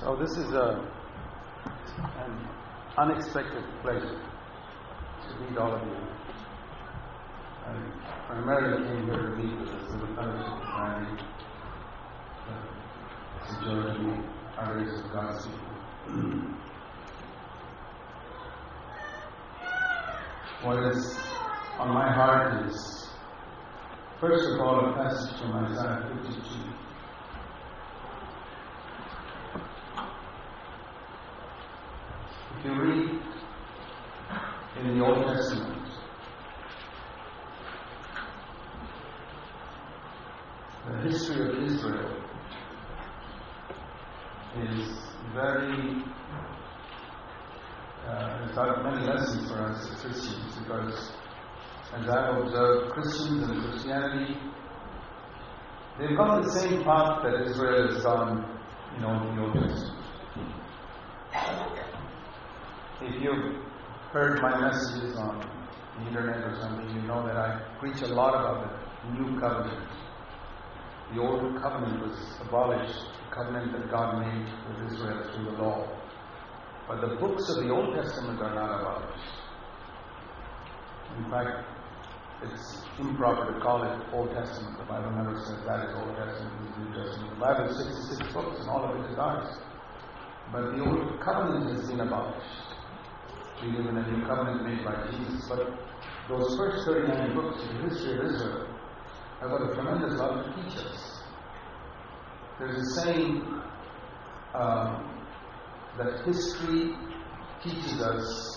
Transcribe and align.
So 0.00 0.14
this 0.14 0.30
is 0.36 0.52
a, 0.52 0.86
an 1.96 2.48
unexpected 2.98 3.64
pleasure 3.80 4.20
to 4.20 5.40
meet 5.40 5.56
all 5.56 5.72
of 5.72 5.82
you. 5.82 5.96
I 7.64 8.26
primarily 8.26 8.86
came 8.86 9.06
here 9.06 9.22
to 9.22 9.36
meet 9.36 9.58
with 9.58 9.70
the 9.70 10.06
Fellowship 10.14 10.52
Society 10.60 11.24
uh, 12.46 12.62
the 13.64 14.22
others 14.58 15.00
of 15.00 15.12
God's 15.12 15.46
people. 15.46 16.56
what 20.62 20.78
is 20.94 21.16
on 21.78 21.88
my 21.88 22.12
heart 22.12 22.66
is, 22.66 23.08
first 24.20 24.44
of 24.50 24.60
all, 24.60 24.90
a 24.90 24.92
passage 24.94 25.40
from 25.40 25.52
Isaiah 25.52 26.20
52. 26.22 26.85
You 32.66 32.72
read 32.82 33.22
in 34.80 34.98
the 34.98 35.04
Old 35.04 35.24
Testament, 35.24 35.88
the 40.88 41.08
history 41.08 41.48
of 41.48 41.62
Israel 41.62 42.22
is 44.62 44.98
very, 45.32 46.02
uh, 48.08 48.48
got 48.52 48.82
many 48.82 49.06
lessons 49.06 49.48
for 49.48 49.58
us 49.60 49.88
as 49.88 50.00
Christians 50.00 50.56
because 50.58 51.12
as 51.94 52.08
I've 52.08 52.36
observed 52.38 52.94
Christians 52.94 53.48
and 53.48 53.62
Christianity, 53.62 54.36
they've 56.00 56.16
gone 56.16 56.42
the 56.42 56.50
same 56.50 56.82
path 56.82 57.22
that 57.22 57.42
Israel 57.48 57.92
has 57.92 58.02
gone, 58.02 58.44
in 58.96 59.02
the 59.02 59.42
Old 59.42 59.52
Testament. 59.54 59.95
If 63.02 63.22
you've 63.22 63.56
heard 64.10 64.40
my 64.40 64.58
messages 64.58 65.16
on 65.18 65.44
the 65.98 66.08
internet 66.08 66.42
or 66.44 66.56
something, 66.62 66.88
you 66.96 67.02
know 67.02 67.26
that 67.26 67.36
I 67.36 67.60
preach 67.78 68.00
a 68.00 68.06
lot 68.06 68.32
about 68.32 68.72
the 69.04 69.12
new 69.12 69.38
covenant. 69.38 69.86
The 71.12 71.20
old 71.20 71.60
covenant 71.60 72.00
was 72.00 72.16
abolished, 72.40 72.96
the 72.96 73.36
covenant 73.36 73.72
that 73.72 73.90
God 73.90 74.18
made 74.24 74.48
with 74.66 74.92
Israel 74.92 75.22
through 75.30 75.44
the 75.44 75.62
law. 75.62 75.86
But 76.88 77.02
the 77.02 77.16
books 77.16 77.50
of 77.50 77.64
the 77.64 77.70
Old 77.70 77.94
Testament 77.94 78.40
are 78.40 78.54
not 78.54 78.80
abolished. 78.80 79.34
In 81.18 81.30
fact, 81.30 81.68
it's 82.44 82.82
improper 82.98 83.52
to 83.52 83.60
call 83.60 83.82
it 83.84 84.14
Old 84.14 84.30
Testament. 84.30 84.78
The 84.78 84.84
Bible 84.84 85.10
never 85.10 85.36
says 85.44 85.60
that 85.66 85.84
is 85.84 85.94
Old 85.96 86.16
Testament, 86.16 86.70
is 86.70 86.78
New 86.78 86.94
Testament. 86.96 87.30
The 87.34 87.40
Bible 87.44 87.64
is 87.68 87.76
66 88.08 88.32
books 88.32 88.60
and 88.60 88.70
all 88.70 88.84
of 88.84 89.04
it 89.04 89.10
is 89.10 89.18
ours. 89.18 89.58
But 90.50 90.72
the 90.72 90.80
Old 90.82 91.20
Covenant 91.20 91.76
has 91.76 91.90
been 91.90 92.00
abolished. 92.00 92.75
Live 93.62 93.86
in 93.86 93.96
a 93.96 94.10
new 94.10 94.26
covenant 94.26 94.64
made 94.64 94.84
by 94.84 95.10
Jesus. 95.10 95.48
But 95.48 95.78
those 96.28 96.56
first 96.56 96.86
39 96.86 97.34
books 97.34 97.62
in 97.62 97.76
the 97.76 97.88
history 97.88 98.18
of 98.18 98.24
Israel 98.26 98.68
have 99.40 99.50
got 99.50 99.70
a 99.70 99.74
tremendous 99.74 100.18
lot 100.18 100.44
to 100.44 100.62
teach 100.62 100.76
us. 100.78 101.22
There's 102.58 102.78
a 102.78 103.00
saying 103.00 103.42
um, 104.54 105.10
that 105.98 106.24
history 106.24 106.94
teaches 107.62 108.00
us 108.02 108.56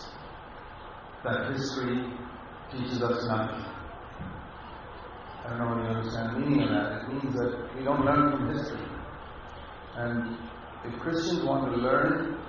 that 1.23 1.51
history 1.51 2.13
teaches 2.71 3.01
us 3.01 3.27
nothing. 3.27 3.65
I 5.45 5.49
don't 5.49 5.59
know 5.59 5.79
if 5.79 5.89
you 5.89 5.97
understand 5.97 6.35
the 6.35 6.39
meaning 6.39 6.63
of 6.63 6.69
that. 6.69 7.01
It 7.01 7.13
means 7.13 7.35
that 7.35 7.75
we 7.75 7.83
don't 7.83 8.05
learn 8.05 8.31
from 8.31 8.55
history. 8.55 8.85
And 9.95 10.37
if 10.85 10.99
Christians 10.99 11.43
want 11.43 11.71
to 11.71 11.77
learn, 11.77 12.39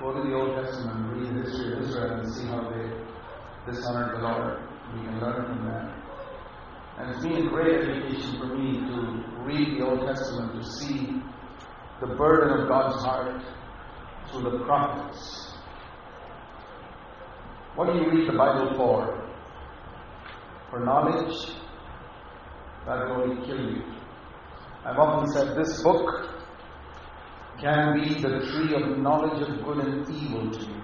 go 0.00 0.14
to 0.14 0.26
the 0.26 0.34
Old 0.34 0.64
Testament 0.64 1.12
read 1.12 1.28
the 1.36 1.42
history 1.42 1.74
of 1.74 1.82
Israel 1.82 2.20
and 2.20 2.34
see 2.34 2.46
how 2.46 2.70
they 2.70 3.70
dishonored 3.70 4.16
the 4.16 4.22
Lord. 4.22 4.62
We 4.94 5.00
can 5.04 5.20
learn 5.20 5.44
from 5.44 5.64
that. 5.66 5.94
And 6.98 7.10
it's 7.10 7.22
been 7.22 7.46
a 7.46 7.50
great 7.50 7.82
education 7.82 8.38
for 8.38 8.46
me 8.46 8.80
to 8.80 9.24
read 9.44 9.78
the 9.78 9.86
Old 9.86 10.06
Testament 10.06 10.54
to 10.54 10.64
see 10.64 11.22
the 12.00 12.06
burden 12.06 12.60
of 12.60 12.68
God's 12.68 13.04
heart 13.04 13.42
through 14.30 14.50
the 14.50 14.64
prophets. 14.64 15.52
What 17.74 17.92
do 17.92 17.98
you 17.98 18.10
read 18.10 18.28
the 18.28 18.38
Bible 18.38 18.74
for? 18.76 19.28
For 20.70 20.80
knowledge? 20.80 21.52
That 22.86 23.06
will 23.06 23.22
only 23.22 23.46
kill 23.46 23.60
you. 23.60 23.82
I've 24.82 24.98
often 24.98 25.30
said 25.30 25.56
this 25.58 25.82
book 25.82 26.39
can 27.60 28.00
be 28.00 28.14
the 28.14 28.40
tree 28.50 28.74
of 28.74 28.98
knowledge 28.98 29.42
of 29.48 29.64
good 29.64 29.78
and 29.78 30.08
evil 30.08 30.50
to 30.50 30.60
you, 30.60 30.82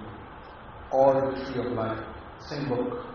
or 0.91 1.31
the 1.31 1.45
tree 1.45 1.65
of 1.65 1.71
life. 1.73 1.99
Same 2.39 2.69
book. 2.69 3.05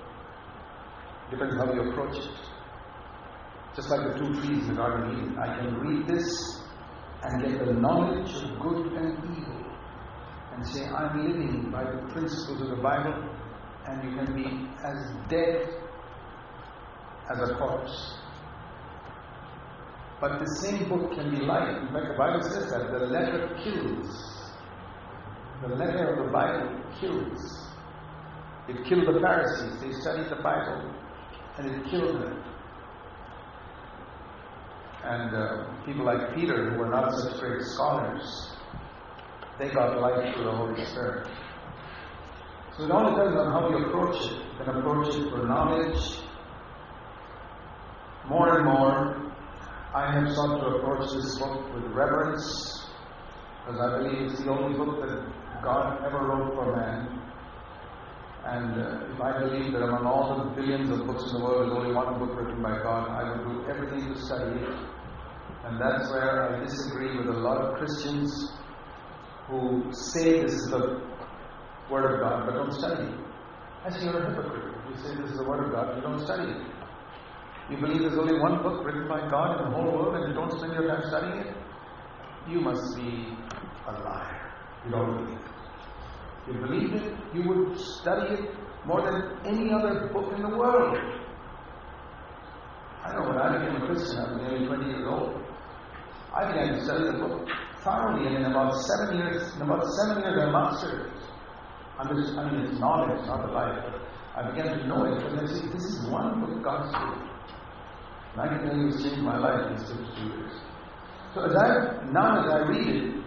Depends 1.31 1.57
how 1.57 1.73
you 1.73 1.91
approach 1.91 2.17
it. 2.17 2.31
Just 3.75 3.89
like 3.89 4.13
the 4.13 4.19
two 4.19 4.35
trees 4.41 4.65
in 4.65 4.69
the 4.69 4.75
Garden 4.75 5.11
of 5.11 5.19
Eden. 5.19 5.39
I 5.39 5.57
can 5.57 5.75
read 5.79 6.07
this 6.07 6.61
and 7.23 7.43
get 7.43 7.65
the 7.65 7.73
knowledge 7.73 8.35
of 8.43 8.61
good 8.61 8.93
and 8.93 9.19
evil 9.37 9.63
and 10.55 10.67
say, 10.67 10.85
I'm 10.87 11.27
living 11.27 11.71
by 11.71 11.85
the 11.85 12.13
principles 12.13 12.61
of 12.61 12.69
the 12.69 12.83
Bible, 12.83 13.15
and 13.87 14.05
you 14.05 14.17
can 14.17 14.35
be 14.35 14.69
as 14.85 15.29
dead 15.29 15.69
as 17.33 17.51
a 17.51 17.55
corpse. 17.55 18.19
But 20.23 20.39
the 20.39 20.47
same 20.47 20.89
book 20.89 21.15
can 21.15 21.33
be 21.33 21.45
fact, 21.49 21.93
the 21.93 22.15
Bible 22.17 22.43
says 22.43 22.71
that 22.71 22.93
the 22.93 23.07
letter 23.07 23.59
kills. 23.65 24.53
The 25.63 25.75
letter 25.75 26.15
of 26.15 26.27
the 26.27 26.33
Bible 26.33 26.81
kills. 27.01 27.69
It 28.69 28.85
killed 28.85 29.13
the 29.13 29.19
Pharisees. 29.19 29.81
They 29.81 29.91
studied 30.01 30.31
the 30.31 30.41
Bible 30.41 30.95
and 31.59 31.67
it 31.67 31.91
killed 31.91 32.23
them. 32.23 32.41
And 35.03 35.35
uh, 35.35 35.85
people 35.87 36.05
like 36.05 36.37
Peter, 36.37 36.71
who 36.71 36.79
were 36.79 36.89
not 36.89 37.13
such 37.19 37.41
great 37.41 37.63
scholars, 37.63 38.53
they 39.59 39.71
got 39.71 40.01
light 40.01 40.33
through 40.37 40.45
the 40.45 40.53
Holy 40.53 40.85
Spirit. 40.85 41.27
So 42.77 42.85
it 42.85 42.93
all 42.93 43.11
depends 43.11 43.37
on 43.37 43.51
how 43.51 43.69
you 43.71 43.87
approach 43.87 44.23
it. 44.25 44.39
You 44.61 44.65
can 44.67 44.77
approach 44.77 45.17
it 45.17 45.31
for 45.31 45.49
knowledge. 45.49 46.21
More 48.29 48.59
and 48.59 48.65
more, 48.67 49.22
I 49.95 50.11
have 50.11 50.33
sought 50.33 50.59
to 50.61 50.67
approach 50.77 51.13
this 51.13 51.39
book 51.39 51.75
with 51.75 51.85
reverence, 51.93 52.89
because 53.61 53.79
I 53.79 53.99
believe 53.99 54.33
it's 54.33 54.41
the 54.41 54.51
only 54.51 54.75
book 54.79 55.05
that 55.05 55.63
God 55.63 56.03
ever 56.03 56.17
wrote 56.17 56.55
for 56.55 56.75
man. 56.75 57.21
And 58.45 58.81
uh, 58.81 59.13
if 59.13 59.21
I 59.21 59.39
believe 59.39 59.73
that 59.73 59.83
among 59.83 60.07
all 60.07 60.43
the 60.43 60.51
billions 60.57 60.89
of 60.89 61.07
books 61.07 61.25
in 61.31 61.39
the 61.39 61.45
world, 61.45 61.69
there's 61.69 61.77
only 61.77 61.95
one 61.95 62.19
book 62.19 62.35
written 62.41 62.63
by 62.63 62.79
God, 62.83 63.11
I 63.11 63.37
will 63.37 63.53
do 63.53 63.69
everything 63.69 64.15
to 64.15 64.19
study 64.19 64.61
it. 64.61 64.69
And 65.65 65.79
that's 65.79 66.11
where 66.11 66.57
I 66.57 66.65
disagree 66.65 67.15
with 67.19 67.29
a 67.29 67.39
lot 67.39 67.61
of 67.61 67.77
Christians 67.77 68.51
who 69.47 69.93
say 69.93 70.41
this 70.41 70.55
is 70.55 70.71
the 70.71 71.03
Word 71.91 72.15
of 72.15 72.21
God, 72.21 72.47
but 72.47 72.55
don't 72.55 72.73
study 72.73 73.13
it. 73.13 73.21
I 73.85 73.91
say 73.91 74.05
you're 74.05 74.17
a 74.17 74.31
hypocrite. 74.31 74.75
You 74.89 74.97
say 74.97 75.21
this 75.21 75.33
is 75.33 75.37
the 75.37 75.45
Word 75.45 75.67
of 75.67 75.73
God, 75.73 75.97
you 75.97 76.03
don't 76.03 76.19
study 76.19 76.51
it. 76.51 76.72
You 77.71 77.77
believe 77.79 78.01
there's 78.01 78.19
only 78.19 78.39
one 78.39 78.63
book 78.63 78.85
written 78.85 79.09
by 79.09 79.21
God 79.31 79.59
in 79.59 79.71
the 79.71 79.77
whole 79.77 79.93
world 79.93 80.17
and 80.17 80.29
you 80.29 80.35
don't 80.35 80.51
spend 80.59 80.73
your 80.73 80.87
time 80.89 81.03
studying 81.09 81.47
it? 81.47 81.57
You 82.49 82.61
must 82.61 82.97
be 82.97 83.29
a 83.89 83.93
liar. 83.93 84.53
You 84.85 84.91
don't 84.91 85.25
believe 85.25 85.39
it. 85.39 85.53
If 86.49 86.55
you 86.55 86.61
believed 86.61 86.95
it, 86.95 87.15
you 87.35 87.49
would 87.49 87.79
study 87.79 88.35
it 88.35 88.51
more 88.85 89.01
than 89.01 89.47
any 89.47 89.73
other 89.73 90.11
book 90.13 90.33
in 90.35 90.43
the 90.43 90.49
world. 90.49 90.99
I 93.05 93.13
know 93.15 93.29
when 93.29 93.39
I 93.39 93.59
became 93.59 93.83
a 93.83 93.87
Christian, 93.87 94.19
I 94.19 94.33
was 94.33 94.43
nearly 94.43 94.67
20 94.67 94.85
years 94.87 95.07
old. 95.09 95.41
I 96.35 96.47
began 96.51 96.75
to 96.75 96.85
study 96.85 97.05
the 97.05 97.19
book 97.19 97.49
thoroughly, 97.85 98.27
and 98.27 98.37
in 98.37 98.45
about 98.51 98.75
seven 98.75 99.19
years, 99.19 99.55
in 99.55 99.63
about 99.63 99.85
seven 100.03 100.23
years, 100.23 100.41
I 100.41 100.51
mastered 100.51 101.07
it. 101.07 101.23
I 101.99 102.13
mean, 102.13 102.65
it's 102.65 102.79
knowledge, 102.81 103.27
not 103.27 103.47
the 103.47 103.53
life. 103.53 103.85
I 104.35 104.51
began 104.51 104.79
to 104.79 104.87
know 104.87 105.05
it, 105.05 105.23
and 105.23 105.41
I 105.41 105.47
said, 105.47 105.73
this 105.73 105.85
is 105.85 106.07
one 106.09 106.41
book 106.41 106.63
God's 106.63 106.93
word. 106.93 107.32
I 108.41 108.49
can 108.49 108.65
tell 108.65 109.03
changed 109.03 109.23
my 109.23 109.39
life 109.39 109.71
in 109.71 109.77
these 109.77 109.89
52 109.89 110.27
years. 110.29 110.53
So 111.35 111.45
as 111.45 111.55
I 111.55 112.11
now 112.13 112.45
as 112.45 112.51
I 112.51 112.59
read 112.69 112.89
it, 112.89 113.25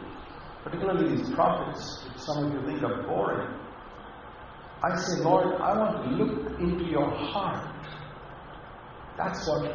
particularly 0.64 1.16
these 1.16 1.30
prophets, 1.32 2.06
which 2.08 2.18
some 2.18 2.46
of 2.46 2.54
you 2.54 2.66
think 2.66 2.84
are 2.84 3.04
boring, 3.04 3.56
I 4.84 4.96
say, 4.96 5.22
Lord, 5.22 5.62
I 5.62 5.78
want 5.78 6.04
to 6.04 6.10
look 6.16 6.60
into 6.60 6.86
your 6.86 7.10
heart. 7.10 7.72
That's 9.18 9.48
what 9.48 9.72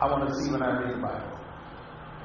I 0.00 0.06
want 0.10 0.28
to 0.28 0.34
see 0.34 0.50
when 0.50 0.62
I 0.62 0.80
read 0.80 0.96
the 0.96 1.02
Bible. 1.02 1.38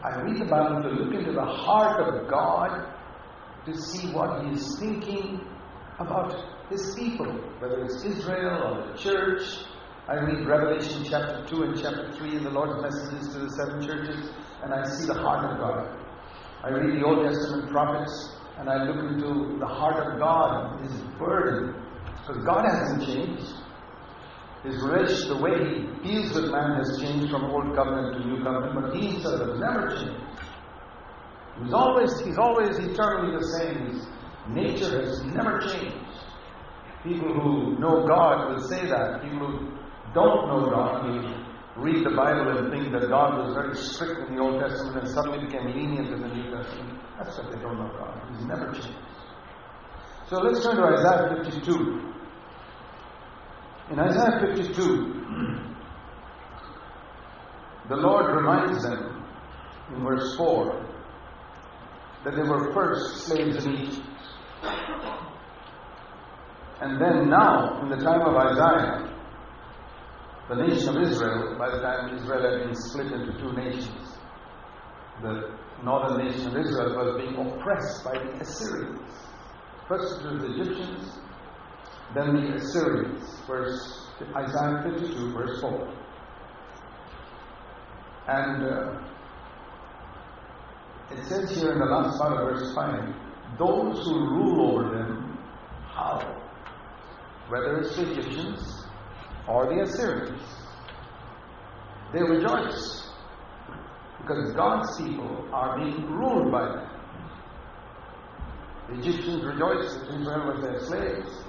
I 0.04 0.22
read 0.22 0.42
the 0.42 0.46
Bible 0.46 0.84
to 0.84 0.89
look 0.89 1.13
into 1.13 1.31
the 1.31 1.46
heart 1.46 2.01
of 2.01 2.30
God 2.30 2.94
to 3.66 3.74
see 3.74 4.12
what 4.12 4.46
He 4.46 4.51
is 4.51 4.78
thinking 4.80 5.39
about 5.98 6.36
His 6.69 6.94
people, 6.96 7.25
whether 7.60 7.84
it's 7.86 8.04
Israel 8.04 8.63
or 8.63 8.92
the 8.92 8.98
church. 8.98 9.66
I 10.06 10.16
read 10.16 10.46
Revelation 10.46 11.06
chapter 11.10 11.46
2 11.48 11.64
and 11.64 11.82
chapter 11.82 12.12
3 12.12 12.36
in 12.36 12.44
the 12.44 12.50
Lord's 12.50 12.82
messages 12.82 13.34
to 13.34 13.40
the 13.40 13.50
seven 13.52 13.88
churches, 13.88 14.32
and 14.62 14.74
I 14.74 14.84
see 14.84 15.08
the 15.08 15.14
heart 15.14 15.50
of 15.50 15.58
God. 15.60 15.98
I 16.62 16.72
read 16.72 17.00
the 17.00 17.06
Old 17.06 17.24
Testament 17.24 17.72
prophets 17.72 18.36
and 18.58 18.70
I 18.70 18.84
look 18.84 18.98
into 18.98 19.58
the 19.60 19.66
heart 19.66 20.06
of 20.06 20.20
God, 20.20 20.82
His 20.82 20.92
burden, 21.18 21.74
because 22.20 22.44
God 22.44 22.66
hasn't 22.66 23.06
changed. 23.06 23.56
His 24.66 24.76
relation, 24.84 25.30
the 25.30 25.42
way 25.42 25.56
He 25.72 26.04
deals 26.04 26.34
with 26.34 26.52
man 26.52 26.84
has 26.84 27.00
changed 27.00 27.32
from 27.32 27.46
Old 27.46 27.74
Covenant 27.74 28.22
to 28.22 28.28
New 28.28 28.44
Covenant, 28.44 28.76
but 28.76 28.96
He 28.96 29.08
Himself 29.08 29.40
has 29.40 29.58
never 29.58 29.88
changed. 29.96 30.22
He's 31.64 31.74
always, 31.74 32.20
He's 32.20 32.38
always 32.38 32.78
eternally 32.78 33.38
the 33.40 33.48
same. 33.58 33.88
His 33.88 34.08
nature 34.50 35.00
has 35.00 35.24
never 35.24 35.62
changed. 35.62 35.96
People 37.04 37.34
who 37.34 37.80
know 37.80 38.06
God 38.06 38.50
will 38.52 38.68
say 38.68 38.86
that. 38.86 39.24
People 39.24 39.48
who 39.48 39.83
don't 40.13 40.48
know 40.48 40.69
God 40.69 41.06
will 41.06 41.44
read 41.75 42.06
the 42.06 42.12
Bible 42.12 42.57
and 42.57 42.71
think 42.71 42.92
that 42.92 43.10
God 43.10 43.45
was 43.45 43.56
very 43.56 43.75
strict 43.75 44.30
in 44.30 44.36
the 44.36 44.42
Old 44.42 44.62
Testament 44.62 44.98
and 44.98 45.10
suddenly 45.10 45.45
became 45.45 45.65
lenient 45.65 46.10
in 46.10 46.21
the 46.21 46.27
New 46.27 46.56
Testament. 46.56 47.00
That's 47.18 47.36
what 47.38 47.51
they 47.51 47.60
don't 47.60 47.77
know 47.77 47.92
God. 47.98 48.21
He's 48.36 48.45
never 48.45 48.71
changed. 48.71 48.95
So 50.30 50.39
let's 50.39 50.63
turn 50.63 50.77
to 50.77 50.83
Isaiah 50.83 51.44
52. 51.44 52.13
In 53.92 54.00
Isaiah 54.00 54.56
52, 54.56 54.74
the 57.89 57.95
Lord 57.95 58.36
reminds 58.36 58.83
them 58.83 59.25
in 59.95 60.04
verse 60.04 60.36
4 60.38 60.89
that 62.24 62.36
they 62.36 62.44
were 62.44 62.71
first 62.74 63.25
slaves 63.25 63.65
in 63.65 63.75
Egypt. 63.75 64.07
And 66.81 67.01
then 67.01 67.30
now, 67.30 67.81
in 67.81 67.89
the 67.89 67.98
time 67.98 68.21
of 68.21 68.36
Isaiah, 68.36 69.12
the 70.50 70.56
nation 70.56 70.98
of 70.98 71.04
Israel, 71.04 71.56
by 71.57 71.69
the 71.69 71.81
time 71.81 72.16
Israel 72.16 72.42
had 72.42 72.66
been 72.66 72.75
split 72.75 73.12
into 73.12 73.31
two 73.40 73.54
nations, 73.54 74.18
the 75.22 75.56
northern 75.84 76.25
nation 76.25 76.48
of 76.48 76.57
Israel 76.57 76.95
was 76.95 77.22
being 77.22 77.36
oppressed 77.36 78.04
by 78.04 78.13
the 78.13 78.42
Assyrians. 78.42 79.12
First 79.88 80.22
it 80.22 80.31
was 80.31 80.42
the 80.42 80.62
Egyptians, 80.62 81.19
then 82.13 82.36
the 82.36 82.56
Assyrians. 82.56 83.40
Verse 83.48 84.07
Isaiah 84.36 84.84
52, 84.84 85.34
verse 85.34 85.62
4. 85.62 85.94
And 88.28 88.63
uh, 88.63 89.01
it 91.12 91.25
says 91.25 91.56
here 91.56 91.74
in 91.74 91.80
the 91.80 91.86
last 91.86 92.18
part 92.18 92.34
of 92.34 92.60
verse 92.60 92.74
5 92.74 93.16
those 93.60 94.06
who 94.06 94.19
rule 94.30 94.72
over 94.72 94.98
them, 94.98 95.38
how? 95.94 96.19
Whether 97.50 97.80
it's 97.80 97.96
the 97.96 98.12
Egyptians 98.12 98.83
or 99.48 99.66
the 99.74 99.81
Assyrians, 99.81 100.42
they 102.13 102.22
rejoice 102.22 103.10
because 104.19 104.54
God's 104.54 104.98
people 104.98 105.48
are 105.51 105.78
being 105.78 106.10
ruled 106.12 106.51
by 106.51 106.66
them. 106.66 106.90
The 108.90 109.00
Egyptians 109.00 109.44
rejoiced 109.44 110.00
that 110.00 110.19
Israel 110.19 110.54
was 110.54 110.62
their 110.62 110.80
slaves, 110.80 111.44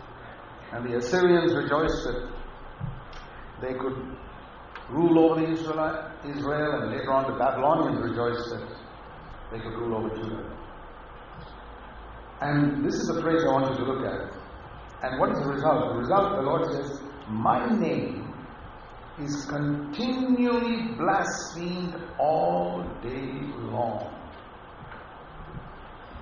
and 0.73 0.85
the 0.87 0.97
Assyrians 0.97 1.55
rejoiced 1.55 2.05
that 2.05 2.33
they 3.61 3.75
could 3.75 4.17
rule 4.91 5.19
over 5.19 5.41
the 5.41 5.53
Israel, 5.53 6.11
Israel 6.25 6.83
and 6.83 6.93
later 6.93 7.13
on 7.13 7.31
the 7.31 7.39
Babylonians 7.39 8.01
rejoiced 8.03 8.51
that 8.51 8.69
they 9.53 9.59
could 9.59 9.75
rule 9.75 9.97
over 9.97 10.15
Judah. 10.15 10.51
And 12.41 12.85
this 12.85 12.95
is 12.95 13.07
the 13.07 13.23
phrase 13.23 13.43
I 13.45 13.53
want 13.53 13.71
you 13.71 13.85
to 13.85 13.93
look 13.93 14.05
at. 14.05 14.35
And 15.03 15.21
what 15.21 15.31
is 15.31 15.39
the 15.39 15.47
result? 15.47 15.95
The 15.95 15.99
result, 16.01 16.37
the 16.37 16.43
Lord 16.43 16.65
says, 16.73 17.01
My 17.29 17.67
name 17.79 18.35
is 19.19 19.47
continually 19.47 20.95
blasphemed 20.99 21.95
all 22.19 22.83
day 23.03 23.41
long. 23.71 24.13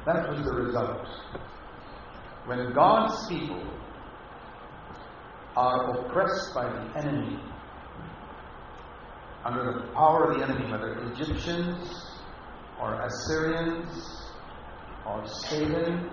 That 0.06 0.28
was 0.28 0.44
the 0.44 0.52
result. 0.52 1.06
When 2.46 2.72
God's 2.72 3.26
people 3.28 3.64
are 5.56 5.90
oppressed 5.90 6.54
by 6.54 6.70
the 6.70 6.98
enemy, 6.98 7.40
under 9.44 9.72
the 9.72 9.92
power 9.92 10.30
of 10.30 10.38
the 10.38 10.44
enemy, 10.44 10.70
whether 10.70 10.92
Egyptians 11.12 12.12
or 12.80 13.00
Assyrians 13.02 14.30
or 15.04 15.26
Satan 15.26 16.08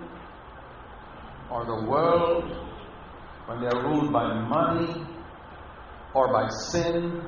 or 1.48 1.64
the 1.64 1.88
world, 1.88 2.69
when 3.50 3.60
they 3.60 3.66
are 3.66 3.82
ruled 3.82 4.12
by 4.12 4.32
money 4.46 5.04
or 6.14 6.32
by 6.32 6.48
sin, 6.70 7.20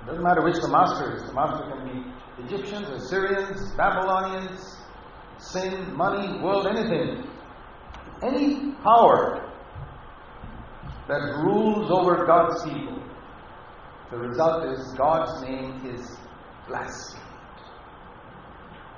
it 0.00 0.06
doesn't 0.06 0.22
matter 0.22 0.42
which 0.42 0.56
the 0.62 0.68
master 0.68 1.14
is. 1.14 1.24
The 1.24 1.34
master 1.34 1.62
can 1.68 1.84
be 1.86 2.44
Egyptians, 2.44 2.88
Assyrians, 2.88 3.74
Babylonians, 3.76 4.78
sin, 5.36 5.94
money, 5.94 6.40
world, 6.42 6.66
anything. 6.68 7.28
Any 8.22 8.72
power 8.82 9.52
that 11.06 11.20
rules 11.44 11.90
over 11.90 12.24
God's 12.24 12.64
people, 12.64 13.02
the 14.10 14.16
result 14.16 14.64
is 14.72 14.94
God's 14.94 15.42
name 15.42 15.82
is 15.84 16.16
blasphemed. 16.66 17.22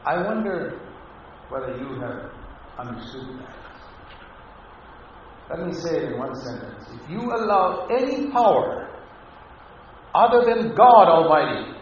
I 0.06 0.22
wonder 0.22 0.80
whether 1.48 1.76
you 1.76 2.00
have 2.00 2.30
understood 2.78 3.40
that. 3.40 3.59
Let 5.50 5.66
me 5.66 5.72
say 5.72 5.96
it 5.96 6.12
in 6.12 6.18
one 6.18 6.34
sentence. 6.36 6.86
If 6.94 7.10
you 7.10 7.20
allow 7.22 7.88
any 7.90 8.30
power 8.30 8.88
other 10.14 10.44
than 10.44 10.76
God 10.76 11.08
Almighty 11.08 11.72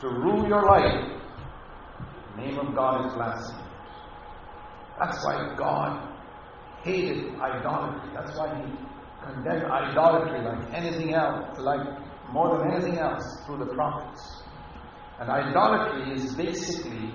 to 0.00 0.08
rule 0.08 0.48
your 0.48 0.62
life, 0.62 1.20
the 2.34 2.42
name 2.42 2.58
of 2.58 2.74
God 2.74 3.06
is 3.06 3.12
blasphemed. 3.12 3.62
That's 4.98 5.22
why 5.26 5.54
God 5.58 6.08
hated 6.84 7.34
idolatry. 7.38 8.10
That's 8.14 8.34
why 8.38 8.64
He 8.64 8.72
condemned 9.26 9.70
idolatry 9.70 10.40
like 10.42 10.72
anything 10.74 11.12
else, 11.12 11.58
like 11.58 11.86
more 12.32 12.56
than 12.58 12.72
anything 12.72 12.98
else 12.98 13.24
through 13.44 13.58
the 13.58 13.74
prophets. 13.74 14.42
And 15.20 15.28
idolatry 15.28 16.14
is 16.14 16.34
basically 16.34 17.12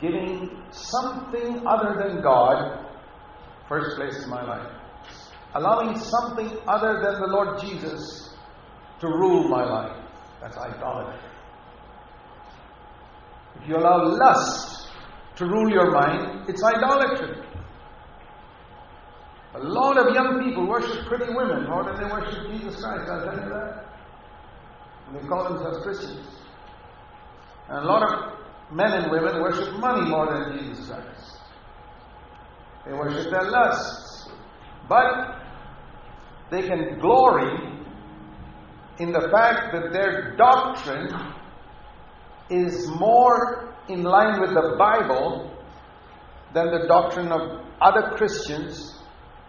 giving 0.00 0.64
something 0.72 1.64
other 1.64 1.94
than 2.02 2.22
God 2.22 2.87
first 3.68 3.96
place 3.96 4.22
in 4.22 4.30
my 4.30 4.42
life. 4.42 4.72
Allowing 5.54 5.98
something 5.98 6.58
other 6.66 7.00
than 7.02 7.20
the 7.20 7.26
Lord 7.26 7.60
Jesus 7.60 8.34
to 9.00 9.06
rule 9.06 9.48
my 9.48 9.64
life. 9.64 10.04
That's 10.40 10.56
idolatry. 10.56 11.20
If 13.60 13.68
you 13.68 13.76
allow 13.76 14.04
lust 14.04 14.88
to 15.36 15.46
rule 15.46 15.70
your 15.70 15.90
mind, 15.90 16.48
it's 16.48 16.62
idolatry. 16.62 17.44
A 19.54 19.58
lot 19.58 19.96
of 19.96 20.14
young 20.14 20.44
people 20.44 20.66
worship 20.68 21.06
pretty 21.06 21.32
women 21.32 21.68
more 21.68 21.82
than 21.84 21.96
they 21.96 22.04
worship 22.04 22.50
Jesus 22.52 22.80
Christ. 22.80 23.10
I'll 23.10 23.24
tell 23.24 23.34
you 23.34 23.48
that. 23.48 23.86
And 25.06 25.16
they 25.16 25.26
call 25.26 25.48
themselves 25.48 25.78
Christians. 25.82 26.26
And 27.68 27.78
a 27.78 27.88
lot 27.88 28.02
of 28.02 28.72
men 28.72 28.92
and 28.92 29.10
women 29.10 29.40
worship 29.40 29.72
money 29.78 30.08
more 30.08 30.26
than 30.26 30.58
Jesus 30.58 30.88
Christ. 30.88 31.37
They 32.88 32.94
worship 32.94 33.30
their 33.30 33.50
lusts. 33.50 34.30
But 34.88 35.36
they 36.50 36.62
can 36.62 36.98
glory 36.98 37.74
in 38.98 39.12
the 39.12 39.28
fact 39.30 39.74
that 39.74 39.92
their 39.92 40.34
doctrine 40.36 41.10
is 42.48 42.88
more 42.88 43.74
in 43.88 44.02
line 44.02 44.40
with 44.40 44.54
the 44.54 44.76
Bible 44.78 45.54
than 46.54 46.70
the 46.70 46.86
doctrine 46.88 47.30
of 47.30 47.60
other 47.80 48.16
Christians 48.16 48.98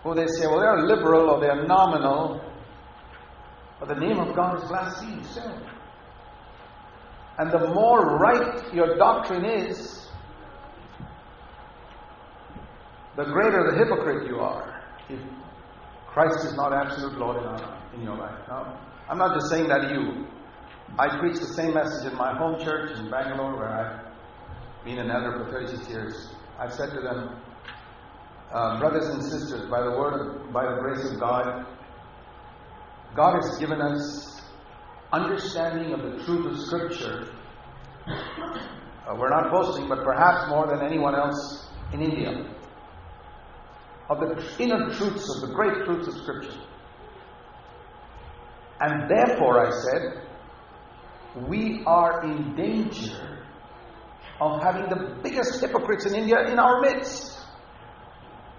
who 0.04 0.14
they 0.14 0.28
say, 0.28 0.46
well, 0.46 0.60
they're 0.60 0.86
liberal 0.86 1.30
or 1.30 1.40
they're 1.40 1.66
nominal, 1.66 2.42
but 3.80 3.88
the 3.88 3.96
name 3.96 4.20
of 4.20 4.36
God 4.36 4.62
is 4.62 4.68
blasphemed. 4.68 5.26
And 7.38 7.52
the 7.52 7.70
more 7.74 8.18
right 8.18 8.74
your 8.74 8.98
doctrine 8.98 9.46
is, 9.46 9.99
the 13.16 13.26
greater 13.26 13.72
the 13.72 13.78
hypocrite 13.78 14.28
you 14.28 14.40
are 14.40 14.84
if 15.10 15.20
Christ 16.08 16.46
is 16.46 16.56
not 16.56 16.74
absolute 16.74 17.18
Lord 17.18 17.38
in, 17.38 18.00
in 18.00 18.06
your 18.06 18.18
life. 18.18 18.38
Now, 18.48 18.80
I'm 19.10 19.18
not 19.18 19.36
just 19.36 19.50
saying 19.50 19.68
that 19.70 19.88
to 19.88 19.94
you. 19.94 20.28
I 20.98 21.20
preach 21.20 21.40
the 21.40 21.54
same 21.54 21.74
message 21.74 22.12
in 22.12 22.18
my 22.18 22.36
home 22.38 22.60
church 22.64 22.98
in 22.98 23.10
Bangalore, 23.10 23.56
where 23.56 23.70
I've 23.70 24.86
been 24.86 24.98
an 24.98 25.12
elder 25.12 25.44
for 25.44 25.52
36 25.52 25.90
years. 25.90 26.30
I've 26.60 26.74
said 26.74 26.90
to 26.92 27.02
them, 27.02 27.40
uh, 28.52 28.80
brothers 28.80 29.08
and 29.08 29.24
sisters, 29.24 29.70
by 29.70 29.82
the 29.82 29.92
word, 29.92 30.14
of, 30.20 30.52
by 30.52 30.64
the 30.64 30.80
grace 30.82 31.12
of 31.12 31.20
God, 31.20 31.66
God 33.16 33.36
has 33.42 33.58
given 33.60 33.82
us 33.82 34.42
understanding 35.12 35.94
of 35.94 36.02
the 36.02 36.24
truth 36.24 36.46
of 36.46 36.60
Scripture. 36.60 37.32
Uh, 38.08 39.16
we're 39.18 39.30
not 39.30 39.52
boasting, 39.52 39.88
but 39.88 40.04
perhaps 40.04 40.50
more 40.50 40.68
than 40.68 40.82
anyone 40.86 41.16
else 41.16 41.68
in 41.94 42.02
India, 42.02 42.46
of 44.10 44.20
the 44.20 44.64
inner 44.64 44.90
truths 44.94 45.30
of 45.36 45.50
the 45.50 45.54
great 45.56 45.86
truths 45.86 46.08
of 46.08 46.16
Scripture. 46.16 46.62
And 48.82 49.10
therefore, 49.10 49.68
I 49.68 49.72
said, 49.72 50.30
we 51.48 51.84
are 51.86 52.24
in 52.24 52.56
danger 52.56 53.46
of 54.42 54.62
having 54.64 54.90
the 54.90 55.20
biggest 55.22 55.60
hypocrites 55.60 56.06
in 56.06 56.16
India 56.16 56.48
in 56.48 56.58
our 56.58 56.82
midst. 56.82 57.38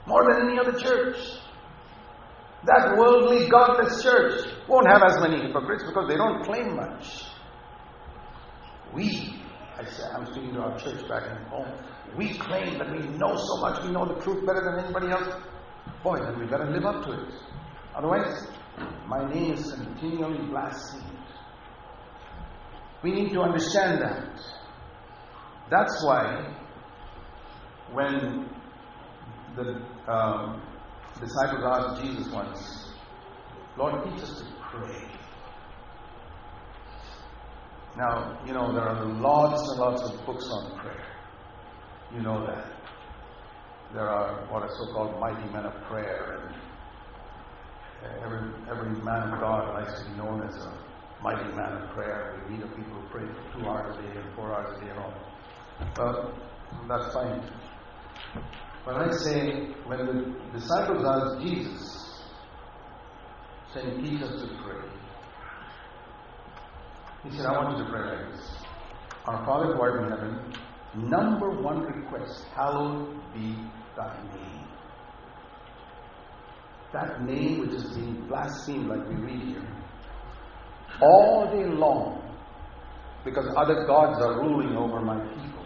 More 0.07 0.23
than 0.31 0.49
any 0.49 0.59
other 0.59 0.79
church. 0.79 1.17
That 2.67 2.97
worldly, 2.99 3.49
godless 3.49 4.03
church 4.03 4.47
won't 4.69 4.87
have 4.87 5.03
as 5.03 5.19
many 5.21 5.41
hypocrites 5.47 5.83
because 5.87 6.09
they 6.09 6.17
don't 6.17 6.45
claim 6.45 6.77
much. 6.77 7.25
We, 8.93 9.41
I 9.79 9.85
said, 9.85 10.11
I'm 10.15 10.27
speaking 10.27 10.53
to 10.55 10.61
our 10.61 10.79
church 10.79 11.09
back 11.09 11.31
in 11.31 11.45
home, 11.47 11.73
we 12.17 12.37
claim 12.39 12.79
that 12.79 12.91
we 12.91 12.99
know 13.19 13.37
so 13.37 13.57
much, 13.61 13.83
we 13.85 13.91
know 13.91 14.07
the 14.07 14.21
truth 14.23 14.47
better 14.47 14.63
than 14.65 14.85
anybody 14.85 15.11
else. 15.11 15.35
Boy, 16.03 16.17
then 16.17 16.39
we 16.39 16.47
better 16.47 16.71
live 16.71 16.85
up 16.85 17.05
to 17.05 17.13
it. 17.13 17.35
Otherwise, 17.95 18.47
my 19.07 19.29
name 19.33 19.53
is 19.53 19.73
continually 19.73 20.47
blasphemed. 20.49 21.05
We 23.03 23.13
need 23.13 23.33
to 23.33 23.41
understand 23.41 24.01
that. 24.03 24.41
That's 25.71 26.05
why 26.05 26.55
when 27.93 28.49
the 29.57 29.83
um, 30.11 30.63
disciples 31.21 31.65
asked 31.65 32.03
Jesus 32.03 32.33
once, 32.33 32.93
Lord, 33.77 34.05
teach 34.05 34.23
us 34.23 34.41
to 34.41 34.47
pray. 34.71 35.09
Now, 37.97 38.39
you 38.47 38.53
know, 38.53 38.73
there 38.73 38.89
are 38.89 39.05
lots 39.05 39.69
and 39.71 39.81
lots 39.81 40.03
of 40.03 40.25
books 40.25 40.49
on 40.51 40.79
prayer. 40.79 41.10
You 42.15 42.23
know 42.23 42.45
that. 42.47 42.67
There 43.93 44.09
are 44.09 44.47
what 44.51 44.63
are 44.63 44.71
so 44.79 44.93
called 44.93 45.21
mighty 45.21 45.49
men 45.53 45.65
of 45.65 45.75
prayer, 45.89 46.41
and 46.43 46.55
every, 48.25 48.51
every 48.71 48.91
man 49.03 49.33
of 49.33 49.41
God 49.41 49.75
likes 49.75 50.01
to 50.03 50.11
be 50.11 50.17
known 50.17 50.43
as 50.43 50.55
a 50.57 50.73
mighty 51.23 51.51
man 51.55 51.83
of 51.83 51.91
prayer. 51.91 52.45
We 52.49 52.63
of 52.63 52.71
people 52.77 53.01
who 53.01 53.09
pray 53.09 53.27
for 53.27 53.59
two 53.59 53.67
hours 53.69 53.97
a 53.99 54.03
day 54.03 54.21
and 54.21 54.35
four 54.35 54.55
hours 54.55 54.77
a 54.77 54.85
day 54.85 54.91
and 54.91 54.99
all. 54.99 55.15
Well, 55.99 56.35
that's 56.89 57.13
fine. 57.13 57.43
But 58.85 58.97
I 58.97 59.11
say, 59.17 59.67
when 59.87 60.07
the 60.07 60.59
disciples 60.59 61.05
asked 61.05 61.43
Jesus, 61.43 62.23
saying, 63.75 64.03
Teach 64.03 64.23
us 64.23 64.41
to 64.41 64.47
pray, 64.65 64.89
he 67.25 67.37
said, 67.37 67.47
I 67.47 67.53
want 67.53 67.77
you 67.77 67.85
to 67.85 67.91
pray 67.91 68.17
like 68.17 68.33
this. 68.33 68.51
Our 69.27 69.45
Father 69.45 69.75
who 69.75 69.81
art 69.81 70.03
in 70.03 70.11
heaven, 70.11 70.53
number 70.95 71.51
one 71.51 71.83
request, 71.83 72.45
hallowed 72.55 73.15
be 73.33 73.57
thy 73.97 74.17
name. 74.35 74.65
That 76.93 77.23
name 77.23 77.61
which 77.61 77.71
is 77.71 77.85
being 77.93 78.27
blasphemed, 78.27 78.89
like 78.89 79.09
we 79.09 79.15
read 79.15 79.43
here, 79.43 79.69
all 81.01 81.47
day 81.51 81.67
long, 81.67 82.21
because 83.25 83.47
other 83.57 83.87
gods 83.87 84.21
are 84.23 84.41
ruling 84.41 84.77
over 84.77 85.01
my 85.01 85.19
people. 85.35 85.61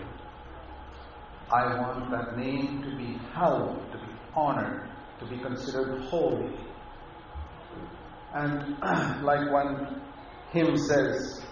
I 1.53 1.79
want 1.79 2.11
that 2.11 2.37
name 2.37 2.83
to 2.83 2.97
be 2.97 3.19
hallowed, 3.33 3.91
to 3.93 3.99
be 3.99 4.13
honored, 4.35 4.89
to 5.21 5.27
be 5.27 5.39
considered 5.39 6.03
holy. 6.05 6.53
And 8.35 8.79
like 9.25 9.51
one 9.51 10.01
hymn 10.53 10.77
says, 10.77 11.45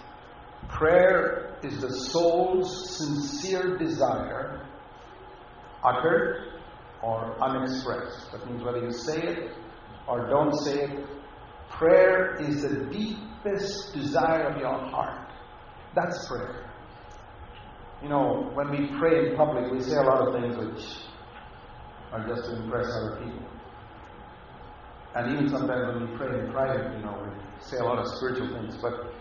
prayer 0.69 1.42
is 1.65 1.81
the 1.81 1.93
soul's 1.93 2.97
sincere 2.99 3.77
desire, 3.79 4.67
uttered 5.85 6.61
or 7.03 7.37
unexpressed. 7.43 8.33
That 8.33 8.49
means 8.49 8.63
whether 8.63 8.81
you 8.81 8.93
say 8.93 9.21
it 9.23 9.53
or 10.09 10.29
don't 10.29 10.55
say 10.61 10.85
it, 10.85 11.07
prayer 11.71 12.37
is 12.41 12.63
the 12.63 12.87
deepest 12.91 13.95
desire 13.95 14.45
of 14.49 14.61
your 14.61 14.79
heart. 14.91 15.31
That's 15.95 16.27
prayer. 16.29 16.71
You 18.03 18.09
know, 18.09 18.51
when 18.55 18.71
we 18.71 18.99
pray 18.99 19.29
in 19.29 19.37
public, 19.37 19.71
we 19.73 19.81
say 19.81 19.97
a 19.97 20.03
lot 20.03 20.27
of 20.27 20.35
things 20.35 20.57
which 20.57 20.85
are 22.13 22.27
just 22.27 22.45
to 22.45 22.57
impress 22.63 22.87
other 22.87 23.17
people. 23.23 23.47
And 25.15 25.33
even 25.33 25.49
sometimes 25.49 25.95
when 25.95 26.11
we 26.11 26.17
pray 26.17 26.41
in 26.41 26.51
private, 26.51 26.97
you 26.97 27.05
know, 27.05 27.17
we 27.23 27.63
say 27.65 27.77
a 27.79 27.85
lot 27.85 27.99
of 27.99 28.07
spiritual 28.17 28.49
things. 28.49 28.77
But 28.81 29.13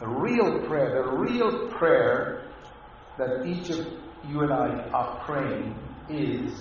the 0.00 0.08
real 0.08 0.66
prayer, 0.66 1.02
the 1.02 1.10
real 1.16 1.68
prayer 1.72 2.50
that 3.18 3.46
each 3.46 3.70
of 3.70 3.86
you 4.28 4.40
and 4.40 4.52
I 4.52 4.88
are 4.92 5.24
praying 5.26 5.74
is 6.08 6.58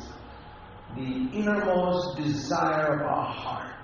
the 0.95 1.29
innermost 1.33 2.17
desire 2.17 2.95
of 2.95 3.01
our 3.01 3.33
heart. 3.33 3.75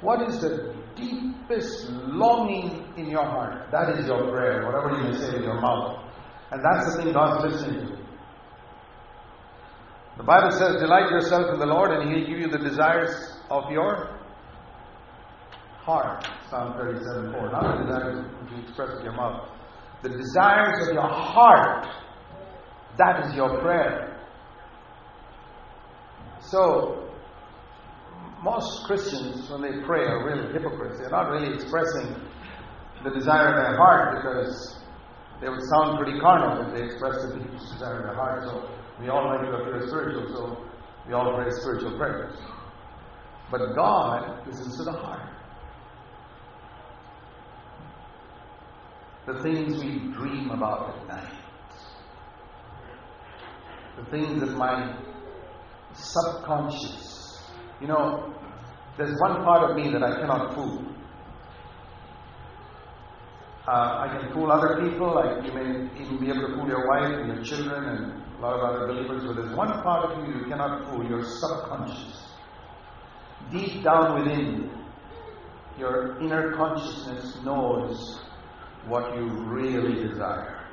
What 0.00 0.28
is 0.28 0.40
the 0.40 0.74
deepest 0.94 1.90
longing 1.90 2.84
in 2.96 3.10
your 3.10 3.24
heart? 3.24 3.70
That 3.72 3.98
is 3.98 4.06
your 4.06 4.30
prayer, 4.30 4.66
whatever 4.66 4.96
you 4.96 5.10
may 5.10 5.18
say 5.18 5.32
with 5.32 5.42
your 5.42 5.60
mouth. 5.60 6.04
And 6.50 6.62
that's 6.64 6.94
the 6.94 7.02
thing 7.02 7.12
God's 7.12 7.52
listening 7.52 7.86
to. 7.86 7.98
The 10.18 10.24
Bible 10.24 10.50
says, 10.50 10.76
Delight 10.80 11.10
yourself 11.10 11.52
in 11.52 11.60
the 11.60 11.66
Lord, 11.66 11.92
and 11.92 12.10
He'll 12.10 12.26
give 12.26 12.38
you 12.38 12.48
the 12.48 12.58
desires 12.58 13.38
of 13.50 13.70
your 13.70 14.17
heart. 15.88 16.28
Psalm 16.50 16.74
37 16.76 17.32
4. 17.32 17.50
Not 17.50 17.78
the 17.78 17.84
desires 17.84 18.26
you 18.52 18.62
express 18.62 18.90
with 18.94 19.04
your 19.04 19.16
mouth. 19.16 19.48
The 20.02 20.10
desires 20.10 20.86
of 20.86 20.94
your 20.94 21.08
heart. 21.08 21.88
That 22.98 23.24
is 23.24 23.34
your 23.34 23.58
prayer. 23.62 24.20
So, 26.40 27.08
most 28.42 28.84
Christians, 28.84 29.48
when 29.50 29.62
they 29.62 29.80
pray, 29.86 30.04
are 30.04 30.26
really 30.28 30.52
hypocrites. 30.52 30.98
They're 31.00 31.10
not 31.10 31.30
really 31.30 31.54
expressing 31.54 32.14
the 33.02 33.10
desire 33.10 33.48
of 33.48 33.56
their 33.64 33.76
heart 33.76 34.16
because 34.16 34.80
they 35.40 35.48
would 35.48 35.62
sound 35.72 35.98
pretty 35.98 36.20
carnal 36.20 36.68
if 36.68 36.76
they 36.76 36.84
expressed 36.84 37.28
the 37.28 37.38
deepest 37.38 37.72
desire 37.72 38.00
of 38.00 38.02
their 38.04 38.14
heart. 38.14 38.44
So 38.44 38.68
we 39.00 39.08
all 39.08 39.24
like 39.24 39.40
to 39.40 39.56
appear 39.56 39.86
spiritual, 39.88 40.26
so 40.36 40.68
we 41.06 41.14
all 41.14 41.34
pray 41.34 41.50
spiritual 41.50 41.96
prayers. 41.96 42.36
But 43.50 43.74
God 43.74 44.46
listens 44.46 44.76
to 44.78 44.84
the 44.84 44.92
heart. 44.92 45.37
The 49.28 49.42
things 49.42 49.78
we 49.84 49.98
dream 50.12 50.50
about 50.50 50.96
at 50.96 51.06
night. 51.06 51.34
The 53.98 54.10
things 54.10 54.40
that 54.40 54.56
my 54.56 54.96
subconscious 55.92 57.08
you 57.80 57.86
know, 57.86 58.34
there's 58.96 59.18
one 59.20 59.44
part 59.44 59.70
of 59.70 59.76
me 59.76 59.90
that 59.92 60.02
I 60.02 60.20
cannot 60.20 60.54
fool. 60.54 60.84
Uh, 63.68 63.70
I 63.70 64.18
can 64.18 64.32
fool 64.32 64.50
other 64.50 64.80
people, 64.82 65.14
like 65.14 65.44
you 65.44 65.52
may 65.52 65.88
even 66.00 66.18
be 66.18 66.28
able 66.28 66.48
to 66.48 66.54
fool 66.56 66.66
your 66.66 66.88
wife 66.88 67.20
and 67.20 67.34
your 67.34 67.44
children 67.44 67.84
and 67.84 68.22
a 68.38 68.40
lot 68.40 68.54
of 68.54 68.64
other 68.64 68.86
believers, 68.88 69.24
but 69.24 69.36
there's 69.36 69.54
one 69.54 69.70
part 69.82 70.10
of 70.10 70.26
you 70.26 70.40
you 70.40 70.46
cannot 70.46 70.88
fool, 70.88 71.04
your 71.08 71.22
subconscious. 71.22 72.32
Deep 73.52 73.84
down 73.84 74.18
within, 74.18 74.70
your 75.78 76.18
inner 76.20 76.56
consciousness 76.56 77.36
knows 77.44 78.20
what 78.88 79.14
you 79.16 79.26
really 79.28 80.08
desire. 80.08 80.66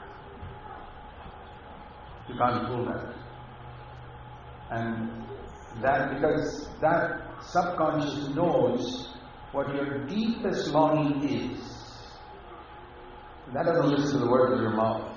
You 2.30 2.36
can't 2.38 2.68
fool 2.68 2.86
that. 2.86 3.14
And 4.72 5.26
that 5.82 6.14
because 6.16 6.70
that 6.82 7.44
subconscious 7.44 8.30
knows 8.30 9.10
what 9.52 9.74
your 9.76 10.06
deepest 10.08 10.70
longing 10.70 11.24
is. 11.30 11.60
That 13.54 13.66
doesn't 13.66 13.90
listen 13.90 14.20
to 14.20 14.26
the 14.26 14.32
words 14.32 14.54
of 14.54 14.60
your 14.60 14.76
mouth. 14.76 15.12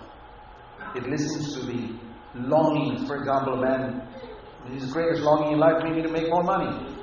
It 0.95 1.09
listens 1.09 1.55
to 1.55 1.67
the 1.67 1.95
longings. 2.35 3.07
For 3.07 3.17
example, 3.17 3.55
a 3.55 3.61
man, 3.61 4.07
his 4.71 4.93
greatest 4.93 5.23
longing 5.23 5.55
in 5.55 5.59
life 5.59 5.83
may 5.83 5.95
be 5.95 6.03
to 6.03 6.09
make 6.09 6.29
more 6.29 6.43
money. 6.43 6.95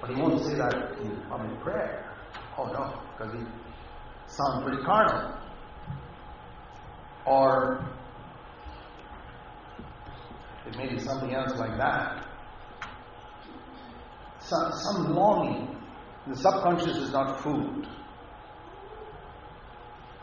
But 0.00 0.10
he 0.10 0.20
won't 0.20 0.44
say 0.44 0.54
that 0.54 0.98
in 1.00 1.20
public 1.28 1.60
prayer. 1.60 2.14
Oh 2.56 2.66
no, 2.66 3.00
because 3.16 3.34
he 3.34 3.44
sounds 4.36 4.64
pretty 4.64 4.82
carnal. 4.82 5.38
Or 7.26 7.88
it 10.66 10.76
may 10.76 10.88
be 10.88 10.98
something 10.98 11.34
else 11.34 11.58
like 11.58 11.76
that 11.78 12.26
some, 14.44 14.72
some 14.72 15.14
longing. 15.14 15.76
The 16.26 16.36
subconscious 16.36 16.96
is 16.96 17.12
not 17.12 17.42
food. 17.42 17.86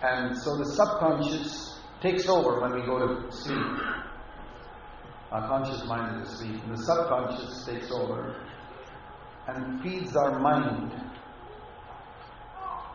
And 0.04 0.38
so 0.38 0.58
the 0.58 0.66
subconscious 0.66 1.80
takes 2.02 2.28
over 2.28 2.60
when 2.60 2.74
we 2.74 2.82
go 2.82 3.00
to 3.00 3.32
sleep. 3.32 3.66
Our 5.32 5.48
conscious 5.48 5.86
mind 5.86 6.22
is 6.22 6.34
asleep. 6.34 6.62
And 6.64 6.78
the 6.78 6.84
subconscious 6.84 7.66
takes 7.66 7.92
over 7.92 8.36
and 9.48 9.82
feeds 9.82 10.16
our 10.16 10.40
mind 10.40 10.92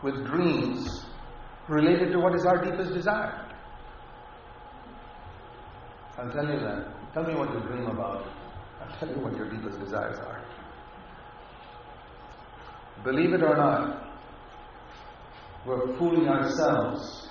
with 0.02 0.26
dreams 0.26 1.05
related 1.68 2.12
to 2.12 2.18
what 2.18 2.34
is 2.34 2.44
our 2.46 2.64
deepest 2.64 2.94
desire. 2.94 3.48
I'll 6.18 6.30
tell 6.30 6.46
you 6.46 6.60
that. 6.60 7.12
Tell 7.12 7.24
me 7.24 7.34
what 7.34 7.52
you 7.52 7.60
dream 7.60 7.86
about. 7.86 8.24
I'll 8.80 8.98
tell 8.98 9.08
you 9.08 9.22
what 9.22 9.36
your 9.36 9.50
deepest 9.50 9.78
desires 9.80 10.18
are. 10.18 10.42
Believe 13.04 13.32
it 13.34 13.42
or 13.42 13.56
not, 13.56 14.12
we're 15.66 15.96
fooling 15.98 16.28
ourselves 16.28 17.28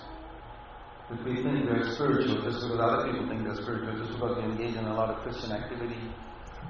If 1.12 1.24
we 1.24 1.36
think 1.36 1.70
we're 1.70 1.94
spiritual 1.94 2.42
just 2.42 2.62
because 2.64 2.80
other 2.80 3.12
people 3.12 3.28
think 3.30 3.44
they're 3.44 3.56
spiritual, 3.56 3.96
just 4.00 4.14
because 4.14 4.38
we 4.38 4.44
engage 4.44 4.76
in 4.76 4.86
a 4.86 4.94
lot 4.94 5.12
of 5.12 5.22
Christian 5.22 5.52
activity, 5.52 6.02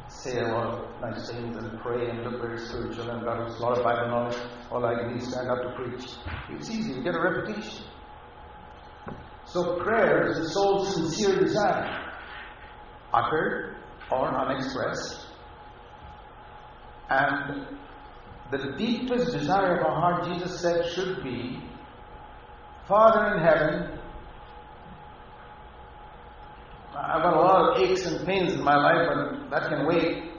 say 0.07 0.39
a 0.39 0.47
lot 0.47 0.67
of 0.67 1.01
nice 1.01 1.29
things 1.29 1.55
and 1.57 1.79
pray 1.81 2.09
and 2.09 2.23
look 2.23 2.41
very 2.41 2.59
spiritual 2.59 3.09
and 3.09 3.23
got 3.23 3.39
a 3.39 3.63
lot 3.63 3.77
of 3.77 3.83
Bible 3.83 4.07
knowledge, 4.07 4.37
can 4.69 5.09
do 5.09 5.15
is 5.15 5.31
stand 5.31 5.49
up 5.49 5.61
to 5.61 5.73
preach. 5.75 6.09
It's 6.49 6.69
easy, 6.69 6.93
you 6.93 7.03
get 7.03 7.15
a 7.15 7.21
reputation. 7.21 7.85
So 9.45 9.79
prayer 9.83 10.27
is 10.29 10.37
the 10.37 10.49
soul's 10.49 10.95
sincere 10.95 11.39
desire, 11.39 12.11
uttered 13.13 13.77
or 14.11 14.27
unexpressed. 14.27 15.27
And 17.09 17.77
the 18.51 18.75
deepest 18.77 19.31
desire 19.31 19.77
of 19.77 19.85
our 19.85 20.01
heart, 20.01 20.25
Jesus 20.25 20.59
said, 20.59 20.85
should 20.93 21.23
be 21.23 21.61
Father 22.87 23.35
in 23.35 23.43
heaven, 23.43 23.99
I've 26.97 27.21
got 27.21 27.33
a 27.35 27.39
lot 27.39 27.77
of 27.77 27.83
aches 27.83 28.05
and 28.05 28.25
pains 28.25 28.53
in 28.53 28.63
my 28.63 28.75
life, 28.75 29.07
but 29.07 29.49
that 29.51 29.69
can 29.69 29.85
wait. 29.85 30.31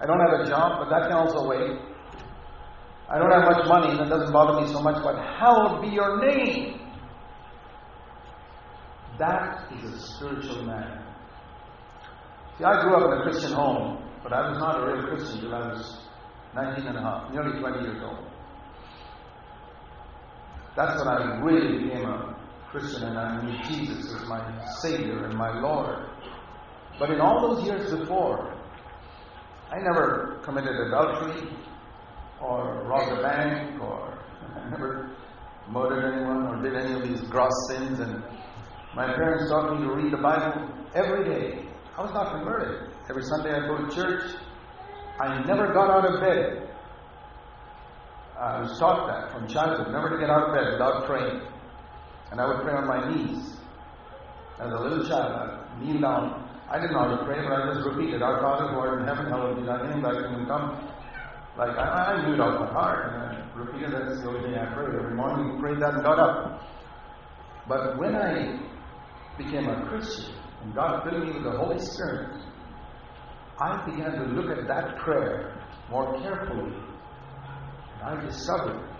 I 0.00 0.06
don't 0.06 0.20
have 0.20 0.40
a 0.40 0.44
job, 0.46 0.80
but 0.80 0.90
that 0.90 1.08
can 1.08 1.16
also 1.16 1.46
wait. 1.48 1.78
I 3.08 3.18
don't 3.18 3.30
have 3.30 3.44
much 3.44 3.66
money, 3.66 3.90
and 3.90 4.00
that 4.00 4.08
doesn't 4.08 4.32
bother 4.32 4.60
me 4.60 4.72
so 4.72 4.80
much, 4.80 5.02
but 5.02 5.16
hallowed 5.16 5.82
be 5.82 5.88
your 5.88 6.20
name. 6.20 6.80
That 9.18 9.70
is 9.78 9.92
a 9.92 9.98
spiritual 10.00 10.64
man. 10.64 11.04
See, 12.58 12.64
I 12.64 12.82
grew 12.82 12.96
up 12.96 13.12
in 13.12 13.18
a 13.18 13.22
Christian 13.22 13.52
home, 13.52 14.02
but 14.22 14.32
I 14.32 14.48
was 14.50 14.58
not 14.58 14.82
a 14.82 14.86
real 14.86 15.06
Christian 15.06 15.44
until 15.44 15.54
I 15.54 15.68
was 15.68 15.98
19 16.54 16.86
and 16.86 16.98
a 16.98 17.00
half, 17.00 17.32
nearly 17.32 17.58
20 17.58 17.80
years 17.80 18.02
old. 18.02 18.26
That's 20.76 20.98
when 20.98 21.08
I 21.08 21.40
really 21.40 21.84
became 21.84 22.04
a 22.04 22.33
Christian 22.74 23.04
and 23.04 23.16
I 23.16 23.40
knew 23.40 23.56
Jesus 23.68 24.12
as 24.16 24.28
my 24.28 24.66
Savior 24.80 25.26
and 25.26 25.34
my 25.38 25.60
Lord. 25.60 26.08
But 26.98 27.12
in 27.12 27.20
all 27.20 27.54
those 27.54 27.64
years 27.64 27.94
before, 27.94 28.52
I 29.70 29.78
never 29.78 30.40
committed 30.42 30.74
adultery 30.88 31.56
or 32.42 32.82
robbed 32.82 33.12
a 33.12 33.22
bank 33.22 33.80
or 33.80 34.18
I 34.56 34.70
never 34.70 35.16
murdered 35.70 36.14
anyone 36.14 36.48
or 36.48 36.62
did 36.62 36.74
any 36.74 36.94
of 37.00 37.08
these 37.08 37.20
gross 37.28 37.52
sins. 37.68 38.00
And 38.00 38.24
my 38.96 39.06
parents 39.06 39.48
taught 39.52 39.78
me 39.78 39.86
to 39.86 39.92
read 39.94 40.12
the 40.12 40.16
Bible 40.16 40.68
every 40.96 41.24
day. 41.26 41.68
I 41.96 42.02
was 42.02 42.12
not 42.12 42.32
converted. 42.32 42.90
Every 43.08 43.22
Sunday 43.22 43.52
I 43.54 43.68
go 43.68 43.86
to 43.86 43.94
church. 43.94 44.34
I 45.20 45.44
never 45.44 45.72
got 45.72 45.90
out 45.90 46.12
of 46.12 46.20
bed. 46.20 46.74
I 48.36 48.62
was 48.62 48.76
taught 48.80 49.06
that 49.06 49.30
from 49.30 49.46
childhood, 49.46 49.92
never 49.92 50.10
to 50.10 50.18
get 50.18 50.28
out 50.28 50.48
of 50.48 50.54
bed 50.56 50.72
without 50.72 51.06
praying. 51.06 51.53
And 52.34 52.40
I 52.40 52.48
would 52.48 52.66
pray 52.66 52.74
on 52.74 52.88
my 52.88 53.14
knees. 53.14 53.54
As 54.58 54.66
a 54.66 54.76
little 54.76 55.06
child, 55.06 55.30
I'd 55.38 55.80
kneel 55.80 56.00
down. 56.00 56.50
I 56.68 56.80
didn't 56.80 56.90
know 56.90 57.06
how 57.06 57.16
to 57.16 57.24
pray, 57.24 57.38
but 57.46 57.52
I 57.52 57.72
just 57.72 57.86
repeated, 57.86 58.22
Our 58.22 58.42
Father 58.42 58.74
who 58.74 58.80
art 58.80 59.02
in 59.02 59.06
heaven, 59.06 59.26
hallowed 59.30 59.54
be 59.54 59.62
thy 59.62 59.86
name, 59.86 60.02
thy 60.02 60.10
kingdom 60.10 60.46
come. 60.46 60.82
Like, 61.56 61.78
I, 61.78 62.10
I 62.10 62.26
knew 62.26 62.34
it 62.34 62.40
off 62.40 62.58
my 62.58 62.66
heart, 62.66 63.06
and 63.06 63.22
I 63.22 63.54
repeated 63.54 63.92
that's 63.92 64.20
the 64.20 64.26
only 64.30 64.50
thing 64.50 64.58
I 64.58 64.74
prayed. 64.74 64.98
Every 64.98 65.14
morning, 65.14 65.60
prayed 65.60 65.78
that 65.78 65.94
and 65.94 66.02
got 66.02 66.18
up. 66.18 66.60
But 67.68 68.00
when 68.00 68.16
I 68.16 68.58
became 69.38 69.68
a 69.68 69.86
Christian, 69.86 70.34
and 70.64 70.74
God 70.74 71.08
filled 71.08 71.28
me 71.28 71.34
with 71.34 71.44
the 71.44 71.56
Holy 71.56 71.78
Spirit, 71.78 72.34
I 73.60 73.86
began 73.86 74.10
to 74.10 74.24
look 74.34 74.50
at 74.58 74.66
that 74.66 74.98
prayer 74.98 75.54
more 75.88 76.20
carefully. 76.20 76.74
And 77.94 78.02
I 78.02 78.26
discovered 78.26 78.90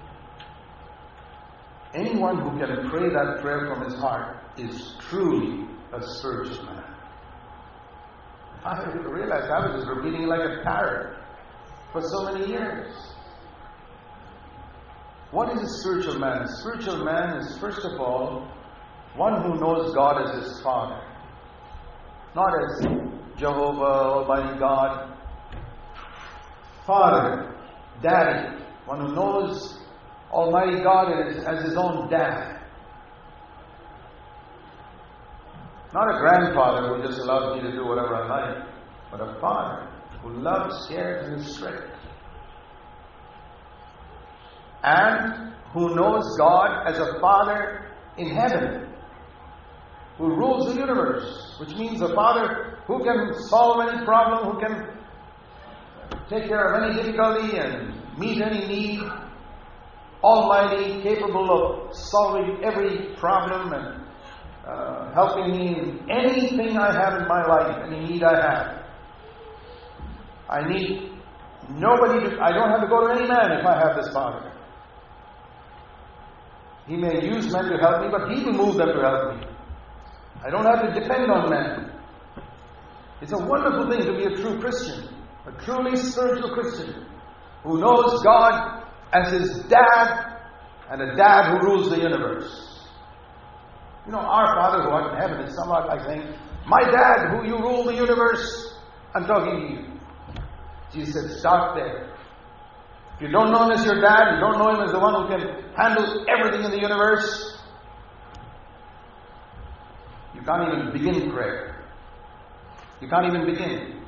anyone 1.94 2.38
who 2.40 2.58
can 2.58 2.90
pray 2.90 3.08
that 3.08 3.40
prayer 3.40 3.66
from 3.68 3.84
his 3.84 3.94
heart 4.00 4.36
is 4.58 4.94
truly 5.08 5.66
a 5.92 6.02
spiritual 6.02 6.64
man. 6.64 6.84
I 8.64 8.82
realized 8.92 9.50
I 9.50 9.66
was 9.66 9.76
just 9.76 9.88
repeating 9.88 10.26
like 10.26 10.40
a 10.40 10.62
parrot 10.64 11.18
for 11.92 12.00
so 12.00 12.32
many 12.32 12.48
years. 12.48 12.92
What 15.30 15.54
is 15.54 15.62
a 15.62 15.68
spiritual 15.80 16.18
man? 16.18 16.42
A 16.42 16.48
spiritual 16.48 17.04
man 17.04 17.38
is, 17.38 17.58
first 17.58 17.84
of 17.84 18.00
all, 18.00 18.48
one 19.16 19.42
who 19.42 19.60
knows 19.60 19.94
God 19.94 20.22
as 20.22 20.44
his 20.44 20.60
Father. 20.62 21.00
Not 22.34 22.52
as 22.62 22.86
Jehovah, 23.36 23.82
Almighty 23.82 24.58
God. 24.58 25.16
Father, 26.86 27.54
Daddy, 28.02 28.56
one 28.86 29.00
who 29.00 29.14
knows 29.14 29.78
Almighty 30.34 30.82
God 30.82 31.12
as 31.46 31.64
his 31.64 31.76
own 31.76 32.10
dad. 32.10 32.60
Not 35.92 36.12
a 36.12 36.18
grandfather 36.18 36.88
who 36.88 37.06
just 37.06 37.20
allows 37.20 37.56
me 37.56 37.70
to 37.70 37.72
do 37.72 37.86
whatever 37.86 38.16
I 38.16 38.26
like, 38.26 38.66
but 39.12 39.20
a 39.20 39.40
father 39.40 39.88
who 40.22 40.40
loves, 40.40 40.88
cares, 40.88 41.28
and 41.28 41.40
is. 41.40 41.62
And 44.82 45.54
who 45.72 45.94
knows 45.94 46.36
God 46.36 46.88
as 46.88 46.98
a 46.98 47.20
father 47.20 47.92
in 48.18 48.34
heaven, 48.34 48.92
who 50.18 50.26
rules 50.26 50.74
the 50.74 50.80
universe, 50.80 51.56
which 51.60 51.74
means 51.76 52.02
a 52.02 52.12
father 52.14 52.78
who 52.86 53.04
can 53.04 53.32
solve 53.48 53.88
any 53.88 54.04
problem, 54.04 54.52
who 54.52 54.60
can 54.60 54.98
take 56.28 56.48
care 56.48 56.74
of 56.74 56.82
any 56.82 57.02
difficulty 57.02 57.56
and 57.56 57.94
meet 58.18 58.42
any 58.42 58.66
need, 58.66 59.00
almighty, 60.24 61.02
capable 61.02 61.50
of 61.52 61.94
solving 61.94 62.64
every 62.64 63.14
problem 63.16 63.72
and 63.74 64.04
uh, 64.66 65.12
helping 65.12 65.50
me 65.52 65.78
in 65.78 66.10
anything 66.10 66.78
I 66.78 66.90
have 66.92 67.20
in 67.20 67.28
my 67.28 67.46
life, 67.46 67.84
any 67.86 68.00
need 68.08 68.22
I 68.22 68.34
have. 68.40 68.84
I 70.48 70.66
need 70.66 71.10
nobody 71.70 72.20
to, 72.30 72.40
I 72.40 72.52
don't 72.52 72.70
have 72.70 72.80
to 72.80 72.88
go 72.88 73.06
to 73.06 73.14
any 73.14 73.28
man 73.28 73.52
if 73.52 73.66
I 73.66 73.78
have 73.78 73.96
this 73.96 74.12
Father. 74.12 74.50
He 76.86 76.96
may 76.96 77.24
use 77.24 77.52
men 77.52 77.64
to 77.64 77.76
help 77.78 78.02
me, 78.02 78.08
but 78.10 78.30
He 78.30 78.44
will 78.44 78.52
move 78.52 78.76
them 78.76 78.88
to 78.88 79.00
help 79.00 79.36
me. 79.36 79.46
I 80.44 80.50
don't 80.50 80.64
have 80.64 80.82
to 80.82 81.00
depend 81.00 81.30
on 81.30 81.50
men. 81.50 81.92
It's 83.20 83.32
a 83.32 83.38
wonderful 83.38 83.90
thing 83.90 84.04
to 84.06 84.12
be 84.12 84.24
a 84.24 84.36
true 84.36 84.60
Christian, 84.60 85.08
a 85.46 85.52
truly 85.64 85.96
spiritual 85.96 86.50
Christian, 86.54 87.06
who 87.62 87.80
knows 87.80 88.22
God 88.22 88.83
as 89.14 89.30
his 89.32 89.62
dad 89.64 90.40
and 90.90 91.00
a 91.00 91.16
dad 91.16 91.50
who 91.50 91.66
rules 91.66 91.88
the 91.90 91.96
universe. 91.96 92.80
You 94.06 94.12
know, 94.12 94.18
our 94.18 94.54
Father 94.56 94.82
who 94.82 94.90
art 94.90 95.14
in 95.14 95.20
heaven 95.20 95.40
is 95.46 95.56
somewhat 95.56 95.86
like 95.86 96.02
saying, 96.04 96.34
My 96.66 96.82
dad, 96.82 97.30
who 97.30 97.46
you 97.46 97.56
rule 97.56 97.84
the 97.84 97.94
universe, 97.94 98.76
I'm 99.14 99.24
talking 99.24 99.60
to 99.60 99.72
you. 99.72 99.94
Jesus 100.92 101.14
said, 101.14 101.38
Start 101.38 101.76
there. 101.76 102.10
If 103.16 103.22
you 103.22 103.28
don't 103.28 103.52
know 103.52 103.64
him 103.64 103.70
as 103.78 103.84
your 103.86 104.00
dad, 104.00 104.34
you 104.34 104.40
don't 104.40 104.58
know 104.58 104.74
him 104.74 104.82
as 104.82 104.92
the 104.92 104.98
one 104.98 105.14
who 105.14 105.28
can 105.28 105.72
handle 105.76 106.26
everything 106.28 106.64
in 106.64 106.70
the 106.72 106.80
universe, 106.80 107.56
you 110.34 110.42
can't 110.42 110.68
even 110.68 110.92
begin 110.92 111.30
prayer. 111.30 111.84
You 113.00 113.08
can't 113.08 113.26
even 113.26 113.46
begin. 113.46 114.03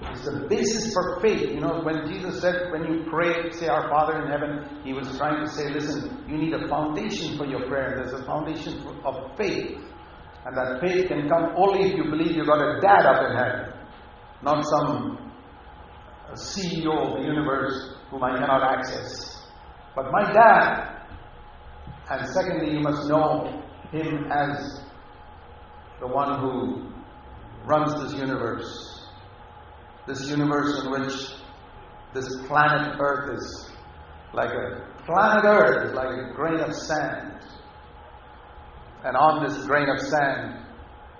It's 0.00 0.24
the 0.24 0.46
basis 0.48 0.92
for 0.92 1.20
faith. 1.20 1.50
You 1.50 1.60
know, 1.60 1.80
when 1.82 2.06
Jesus 2.08 2.40
said, 2.40 2.72
when 2.72 2.84
you 2.84 3.04
pray, 3.08 3.50
say, 3.52 3.68
Our 3.68 3.88
Father 3.88 4.22
in 4.22 4.28
heaven, 4.30 4.80
he 4.84 4.92
was 4.92 5.16
trying 5.16 5.44
to 5.44 5.50
say, 5.50 5.70
listen, 5.70 6.24
you 6.28 6.36
need 6.36 6.54
a 6.54 6.68
foundation 6.68 7.36
for 7.36 7.46
your 7.46 7.66
prayer. 7.68 7.94
There's 7.96 8.20
a 8.20 8.24
foundation 8.24 8.84
of 9.04 9.36
faith. 9.36 9.78
And 10.44 10.56
that 10.56 10.80
faith 10.80 11.06
can 11.06 11.28
come 11.28 11.52
only 11.56 11.90
if 11.90 11.96
you 11.96 12.10
believe 12.10 12.34
you've 12.34 12.46
got 12.46 12.60
a 12.60 12.80
dad 12.80 13.06
up 13.06 13.30
in 13.30 13.36
heaven, 13.36 13.72
not 14.42 14.64
some 14.64 15.18
CEO 16.34 17.12
of 17.12 17.18
the 17.18 17.24
universe 17.24 17.94
whom 18.10 18.24
I 18.24 18.38
cannot 18.38 18.62
access. 18.62 19.46
But 19.94 20.10
my 20.10 20.32
dad. 20.32 20.88
And 22.10 22.28
secondly, 22.28 22.74
you 22.74 22.80
must 22.80 23.08
know 23.08 23.62
him 23.92 24.30
as 24.30 24.80
the 26.00 26.08
one 26.08 26.40
who 26.40 26.92
runs 27.64 28.02
this 28.02 28.20
universe 28.20 28.91
this 30.06 30.28
universe 30.28 30.82
in 30.82 30.90
which 30.90 31.30
this 32.14 32.46
planet 32.46 32.96
Earth 33.00 33.38
is 33.38 33.70
like 34.32 34.50
a 34.50 34.86
planet 35.04 35.44
Earth 35.44 35.90
is 35.90 35.94
like 35.94 36.08
a 36.08 36.32
grain 36.34 36.60
of 36.60 36.74
sand. 36.74 37.40
And 39.04 39.16
on 39.16 39.46
this 39.46 39.64
grain 39.66 39.88
of 39.88 40.00
sand 40.00 40.64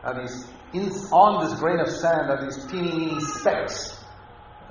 are 0.05 0.21
these 0.21 0.47
in, 0.73 0.91
on 1.13 1.45
this 1.45 1.59
grain 1.59 1.81
of 1.81 1.89
sand 1.89 2.31
are 2.31 2.45
these 2.45 2.65
teeny 2.67 2.91
teeny 2.91 3.21
specks 3.21 4.03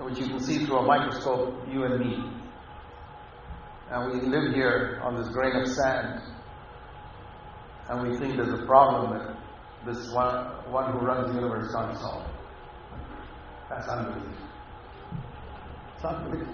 which 0.03 0.17
you 0.17 0.27
can 0.27 0.39
see 0.39 0.65
through 0.65 0.77
a 0.77 0.85
microscope, 0.85 1.55
you 1.69 1.83
and 1.83 1.99
me. 1.99 2.23
And 3.91 4.11
we 4.11 4.27
live 4.27 4.53
here 4.53 5.01
on 5.03 5.15
this 5.15 5.27
grain 5.29 5.55
of 5.55 5.67
sand. 5.67 6.21
And 7.89 8.09
we 8.09 8.17
think 8.17 8.37
there's 8.37 8.59
a 8.59 8.65
problem 8.65 9.11
that 9.11 9.37
this 9.85 10.11
one, 10.11 10.45
one 10.71 10.93
who 10.93 10.99
runs 10.99 11.27
the 11.27 11.35
universe 11.35 11.71
can't 11.73 11.97
solve. 11.97 12.25
That's 13.71 13.87
unbelief. 13.87 14.35
It's 15.95 16.03
unbelief. 16.03 16.47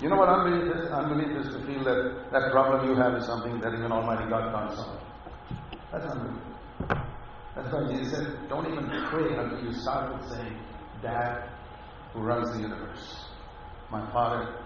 You 0.00 0.08
know 0.08 0.16
what 0.16 0.28
unbelief 0.28 0.74
is? 0.74 0.90
Unbelief 0.90 1.46
is 1.46 1.54
to 1.54 1.64
feel 1.64 1.84
that 1.84 2.26
that 2.32 2.50
problem 2.50 2.88
you 2.88 2.96
have 2.96 3.14
is 3.14 3.24
something 3.26 3.60
that 3.60 3.72
even 3.72 3.92
Almighty 3.92 4.28
God 4.28 4.52
can't 4.52 4.76
solve. 4.76 5.00
That's 5.92 6.06
unbelief. 6.06 6.42
That's 7.54 7.72
why 7.72 7.92
Jesus 7.92 8.18
said, 8.18 8.48
don't 8.48 8.66
even 8.66 8.90
pray 9.10 9.36
until 9.36 9.62
you 9.62 9.72
start 9.74 10.12
with 10.12 10.28
saying, 10.28 10.58
Dad, 11.02 11.50
who 12.12 12.22
runs 12.22 12.50
the 12.56 12.62
universe, 12.62 13.26
my 13.92 14.04
Father, 14.10 14.56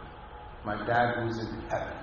my 0.64 0.76
Dad 0.86 1.16
who's 1.16 1.38
in 1.38 1.60
heaven. 1.68 1.98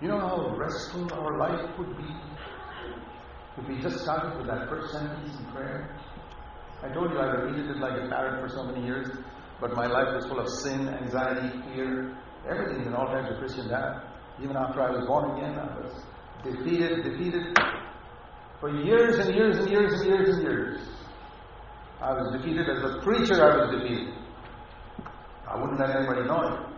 You 0.00 0.08
know 0.08 0.20
how 0.20 0.54
restful 0.56 1.12
our 1.12 1.38
life 1.38 1.76
would 1.76 1.96
be 1.96 2.14
if 3.58 3.68
we 3.68 3.80
just 3.80 3.98
started 4.04 4.38
with 4.38 4.46
that 4.46 4.68
first 4.68 4.92
sentence 4.92 5.36
in 5.36 5.44
prayer? 5.46 5.90
I 6.82 6.88
told 6.92 7.12
you 7.12 7.18
I 7.18 7.26
repeated 7.26 7.70
it 7.70 7.78
like 7.78 7.92
a 7.92 8.08
parrot 8.08 8.42
for 8.42 8.48
so 8.48 8.64
many 8.64 8.84
years. 8.84 9.08
But 9.60 9.74
my 9.74 9.86
life 9.86 10.14
was 10.16 10.26
full 10.26 10.40
of 10.40 10.48
sin, 10.48 10.88
anxiety, 10.88 11.56
fear, 11.72 12.18
everything 12.50 12.84
that 12.84 12.94
all 12.98 13.06
kinds 13.06 13.30
of 13.30 13.38
Christians 13.38 13.70
have. 13.70 14.02
Even 14.42 14.56
after 14.56 14.82
I 14.82 14.90
was 14.90 15.06
born 15.06 15.38
again, 15.38 15.56
I 15.56 15.78
was 15.78 15.92
defeated, 16.42 17.04
defeated. 17.04 17.56
For 18.58 18.70
years 18.82 19.18
and 19.24 19.34
years 19.34 19.58
and 19.58 19.70
years 19.70 19.92
and 19.92 20.04
years 20.04 20.28
and 20.30 20.42
years. 20.42 20.88
I 22.00 22.12
was 22.12 22.32
defeated 22.32 22.68
as 22.68 22.82
a 22.82 23.00
preacher, 23.02 23.38
I 23.38 23.56
was 23.56 23.80
defeated. 23.80 24.14
I 25.48 25.60
wouldn't 25.60 25.78
let 25.78 25.94
anybody 25.94 26.22
know 26.22 26.42
it. 26.42 26.72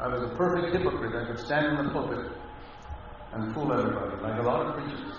I 0.00 0.08
was 0.08 0.22
a 0.22 0.34
perfect 0.34 0.74
hypocrite. 0.74 1.14
I 1.14 1.26
could 1.26 1.38
stand 1.38 1.78
in 1.78 1.86
the 1.86 1.92
pulpit 1.92 2.32
and 3.32 3.54
fool 3.54 3.72
everybody, 3.72 4.20
like 4.22 4.40
a 4.40 4.42
lot 4.42 4.66
of 4.66 4.74
preachers. 4.74 5.12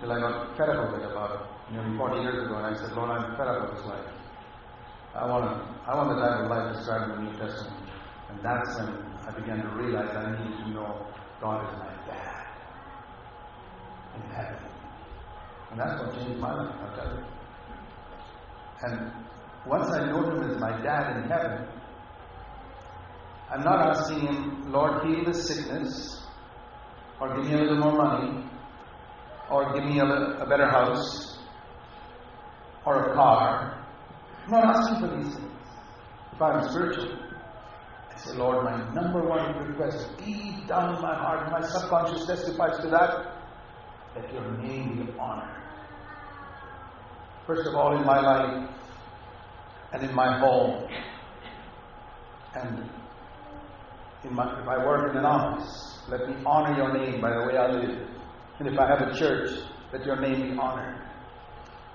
Till 0.00 0.10
I 0.10 0.18
got 0.18 0.56
fed 0.56 0.70
up 0.70 0.94
it 0.98 1.04
about 1.04 1.55
nearly 1.70 1.96
40 1.96 2.20
years 2.20 2.44
ago, 2.46 2.56
and 2.56 2.66
I 2.66 2.78
said, 2.78 2.92
Lord, 2.92 3.10
I'm 3.10 3.36
fed 3.36 3.48
up 3.48 3.62
with 3.62 3.78
this 3.78 3.86
life. 3.86 4.10
I 5.14 5.26
want 5.26 5.44
to, 5.44 5.90
I 5.90 5.96
want 5.96 6.08
the 6.14 6.20
type 6.20 6.44
of 6.44 6.50
life 6.50 6.76
described 6.76 7.10
in 7.10 7.24
the 7.24 7.30
New 7.30 7.38
Testament. 7.38 7.88
And 8.28 8.38
that's 8.42 8.76
when 8.76 8.88
I 9.26 9.30
began 9.32 9.62
to 9.62 9.68
realize 9.76 10.14
I 10.14 10.30
need 10.32 10.56
to 10.58 10.70
know 10.70 11.06
God 11.40 11.64
is 11.66 11.78
my 11.78 11.94
dad 12.06 12.46
in 14.14 14.30
heaven. 14.30 14.58
And 15.70 15.80
that's 15.80 16.02
what 16.02 16.14
changed 16.14 16.38
my 16.38 16.54
life, 16.54 16.74
I'll 16.80 16.96
tell 16.96 17.16
you. 17.16 17.24
And 18.82 19.12
once 19.66 19.88
I 19.90 20.06
know 20.06 20.22
Him 20.30 20.50
as 20.50 20.60
my 20.60 20.80
dad 20.82 21.16
in 21.16 21.30
heaven, 21.30 21.66
I'm 23.50 23.62
not 23.62 23.96
asking 23.96 24.20
Him, 24.20 24.72
Lord, 24.72 25.06
heal 25.06 25.24
this 25.24 25.48
sickness, 25.48 26.26
or 27.20 27.36
give 27.36 27.46
me 27.46 27.54
a 27.54 27.58
little 27.58 27.78
more 27.78 27.96
money, 27.96 28.44
or 29.50 29.72
give 29.72 29.84
me 29.84 29.98
a, 30.00 30.04
a 30.04 30.46
better 30.46 30.68
house, 30.68 31.25
or 32.86 33.10
a 33.10 33.14
car, 33.14 33.84
I'm 34.44 34.50
not 34.52 34.64
asking 34.76 35.00
for 35.00 35.16
these 35.16 35.34
things. 35.34 35.50
If 36.32 36.40
I'm 36.40 36.68
spiritual, 36.70 37.18
I 38.14 38.18
say, 38.18 38.36
Lord, 38.36 38.64
my 38.64 38.94
number 38.94 39.26
one 39.26 39.56
request, 39.66 40.08
deep 40.24 40.68
down 40.68 40.94
in 40.94 41.02
my 41.02 41.14
heart, 41.14 41.50
my 41.50 41.66
subconscious 41.66 42.26
testifies 42.26 42.78
to 42.82 42.88
that, 42.90 43.42
that 44.14 44.32
your 44.32 44.50
name 44.58 45.04
be 45.04 45.12
honored. 45.18 45.62
First 47.46 47.66
of 47.66 47.74
all, 47.74 47.96
in 47.96 48.04
my 48.06 48.20
life, 48.20 48.70
and 49.92 50.02
in 50.02 50.14
my 50.14 50.38
home, 50.38 50.88
and 52.54 52.88
in 54.24 54.34
my, 54.34 54.60
if 54.60 54.68
I 54.68 54.78
work 54.78 55.10
in 55.10 55.18
an 55.18 55.24
office, 55.24 56.00
let 56.08 56.28
me 56.28 56.36
honor 56.44 56.76
your 56.76 56.92
name 56.92 57.20
by 57.20 57.30
the 57.30 57.42
way 57.46 57.56
I 57.56 57.70
live. 57.70 58.08
And 58.58 58.68
if 58.68 58.78
I 58.78 58.88
have 58.88 59.08
a 59.08 59.18
church, 59.18 59.50
let 59.92 60.04
your 60.04 60.20
name 60.20 60.52
be 60.52 60.58
honored. 60.58 61.05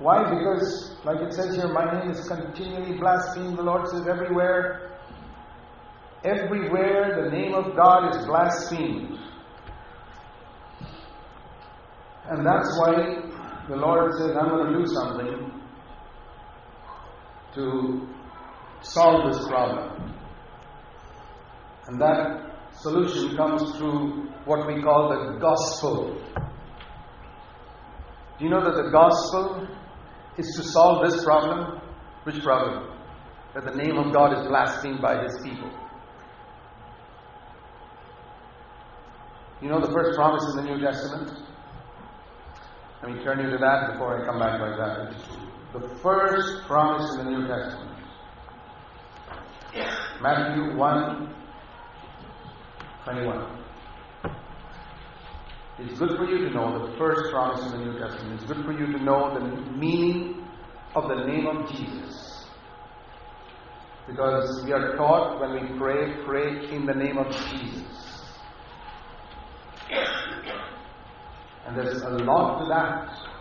Why? 0.01 0.23
Because, 0.23 0.95
like 1.05 1.21
it 1.21 1.31
says 1.31 1.55
here, 1.55 1.71
my 1.71 1.85
name 1.99 2.09
is 2.09 2.27
continually 2.27 2.97
blasphemed. 2.97 3.55
The 3.55 3.61
Lord 3.61 3.87
says 3.87 4.07
everywhere, 4.07 4.97
everywhere 6.23 7.23
the 7.23 7.29
name 7.29 7.53
of 7.53 7.75
God 7.75 8.15
is 8.15 8.25
blasphemed. 8.25 9.19
And 12.29 12.43
that's 12.43 12.79
why 12.79 13.21
the 13.69 13.75
Lord 13.75 14.11
says, 14.13 14.35
I'm 14.35 14.49
going 14.49 14.73
to 14.73 14.79
do 14.79 14.85
something 14.87 15.61
to 17.53 18.09
solve 18.81 19.31
this 19.31 19.47
problem. 19.47 20.15
And 21.89 22.01
that 22.01 22.55
solution 22.73 23.37
comes 23.37 23.77
through 23.77 24.31
what 24.45 24.65
we 24.65 24.81
call 24.81 25.09
the 25.09 25.37
gospel. 25.37 26.19
Do 28.39 28.45
you 28.45 28.49
know 28.49 28.63
that 28.63 28.83
the 28.83 28.89
gospel 28.89 29.67
is 30.37 30.55
to 30.55 30.63
solve 30.63 31.09
this 31.09 31.23
problem. 31.23 31.81
Which 32.23 32.41
problem? 32.43 32.89
That 33.53 33.65
the 33.65 33.75
name 33.75 33.97
of 33.97 34.13
God 34.13 34.37
is 34.37 34.47
blasphemed 34.47 35.01
by 35.01 35.23
his 35.23 35.37
people. 35.43 35.69
You 39.61 39.69
know 39.69 39.79
the 39.79 39.91
first 39.91 40.15
promise 40.15 40.43
in 40.51 40.55
the 40.57 40.71
New 40.71 40.81
Testament? 40.81 41.31
Let 43.03 43.11
me 43.13 43.23
turn 43.23 43.39
you 43.39 43.49
to 43.51 43.57
that 43.57 43.91
before 43.91 44.21
I 44.21 44.25
come 44.25 44.39
back 44.39 44.59
to 44.59 44.65
Isaiah 44.65 45.15
52. 45.73 45.79
The 45.79 45.95
first 45.99 46.65
promise 46.67 47.11
in 47.15 47.25
the 47.25 47.31
New 47.31 47.47
Testament. 47.47 47.91
Matthew 50.21 50.75
1 50.75 51.35
21. 53.03 53.63
It's 55.79 55.97
good 55.97 56.17
for 56.17 56.25
you 56.25 56.49
to 56.49 56.53
know 56.53 56.87
the 56.87 56.97
first 56.97 57.31
promise 57.31 57.61
in 57.65 57.79
the 57.79 57.85
New 57.85 57.99
Testament. 57.99 58.39
It's 58.41 58.51
good 58.51 58.65
for 58.65 58.71
you 58.71 58.85
to 58.87 59.03
know 59.03 59.33
the 59.33 59.71
meaning 59.71 60.45
of 60.95 61.07
the 61.07 61.25
name 61.25 61.47
of 61.47 61.69
Jesus. 61.71 62.45
Because 64.07 64.63
we 64.65 64.73
are 64.73 64.95
taught 64.97 65.39
when 65.39 65.53
we 65.53 65.79
pray, 65.79 66.23
pray 66.25 66.75
in 66.75 66.85
the 66.85 66.93
name 66.93 67.17
of 67.17 67.31
Jesus. 67.31 68.01
And 71.65 71.77
there's 71.77 72.01
a 72.01 72.09
lot 72.09 72.59
to 72.59 72.65
that. 72.69 73.31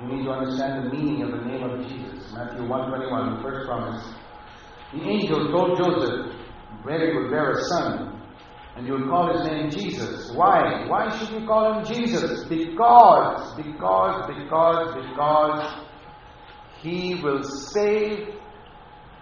You 0.00 0.16
need 0.16 0.24
to 0.24 0.30
understand 0.32 0.86
the 0.86 0.90
meaning 0.90 1.22
of 1.22 1.30
the 1.30 1.44
name 1.46 1.62
of 1.62 1.80
Jesus. 1.88 2.32
Matthew 2.32 2.68
121, 2.68 3.36
the 3.36 3.42
first 3.42 3.66
promise. 3.66 4.04
The 4.92 5.02
angel 5.08 5.50
told 5.50 5.78
Joseph, 5.78 6.36
Mary 6.84 7.16
will 7.16 7.30
bear 7.30 7.52
a 7.52 7.64
son, 7.64 8.11
and 8.76 8.86
you 8.86 8.94
will 8.94 9.08
call 9.08 9.36
his 9.36 9.46
name 9.46 9.70
Jesus. 9.70 10.30
Why? 10.32 10.86
Why 10.88 11.16
should 11.16 11.30
you 11.30 11.46
call 11.46 11.74
him 11.74 11.84
Jesus? 11.84 12.44
Because, 12.44 13.54
because, 13.54 14.26
because, 14.26 14.94
because 14.94 15.84
he 16.80 17.16
will 17.16 17.42
save 17.42 18.28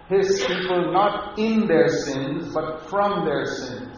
his 0.07 0.43
people 0.45 0.91
not 0.91 1.37
in 1.37 1.67
their 1.67 1.89
sins, 1.89 2.53
but 2.53 2.89
from 2.89 3.25
their 3.25 3.45
sins. 3.45 3.97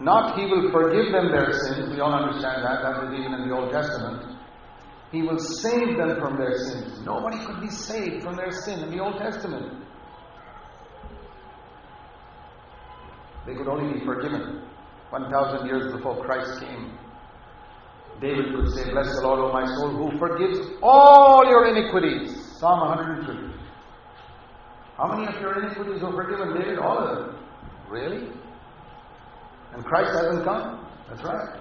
Not 0.00 0.38
he 0.38 0.46
will 0.46 0.70
forgive 0.72 1.12
them 1.12 1.30
their 1.30 1.52
sins. 1.52 1.92
We 1.92 2.00
all 2.00 2.12
understand 2.12 2.64
that. 2.64 2.82
That 2.82 3.02
was 3.02 3.12
even 3.18 3.34
in 3.34 3.48
the 3.48 3.54
Old 3.54 3.70
Testament. 3.70 4.38
He 5.12 5.22
will 5.22 5.38
save 5.38 5.96
them 5.96 6.20
from 6.20 6.38
their 6.38 6.56
sins. 6.56 7.00
Nobody 7.04 7.44
could 7.44 7.60
be 7.60 7.68
saved 7.68 8.22
from 8.22 8.36
their 8.36 8.50
sin 8.50 8.80
in 8.84 8.90
the 8.90 9.02
Old 9.02 9.18
Testament. 9.18 9.79
They 13.46 13.54
could 13.54 13.68
only 13.68 13.98
be 13.98 14.04
forgiven. 14.04 14.62
1,000 15.10 15.66
years 15.66 15.92
before 15.92 16.24
Christ 16.24 16.60
came, 16.60 16.96
David 18.20 18.54
could 18.54 18.68
say, 18.72 18.90
Bless 18.90 19.14
the 19.16 19.22
Lord, 19.22 19.40
O 19.40 19.52
my 19.52 19.66
soul, 19.66 19.90
who 19.90 20.18
forgives 20.18 20.58
all 20.82 21.44
your 21.46 21.66
iniquities. 21.66 22.58
Psalm 22.58 22.80
103. 22.80 23.54
How 24.96 25.08
many 25.16 25.26
of 25.34 25.40
your 25.40 25.64
iniquities 25.64 26.02
were 26.02 26.12
forgiven, 26.12 26.60
David? 26.60 26.78
All 26.78 26.98
of 26.98 27.18
them. 27.18 27.38
Really? 27.88 28.28
And 29.72 29.84
Christ 29.84 30.12
hasn't 30.12 30.44
come? 30.44 30.86
That's 31.08 31.22
right. 31.24 31.60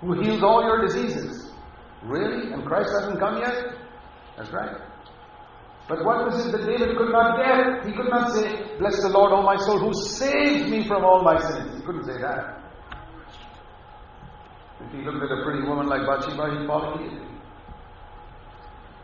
Who 0.00 0.12
heals 0.22 0.42
all 0.42 0.62
your 0.62 0.86
diseases? 0.86 1.50
Really? 2.04 2.52
And 2.52 2.64
Christ 2.64 2.90
hasn't 3.00 3.18
come 3.18 3.38
yet? 3.38 3.74
That's 4.36 4.52
right. 4.52 4.76
But 5.88 6.04
what 6.04 6.26
was 6.26 6.46
it 6.46 6.52
that 6.52 6.66
David 6.66 6.96
could 6.98 7.10
not 7.10 7.38
get? 7.38 7.86
He 7.86 7.92
could 7.92 8.10
not 8.10 8.30
say, 8.32 8.76
Bless 8.78 9.00
the 9.00 9.08
Lord, 9.08 9.32
O 9.32 9.42
my 9.42 9.56
soul, 9.56 9.78
who 9.78 9.94
saved 9.94 10.68
me 10.70 10.86
from 10.86 11.04
all 11.04 11.22
my 11.22 11.40
sins. 11.40 11.76
He 11.76 11.82
couldn't 11.82 12.04
say 12.04 12.20
that. 12.20 12.62
If 14.84 14.92
he 14.92 14.98
looked 14.98 15.24
at 15.24 15.38
a 15.38 15.42
pretty 15.42 15.66
woman 15.66 15.86
like 15.86 16.06
Bathsheba, 16.06 16.58
he'd 16.58 16.66
fall 16.66 16.92
immediately. 16.92 17.26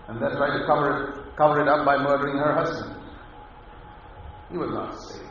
And 0.09 0.21
then 0.21 0.31
try 0.37 0.59
to 0.59 0.67
cover 0.67 1.09
it, 1.09 1.37
cover 1.37 1.63
it 1.63 1.69
up 1.69 1.87
by 1.87 1.97
murdering 1.97 2.37
her 2.37 2.53
husband. 2.53 2.95
He 4.51 4.59
was 4.59 4.71
not 4.71 5.01
saved. 5.01 5.25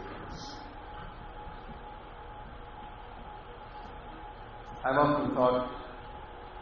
I've 4.86 4.98
often 4.98 5.34
thought 5.34 5.72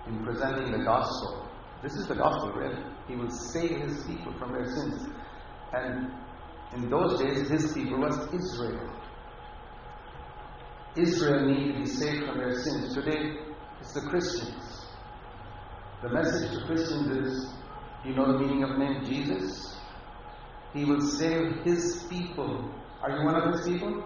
in 0.07 0.23
presenting 0.23 0.71
the 0.71 0.83
gospel, 0.83 1.49
this 1.81 1.93
is 1.93 2.07
the 2.07 2.15
gospel, 2.15 2.51
really. 2.53 2.81
He 3.07 3.15
will 3.15 3.29
save 3.29 3.81
his 3.81 4.03
people 4.03 4.33
from 4.37 4.53
their 4.53 4.65
sins. 4.65 5.07
And 5.73 6.11
in 6.73 6.89
those 6.89 7.19
days, 7.19 7.49
his 7.49 7.73
people 7.73 7.99
was 7.99 8.15
Israel. 8.33 8.89
Israel 10.95 11.47
needed 11.47 11.73
to 11.73 11.79
be 11.79 11.85
saved 11.85 12.25
from 12.25 12.37
their 12.37 12.53
sins. 12.53 12.93
Today, 12.93 13.37
it's 13.79 13.93
the 13.93 14.01
Christians. 14.01 14.85
The 16.03 16.09
message 16.09 16.51
to 16.51 16.65
Christians 16.65 17.17
is 17.17 17.53
you 18.03 18.15
know 18.15 18.33
the 18.33 18.39
meaning 18.39 18.63
of 18.63 18.71
the 18.71 18.77
name 18.77 19.05
Jesus? 19.05 19.77
He 20.73 20.85
will 20.85 21.01
save 21.01 21.63
His 21.63 22.03
people. 22.09 22.71
Are 23.01 23.11
you 23.11 23.25
one 23.25 23.35
of 23.35 23.53
His 23.53 23.67
people? 23.67 24.03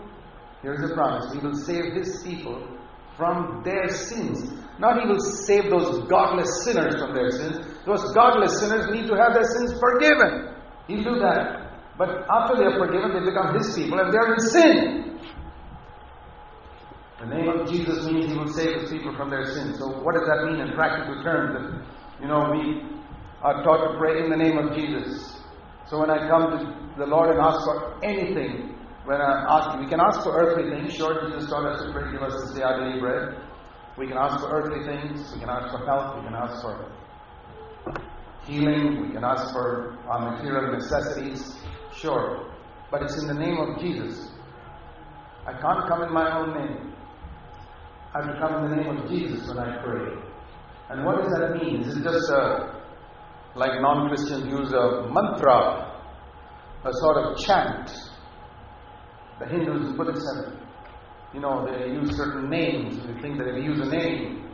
Here's 0.62 0.92
a 0.92 0.94
promise. 0.94 1.32
He 1.34 1.40
will 1.40 1.56
save 1.56 1.94
His 1.94 2.24
people 2.24 2.68
from 3.16 3.62
their 3.64 3.88
sins. 3.90 4.52
Not 4.80 5.02
He 5.02 5.08
will 5.08 5.20
save 5.20 5.70
those 5.70 6.08
godless 6.08 6.64
sinners 6.66 6.96
from 7.00 7.14
their 7.14 7.32
sins. 7.32 7.66
Those 7.86 8.04
godless 8.14 8.60
sinners 8.60 8.88
need 8.92 9.08
to 9.08 9.16
have 9.16 9.34
their 9.34 9.46
sins 9.46 9.80
forgiven. 9.80 10.56
He'll 10.88 11.04
do 11.04 11.20
that. 11.20 11.66
But 11.98 12.28
after 12.30 12.58
they 12.58 12.66
are 12.66 12.78
forgiven, 12.78 13.14
they 13.14 13.24
become 13.32 13.56
His 13.56 13.76
people 13.76 14.00
and 14.00 14.12
they 14.12 14.18
are 14.18 14.34
in 14.34 14.40
sin. 14.40 15.20
The 17.20 17.28
name 17.28 17.48
of 17.48 17.72
Jesus 17.72 18.06
means 18.06 18.32
He 18.32 18.38
will 18.38 18.52
save 18.52 18.82
His 18.82 18.92
people 18.92 19.16
from 19.16 19.30
their 19.30 19.46
sins. 19.46 19.80
So, 19.80 19.88
what 20.04 20.16
does 20.16 20.28
that 20.28 20.44
mean 20.46 20.60
in 20.60 20.74
practical 20.76 21.24
terms? 21.24 21.56
That, 21.56 22.22
you 22.22 22.28
know, 22.28 22.52
we 22.52 22.84
are 23.42 23.64
taught 23.64 23.92
to 23.92 23.98
pray 23.98 24.24
in 24.24 24.30
the 24.30 24.36
name 24.36 24.58
of 24.58 24.76
Jesus. 24.76 25.40
So, 25.88 26.00
when 26.00 26.10
I 26.10 26.28
come 26.28 26.52
to 26.52 27.00
the 27.00 27.06
Lord 27.06 27.30
and 27.30 27.40
ask 27.40 27.64
for 27.64 28.04
anything, 28.04 28.76
when 29.06 29.22
I 29.22 29.46
ask, 29.48 29.80
we 29.80 29.88
can 29.88 30.02
ask 30.02 30.24
for 30.24 30.36
earthly 30.36 30.70
things. 30.70 30.94
Sure, 30.94 31.30
Jesus 31.30 31.50
taught 31.50 31.66
us 31.66 31.86
to 31.86 31.94
pray, 31.94 32.12
give 32.12 32.22
us 32.22 32.34
this 32.34 32.58
day 32.58 32.64
our 32.64 32.84
daily 32.84 33.00
bread. 33.00 33.38
We 33.97 34.08
can 34.08 34.17
ask 34.17 34.41
for 34.41 34.51
earthly 34.51 34.84
things. 34.86 35.31
We 35.34 35.39
can 35.39 35.49
ask 35.49 35.71
for 35.71 35.86
health. 35.86 36.17
We 36.17 36.25
can 36.25 36.36
ask 36.36 36.62
for 36.62 36.91
healing. 38.45 39.08
We 39.08 39.13
can 39.13 39.23
ask 39.23 39.53
for 39.53 39.97
our 40.08 40.31
material 40.31 40.73
necessities. 40.73 41.55
Sure. 41.95 42.51
But 42.91 43.03
it's 43.03 43.21
in 43.21 43.27
the 43.27 43.34
name 43.34 43.58
of 43.58 43.79
Jesus. 43.79 44.31
I 45.47 45.53
can't 45.53 45.88
come 45.88 46.03
in 46.03 46.13
my 46.13 46.39
own 46.39 46.53
name. 46.53 46.93
I 48.13 48.23
have 48.23 48.34
to 48.34 48.39
come 48.39 48.65
in 48.65 48.69
the 48.71 48.75
name 48.75 48.97
of 48.97 49.10
Jesus 49.10 49.47
when 49.47 49.60
I 49.60 49.81
pray. 49.84 50.13
And 50.89 51.05
what 51.05 51.21
does 51.21 51.31
that 51.39 51.62
mean? 51.62 51.81
Is 51.81 51.97
it 51.97 52.03
just 52.03 52.29
a, 52.29 52.81
like 53.55 53.81
non 53.81 54.10
Christians 54.10 54.45
use 54.45 54.71
a 54.73 55.08
mantra, 55.12 56.01
a 56.84 56.91
sort 56.91 57.17
of 57.17 57.38
chant? 57.39 57.91
The 59.39 59.45
Hindus 59.47 59.95
put 59.95 60.10
it 60.10 60.17
seven. 60.17 60.64
You 61.36 61.41
know, 61.41 61.67
they 61.67 61.91
use 61.91 62.15
certain 62.15 62.50
names. 62.50 62.95
They 63.06 63.21
think 63.21 63.38
that 63.39 63.48
if 63.50 63.58
you 63.58 63.74
use 63.74 63.82
a 63.82 63.89
name, 63.89 64.50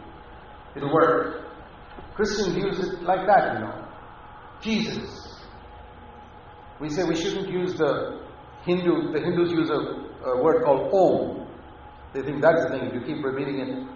it'll 0.75 0.91
work. 0.91 1.45
Christians 2.15 2.55
use 2.57 2.79
it 2.79 3.03
like 3.03 3.27
that, 3.27 3.53
you 3.53 3.59
know. 3.59 3.87
Jesus. 4.61 5.35
We 6.79 6.89
say 6.89 7.03
we 7.03 7.15
shouldn't 7.15 7.49
use 7.49 7.75
the 7.75 8.25
Hindu, 8.65 9.11
the 9.13 9.19
Hindus 9.19 9.51
use 9.51 9.69
a, 9.69 10.29
a 10.29 10.43
word 10.43 10.63
called 10.63 10.91
Om. 10.91 11.47
They 12.15 12.21
think 12.21 12.41
that's 12.41 12.63
the 12.63 12.69
thing. 12.71 12.87
If 12.87 12.93
you 12.95 13.01
keep 13.01 13.23
repeating 13.23 13.59
it, 13.59 13.87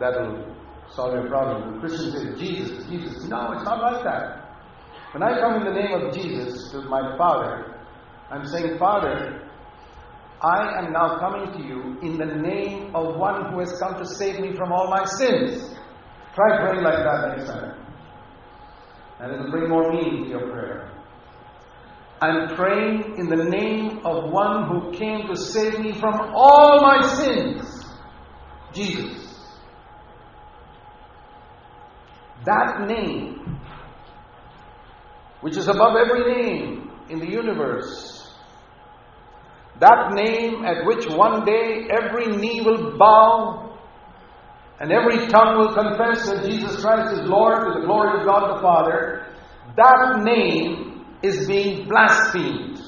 that'll 0.00 0.56
solve 0.90 1.12
your 1.12 1.28
problem. 1.28 1.80
Christians 1.80 2.14
say 2.14 2.34
Jesus, 2.42 2.86
Jesus. 2.88 3.24
No, 3.28 3.52
it's 3.52 3.64
not 3.64 3.82
like 3.82 4.02
that. 4.04 4.42
When 5.12 5.22
I 5.22 5.38
come 5.38 5.60
in 5.60 5.64
the 5.64 5.78
name 5.78 5.92
of 5.92 6.14
Jesus 6.14 6.70
to 6.72 6.80
my 6.88 7.14
Father, 7.18 7.78
I'm 8.30 8.46
saying, 8.46 8.78
Father, 8.78 9.41
I 10.42 10.78
am 10.84 10.92
now 10.92 11.18
coming 11.18 11.52
to 11.52 11.66
you 11.66 11.98
in 12.02 12.18
the 12.18 12.26
name 12.26 12.94
of 12.96 13.16
one 13.16 13.52
who 13.52 13.60
has 13.60 13.78
come 13.78 13.96
to 13.98 14.04
save 14.06 14.40
me 14.40 14.54
from 14.56 14.72
all 14.72 14.88
my 14.90 15.04
sins. 15.04 15.74
Try 16.34 16.58
praying 16.58 16.82
like 16.82 16.98
that 17.04 17.36
next 17.36 17.48
time. 17.50 17.78
And 19.20 19.32
it'll 19.32 19.50
bring 19.50 19.68
more 19.68 19.92
meaning 19.92 20.24
to 20.24 20.30
your 20.30 20.50
prayer. 20.50 20.90
I'm 22.20 22.56
praying 22.56 23.18
in 23.18 23.28
the 23.28 23.44
name 23.44 24.04
of 24.04 24.30
one 24.32 24.68
who 24.68 24.92
came 24.92 25.26
to 25.28 25.36
save 25.36 25.78
me 25.78 25.92
from 25.92 26.14
all 26.34 26.80
my 26.80 27.06
sins 27.06 27.84
Jesus. 28.72 29.22
That 32.44 32.86
name, 32.88 33.60
which 35.40 35.56
is 35.56 35.68
above 35.68 35.96
every 35.96 36.34
name 36.34 36.90
in 37.08 37.20
the 37.20 37.28
universe, 37.28 38.21
that 39.80 40.12
name 40.12 40.64
at 40.64 40.84
which 40.86 41.06
one 41.08 41.44
day 41.44 41.88
every 41.90 42.36
knee 42.36 42.60
will 42.60 42.96
bow 42.98 43.78
and 44.80 44.90
every 44.90 45.28
tongue 45.28 45.58
will 45.58 45.74
confess 45.74 46.28
that 46.28 46.44
Jesus 46.44 46.82
Christ 46.82 47.12
is 47.12 47.28
Lord 47.28 47.66
to 47.66 47.80
the 47.80 47.86
glory 47.86 48.20
of 48.20 48.26
God 48.26 48.56
the 48.56 48.62
Father, 48.62 49.26
that 49.76 50.22
name 50.24 51.06
is 51.22 51.46
being 51.46 51.88
blasphemed. 51.88 52.80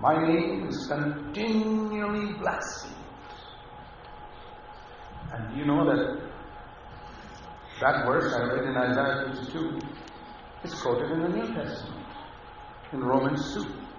My 0.00 0.26
name 0.26 0.66
is 0.66 0.86
continually 0.86 2.32
blasphemed. 2.38 2.96
And 5.32 5.56
you 5.56 5.66
know 5.66 5.84
that 5.84 6.30
that 7.82 8.06
verse 8.06 8.32
I 8.32 8.42
read 8.44 8.64
in 8.64 8.76
Isaiah 8.76 9.32
52 9.34 9.78
is 10.64 10.74
quoted 10.80 11.10
in 11.12 11.20
the 11.22 11.28
New 11.28 11.54
Testament, 11.54 12.06
in 12.92 13.00
Romans 13.00 13.54
2. 13.54 13.89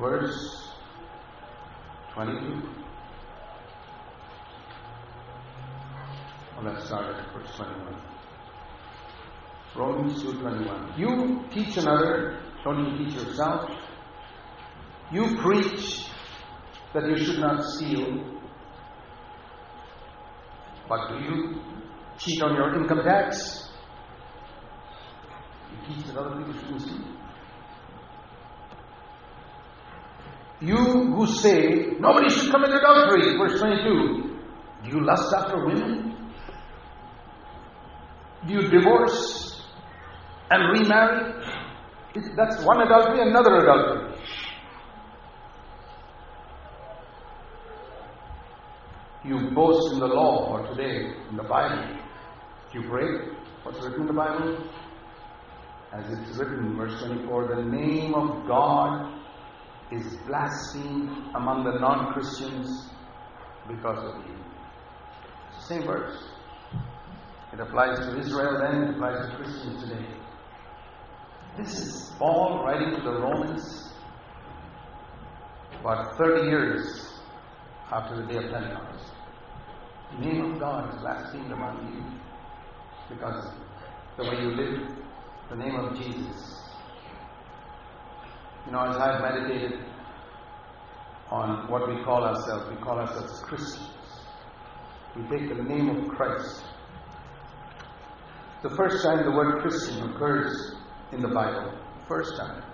Verse 0.00 0.68
22. 2.12 2.62
Well, 6.54 6.64
let's 6.64 6.84
start 6.86 7.16
at 7.16 7.32
verse 7.32 7.56
21. 7.56 7.96
Romans 9.74 10.22
2.21. 10.22 10.98
You 10.98 11.44
teach 11.50 11.76
another, 11.78 12.38
don't 12.64 12.84
you 12.84 13.04
teach 13.04 13.14
yourself? 13.14 13.70
You 15.12 15.36
preach 15.36 16.08
that 16.92 17.08
you 17.08 17.16
should 17.16 17.38
not 17.38 17.62
steal, 17.64 18.22
but 20.88 21.08
do 21.08 21.24
you 21.24 21.60
cheat 22.18 22.42
on 22.42 22.54
your 22.54 22.74
income 22.74 23.02
tax? 23.02 23.70
You 25.70 25.94
teach 25.94 26.06
that 26.06 26.16
other 26.16 26.36
people 26.36 26.52
shouldn't 26.60 26.82
steal. 26.82 27.16
You 30.60 30.76
who 30.76 31.26
say 31.26 31.96
nobody 32.00 32.30
should 32.30 32.50
commit 32.50 32.70
adultery, 32.70 33.36
verse 33.36 33.60
22, 33.60 34.38
do 34.84 34.90
you 34.90 35.04
lust 35.04 35.34
after 35.34 35.66
women? 35.66 36.16
Do 38.46 38.54
you 38.54 38.68
divorce 38.68 39.62
and 40.50 40.78
remarry, 40.78 41.32
that's 42.36 42.62
one 42.64 42.80
adultery, 42.80 43.28
another 43.28 43.56
adultery. 43.56 44.14
You 49.24 49.50
boast 49.50 49.92
in 49.92 49.98
the 49.98 50.06
law 50.06 50.52
or 50.52 50.66
today 50.68 51.12
in 51.30 51.36
the 51.36 51.42
Bible. 51.42 51.98
Do 52.72 52.80
you 52.80 52.88
break 52.88 53.32
what's 53.64 53.84
written 53.84 54.02
in 54.02 54.06
the 54.06 54.12
Bible? 54.12 54.70
As 55.92 56.18
it's 56.18 56.38
written 56.38 56.76
verse 56.76 57.02
24, 57.02 57.56
the 57.56 57.62
name 57.62 58.14
of 58.14 58.46
God 58.46 59.15
is 59.92 60.16
blasphemed 60.26 61.34
among 61.34 61.64
the 61.64 61.78
non 61.78 62.12
Christians 62.12 62.90
because 63.68 63.98
of 63.98 64.26
you. 64.26 64.34
It's 65.48 65.68
the 65.68 65.74
same 65.74 65.86
verse. 65.86 66.24
It 67.52 67.60
applies 67.60 67.98
to 67.98 68.18
Israel 68.18 68.58
then, 68.60 68.82
it 68.82 68.90
applies 68.96 69.30
to 69.30 69.36
Christians 69.36 69.82
today. 69.82 70.06
This 71.56 71.78
is 71.78 72.12
Paul 72.18 72.64
writing 72.64 72.96
to 72.96 73.02
the 73.02 73.20
Romans 73.20 73.92
about 75.80 76.18
30 76.18 76.48
years 76.48 77.12
after 77.90 78.16
the 78.16 78.26
day 78.26 78.44
of 78.44 78.52
Pentecost. 78.52 79.12
The 80.12 80.26
name 80.26 80.52
of 80.52 80.58
God 80.60 80.92
is 80.92 81.00
blasphemed 81.00 81.52
among 81.52 81.92
you 81.94 83.14
because 83.16 83.52
the 84.16 84.24
way 84.24 84.40
you 84.42 84.50
live, 84.50 84.88
the 85.48 85.56
name 85.56 85.76
of 85.76 85.96
Jesus. 85.96 86.65
You 88.66 88.72
know, 88.72 88.80
as 88.80 88.96
I've 88.96 89.20
meditated 89.20 89.78
on 91.30 91.70
what 91.70 91.88
we 91.88 92.02
call 92.02 92.24
ourselves, 92.24 92.68
we 92.68 92.76
call 92.82 92.98
ourselves 92.98 93.40
Christians. 93.40 93.90
We 95.14 95.22
take 95.28 95.48
the 95.48 95.62
name 95.62 95.88
of 95.88 96.08
Christ. 96.08 96.64
The 98.62 98.70
first 98.70 99.04
time 99.04 99.24
the 99.24 99.30
word 99.30 99.62
Christian 99.62 100.10
occurs 100.10 100.74
in 101.12 101.22
the 101.22 101.28
Bible, 101.28 101.78
first 102.08 102.36
time, 102.36 102.64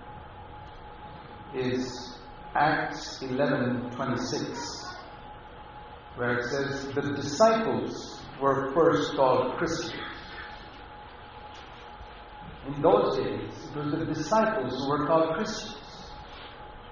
is 1.53 2.17
Acts 2.55 3.21
11:26, 3.21 4.95
where 6.15 6.39
it 6.39 6.45
says 6.45 6.91
the 6.93 7.01
disciples 7.13 8.19
were 8.41 8.71
first 8.73 9.15
called 9.15 9.57
Christians. 9.57 10.01
In 12.67 12.81
those 12.81 13.17
days, 13.17 13.69
it 13.69 13.77
was 13.77 13.91
the 13.91 14.05
disciples 14.05 14.73
who 14.73 14.89
were 14.89 15.05
called 15.05 15.35
Christians. 15.35 15.82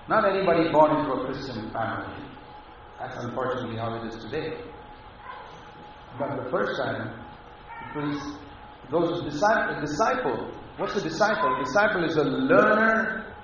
Not 0.08 0.26
anybody 0.26 0.72
born 0.72 0.98
into 0.98 1.12
a 1.12 1.26
Christian 1.26 1.72
family. 1.72 2.26
That's 3.00 3.18
unfortunately 3.24 3.78
how 3.78 3.96
it 3.96 4.08
is 4.14 4.24
today. 4.24 4.62
But 6.20 6.44
the 6.44 6.50
first 6.50 6.80
time, 6.80 7.20
it 7.96 8.00
was 8.00 8.36
those 8.92 9.24
disciples, 9.24 9.90
disciple 9.90 10.52
What's 10.78 10.96
a 10.96 11.02
disciple? 11.02 11.56
A 11.56 11.64
disciple 11.64 12.04
is 12.06 12.16
a 12.16 12.24
learner 12.24 13.36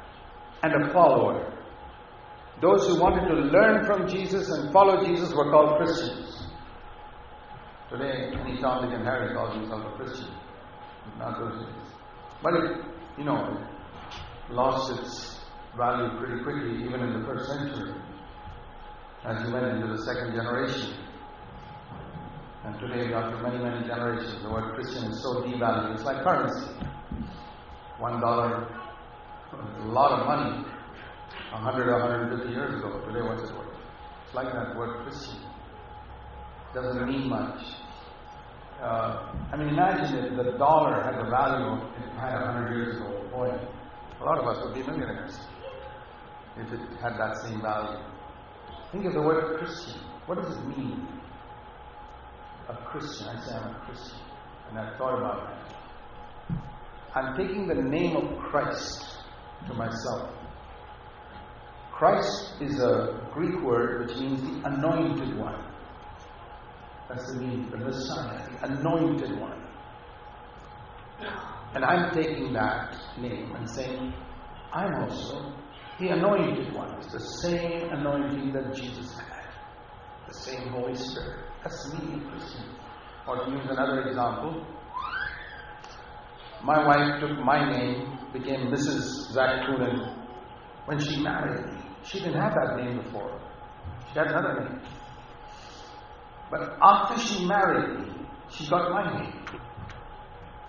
and 0.64 0.84
a 0.84 0.94
follower. 0.94 1.54
Those 2.62 2.88
who 2.88 3.00
wanted 3.00 3.28
to 3.28 3.36
learn 3.36 3.86
from 3.86 4.08
Jesus 4.08 4.50
and 4.50 4.74
follow 4.74 5.06
Jesus 5.06 5.34
were 5.36 5.52
called 5.52 5.78
Christians. 5.78 6.48
Today, 7.92 8.32
any 8.34 8.54
Dick, 8.54 8.64
and 8.64 9.06
Harry 9.06 9.34
calls 9.36 9.56
himself 9.56 9.86
a 9.86 9.98
Christian. 9.98 10.34
not 11.20 11.40
those 11.40 11.64
days. 11.64 11.94
But 12.42 12.54
it, 12.56 12.78
you 13.18 13.24
know, 13.24 13.64
lost 14.50 15.00
its 15.00 15.37
value 15.78 16.10
pretty 16.18 16.44
quickly, 16.44 16.84
even 16.84 17.02
in 17.02 17.22
the 17.22 17.26
first 17.26 17.48
century, 17.48 17.94
as 19.26 19.46
you 19.46 19.54
went 19.54 19.66
into 19.66 19.88
the 19.88 20.02
second 20.04 20.34
generation. 20.34 20.98
And 22.66 22.80
today, 22.80 23.14
after 23.14 23.38
many, 23.44 23.64
many 23.64 23.88
generations, 23.88 24.44
the 24.44 24.50
word 24.50 24.74
Christian 24.74 25.12
is 25.12 25.22
so 25.22 25.42
devalued. 25.44 25.94
It's 25.94 26.04
like 26.04 26.24
currency. 26.24 26.74
One 28.00 28.20
dollar, 28.20 28.68
a 29.54 29.86
lot 29.86 30.20
of 30.20 30.26
money, 30.26 30.66
100 31.52 31.88
or 31.88 32.00
150 32.00 32.54
years 32.54 32.76
ago. 32.76 33.00
Today, 33.08 33.22
what's 33.22 33.50
it 33.50 33.56
worth? 33.56 33.68
It's 34.26 34.36
like 34.36 34.52
that 34.52 34.76
word 34.76 35.04
Christian. 35.04 35.40
Doesn't 36.74 37.08
mean 37.08 37.30
much. 37.30 37.62
Uh, 38.82 39.34
I 39.52 39.58
mean, 39.58 39.70
imagine 39.70 40.26
if 40.26 40.36
the 40.36 40.58
dollar 40.58 41.02
had 41.02 41.18
the 41.24 41.30
value 41.30 41.82
it 41.98 42.20
had 42.20 42.42
100 42.42 42.76
years 42.76 42.98
ago. 42.98 43.24
Boy, 43.32 43.50
a 44.20 44.24
lot 44.24 44.38
of 44.40 44.46
us 44.46 44.64
would 44.66 44.74
be 44.76 44.84
millionaires 44.84 45.40
if 46.60 46.74
it 46.74 46.80
had 47.02 47.18
that 47.18 47.38
same 47.44 47.62
value. 47.62 48.00
Think 48.92 49.06
of 49.06 49.14
the 49.14 49.22
word 49.22 49.58
Christian. 49.60 50.00
What 50.26 50.42
does 50.42 50.56
it 50.56 50.68
mean? 50.68 51.08
A 52.70 52.76
Christian. 52.86 53.28
I 53.28 53.46
say 53.46 53.56
I'm 53.56 53.76
a 53.76 53.80
Christian. 53.86 54.20
And 54.70 54.80
I 54.80 54.98
thought 54.98 55.18
about 55.18 55.48
that. 55.48 56.58
I'm 57.16 57.36
taking 57.36 57.68
the 57.68 57.76
name 57.76 58.16
of 58.16 58.38
Christ 58.40 59.18
to 59.68 59.74
myself. 59.74 60.30
Christ 61.92 62.54
is 62.62 62.80
a 62.80 63.28
Greek 63.34 63.60
word 63.64 64.08
which 64.08 64.18
means 64.18 64.42
the 64.42 64.70
anointed 64.70 65.38
one. 65.38 65.64
That's 67.10 67.32
the 67.32 67.40
meaning, 67.40 67.70
the 67.72 67.78
Messiah, 67.78 68.48
the 68.50 68.66
anointed 68.66 69.40
one. 69.40 69.64
And 71.74 71.84
I'm 71.84 72.14
taking 72.14 72.54
that 72.54 72.96
name 73.18 73.56
and 73.56 73.70
saying, 73.70 74.14
I'm 74.74 74.94
also 75.04 75.54
the 76.00 76.10
anointed 76.10 76.74
one. 76.74 76.94
It's 76.98 77.12
the 77.12 77.20
same 77.20 77.90
anointing 77.90 78.54
that 78.54 78.74
Jesus 78.74 79.14
had, 79.18 79.48
the 80.28 80.34
same 80.34 80.70
Holy 80.70 80.96
Spirit. 80.96 81.46
That's 81.64 81.94
me, 81.94 82.22
Christian. 82.30 82.66
Or 83.28 83.44
to 83.44 83.52
use 83.52 83.66
another 83.70 84.02
example, 84.04 84.66
my 86.64 86.86
wife 86.86 87.20
took 87.20 87.38
my 87.40 87.72
name, 87.72 88.18
became 88.32 88.68
Mrs. 88.72 89.32
Zac 89.32 89.68
Poonen 89.68 90.16
when 90.86 91.00
she 91.00 91.22
married 91.22 91.66
me. 91.66 91.82
She 92.04 92.20
didn't 92.20 92.40
have 92.42 92.54
that 92.54 92.78
name 92.78 93.02
before. 93.02 93.42
She 94.14 94.20
had 94.20 94.28
another 94.28 94.62
name. 94.62 94.82
But 96.50 96.78
after 96.82 97.20
she 97.20 97.46
married 97.46 98.00
me, 98.00 98.14
she 98.50 98.70
got 98.70 98.92
my 98.92 99.20
name. 99.20 99.34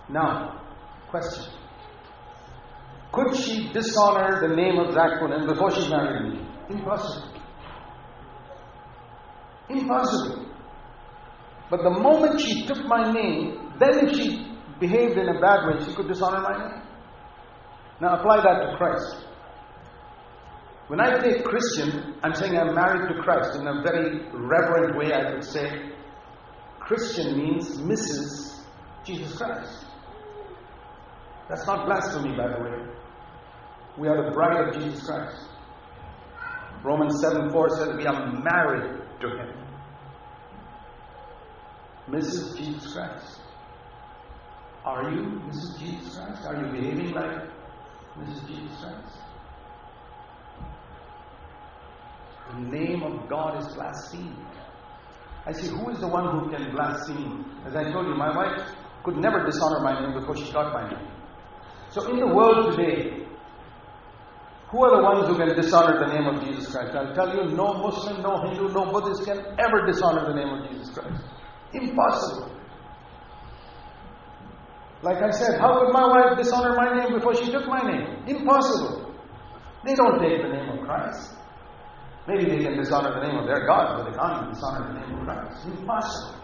Now, 0.09 0.61
question. 1.09 1.53
Could 3.11 3.35
she 3.35 3.71
dishonor 3.73 4.39
the 4.39 4.55
name 4.55 4.77
of 4.77 4.93
Poonen 4.93 5.47
before 5.47 5.71
she 5.71 5.89
married 5.89 6.33
me? 6.33 6.47
Impossible. 6.69 7.33
Impossible. 9.69 10.45
But 11.69 11.83
the 11.83 11.89
moment 11.89 12.39
she 12.39 12.65
took 12.65 12.85
my 12.85 13.11
name, 13.11 13.73
then 13.79 14.07
if 14.07 14.15
she 14.15 14.47
behaved 14.79 15.17
in 15.17 15.29
a 15.29 15.39
bad 15.39 15.67
way, 15.67 15.85
she 15.85 15.93
could 15.95 16.07
dishonor 16.07 16.41
my 16.41 16.57
name. 16.57 16.81
Now 18.01 18.19
apply 18.19 18.37
that 18.37 18.71
to 18.71 18.77
Christ. 18.77 19.25
When 20.87 20.99
I 20.99 21.19
say 21.21 21.41
Christian, 21.41 22.15
I'm 22.23 22.33
saying 22.33 22.57
I'm 22.57 22.73
married 22.73 23.13
to 23.13 23.21
Christ. 23.21 23.59
In 23.59 23.67
a 23.67 23.81
very 23.83 24.27
reverent 24.33 24.97
way, 24.97 25.13
I 25.13 25.31
could 25.31 25.43
say 25.43 25.91
Christian 26.79 27.37
means 27.37 27.77
Mrs. 27.77 28.61
Jesus 29.03 29.37
Christ. 29.37 29.85
That's 31.47 31.65
not 31.67 31.85
blasphemy, 31.85 32.35
by 32.35 32.47
the 32.47 32.63
way. 32.63 32.98
We 33.97 34.07
are 34.07 34.23
the 34.25 34.31
bride 34.31 34.67
of 34.67 34.81
Jesus 34.81 35.05
Christ. 35.05 35.45
Romans 36.83 37.19
7 37.21 37.51
4 37.51 37.69
says 37.69 37.97
we 37.97 38.05
are 38.05 38.31
married 38.41 39.01
to 39.21 39.27
Him. 39.27 39.53
Mrs. 42.09 42.57
Jesus 42.57 42.93
Christ. 42.93 43.41
Are 44.85 45.11
you 45.11 45.41
Mrs. 45.47 45.79
Jesus 45.79 46.17
Christ? 46.17 46.45
Are 46.45 46.55
you 46.55 46.71
behaving 46.71 47.11
like 47.11 47.49
Mrs. 48.17 48.47
Jesus 48.47 48.81
Christ? 48.81 49.17
The 52.51 52.59
name 52.61 53.03
of 53.03 53.29
God 53.29 53.61
is 53.61 53.67
blasphemed. 53.75 54.35
I 55.45 55.51
say, 55.51 55.67
who 55.69 55.89
is 55.89 55.99
the 55.99 56.07
one 56.07 56.39
who 56.39 56.49
can 56.49 56.71
blaspheme? 56.71 57.45
As 57.65 57.75
I 57.75 57.91
told 57.91 58.07
you, 58.07 58.15
my 58.15 58.35
wife 58.35 58.61
could 59.03 59.17
never 59.17 59.45
dishonor 59.45 59.79
my 59.81 59.99
name 59.99 60.19
before 60.19 60.35
she 60.35 60.51
got 60.51 60.73
my 60.73 60.89
name. 60.89 61.07
So 61.91 62.09
in 62.11 62.19
the 62.19 62.27
world 62.27 62.75
today, 62.75 63.25
who 64.71 64.83
are 64.85 64.95
the 64.97 65.01
ones 65.01 65.27
who 65.27 65.35
can 65.35 65.55
dishonor 65.55 65.97
the 65.97 66.13
name 66.13 66.27
of 66.29 66.45
Jesus 66.45 66.71
Christ? 66.71 66.95
I'll 66.95 67.13
tell 67.15 67.33
you, 67.33 67.55
no 67.55 67.73
Muslim, 67.81 68.21
no 68.21 68.37
Hindu, 68.45 68.69
no 68.69 68.91
Buddhist 68.91 69.25
can 69.25 69.39
ever 69.57 69.85
dishonor 69.87 70.29
the 70.29 70.35
name 70.37 70.49
of 70.49 70.69
Jesus 70.69 70.93
Christ. 70.93 71.23
Impossible. 71.73 72.51
Like 75.01 75.17
I 75.23 75.31
said, 75.31 75.59
how 75.59 75.79
could 75.79 75.91
my 75.93 76.05
wife 76.05 76.37
dishonor 76.37 76.75
my 76.75 77.01
name 77.01 77.13
before 77.17 77.33
she 77.33 77.51
took 77.51 77.65
my 77.67 77.81
name? 77.81 78.23
Impossible. 78.27 79.15
They 79.85 79.95
don't 79.95 80.19
take 80.19 80.41
the 80.41 80.49
name 80.49 80.69
of 80.69 80.85
Christ. 80.85 81.33
Maybe 82.27 82.45
they 82.45 82.63
can 82.63 82.77
dishonor 82.77 83.13
the 83.19 83.25
name 83.25 83.39
of 83.39 83.47
their 83.47 83.65
God, 83.65 83.97
but 83.97 84.11
they 84.11 84.17
can't 84.17 84.53
dishonor 84.53 84.93
the 84.93 84.99
name 84.99 85.17
of 85.17 85.25
Christ. 85.25 85.65
Impossible. 85.65 86.35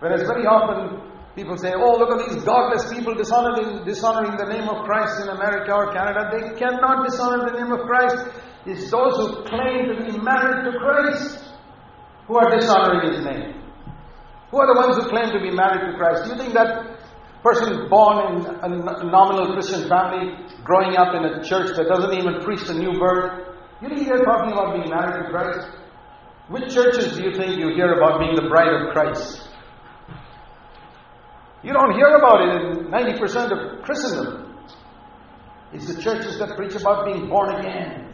Whereas 0.00 0.22
very 0.22 0.46
often 0.46 1.06
people 1.34 1.56
say, 1.56 1.72
oh, 1.74 1.96
look 1.96 2.10
at 2.10 2.28
these 2.28 2.42
godless 2.44 2.92
people 2.92 3.14
dishonoring, 3.14 3.84
dishonoring 3.84 4.36
the 4.36 4.46
name 4.46 4.68
of 4.68 4.84
Christ 4.84 5.22
in 5.22 5.28
America 5.28 5.72
or 5.72 5.92
Canada. 5.92 6.30
They 6.32 6.58
cannot 6.58 7.06
dishonor 7.08 7.50
the 7.50 7.60
name 7.60 7.72
of 7.72 7.86
Christ. 7.86 8.26
It's 8.66 8.90
those 8.90 9.16
who 9.16 9.44
claim 9.44 9.88
to 9.88 10.04
be 10.04 10.18
married 10.18 10.70
to 10.70 10.78
Christ 10.78 11.44
who 12.26 12.36
are 12.36 12.50
dishonoring 12.58 13.12
his 13.12 13.24
name. 13.24 13.62
Who 14.50 14.58
are 14.58 14.74
the 14.74 14.78
ones 14.80 14.96
who 14.96 15.08
claim 15.08 15.30
to 15.32 15.40
be 15.40 15.50
married 15.50 15.92
to 15.92 15.96
Christ? 15.96 16.24
Do 16.24 16.30
you 16.30 16.38
think 16.38 16.54
that 16.54 16.98
person 17.42 17.88
born 17.88 18.36
in 18.36 18.46
a 18.62 19.04
nominal 19.04 19.54
Christian 19.54 19.88
family, 19.88 20.34
growing 20.64 20.96
up 20.96 21.14
in 21.14 21.24
a 21.24 21.42
church 21.42 21.76
that 21.76 21.88
doesn't 21.88 22.12
even 22.12 22.40
preach 22.42 22.66
the 22.66 22.74
new 22.74 22.98
birth, 22.98 23.56
you 23.80 23.88
think 23.88 24.08
they're 24.08 24.24
talking 24.24 24.52
about 24.52 24.74
being 24.76 24.90
married 24.90 25.24
to 25.24 25.30
Christ? 25.30 25.68
Which 26.48 26.74
churches 26.74 27.16
do 27.16 27.24
you 27.24 27.36
think 27.36 27.58
you 27.58 27.74
hear 27.74 27.94
about 27.94 28.20
being 28.20 28.34
the 28.34 28.48
bride 28.48 28.74
of 28.74 28.92
Christ? 28.92 29.48
You 31.62 31.72
don't 31.72 31.94
hear 31.94 32.16
about 32.16 32.40
it 32.40 32.78
in 32.78 32.86
90% 32.86 33.52
of 33.52 33.82
Christendom. 33.82 34.56
It's 35.72 35.92
the 35.92 36.00
churches 36.00 36.38
that 36.38 36.56
preach 36.56 36.74
about 36.74 37.06
being 37.06 37.28
born 37.28 37.54
again. 37.56 38.12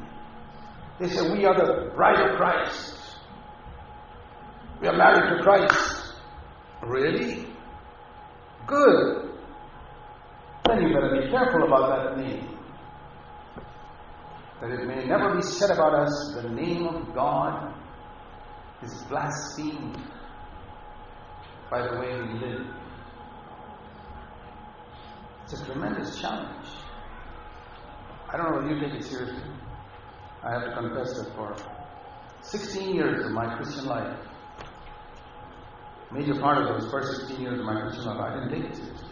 They 1.00 1.08
say, 1.08 1.32
We 1.32 1.44
are 1.44 1.54
the 1.54 1.92
bride 1.94 2.30
of 2.30 2.36
Christ. 2.36 2.94
We 4.80 4.88
are 4.88 4.96
married 4.96 5.38
to 5.38 5.42
Christ. 5.42 6.14
Really? 6.82 7.46
Good. 8.66 9.30
Then 10.66 10.82
you 10.82 10.94
better 10.94 11.20
be 11.22 11.30
careful 11.30 11.64
about 11.64 12.16
that 12.16 12.18
name 12.18 12.56
that 14.60 14.70
it 14.70 14.86
may 14.86 15.04
never 15.06 15.34
be 15.34 15.42
said 15.42 15.70
about 15.70 15.94
us, 15.94 16.34
the 16.34 16.48
name 16.48 16.86
of 16.86 17.14
God 17.14 17.74
is 18.82 19.02
blasphemed 19.04 19.98
by 21.70 21.82
the 21.82 21.98
way 21.98 22.22
we 22.22 22.38
live. 22.40 22.66
It's 25.46 25.60
a 25.60 25.64
tremendous 25.64 26.20
challenge. 26.20 26.66
I 28.28 28.36
don't 28.36 28.50
know 28.50 28.60
if 28.60 28.70
you 28.70 28.88
take 28.88 29.00
it 29.00 29.04
seriously. 29.04 29.42
I 30.42 30.50
have 30.52 30.64
to 30.64 30.72
confess 30.74 31.16
that 31.18 31.32
for 31.34 31.56
16 32.42 32.94
years 32.94 33.24
of 33.24 33.32
my 33.32 33.54
Christian 33.56 33.86
life, 33.86 34.18
major 36.10 36.34
part 36.40 36.58
of 36.58 36.68
those 36.68 36.90
first 36.90 37.20
16 37.28 37.40
years 37.40 37.60
of 37.60 37.64
my 37.64 37.80
Christian 37.80 38.06
life, 38.06 38.20
I 38.20 38.34
didn't 38.34 38.50
take 38.50 38.70
it 38.70 38.76
seriously. 38.76 39.08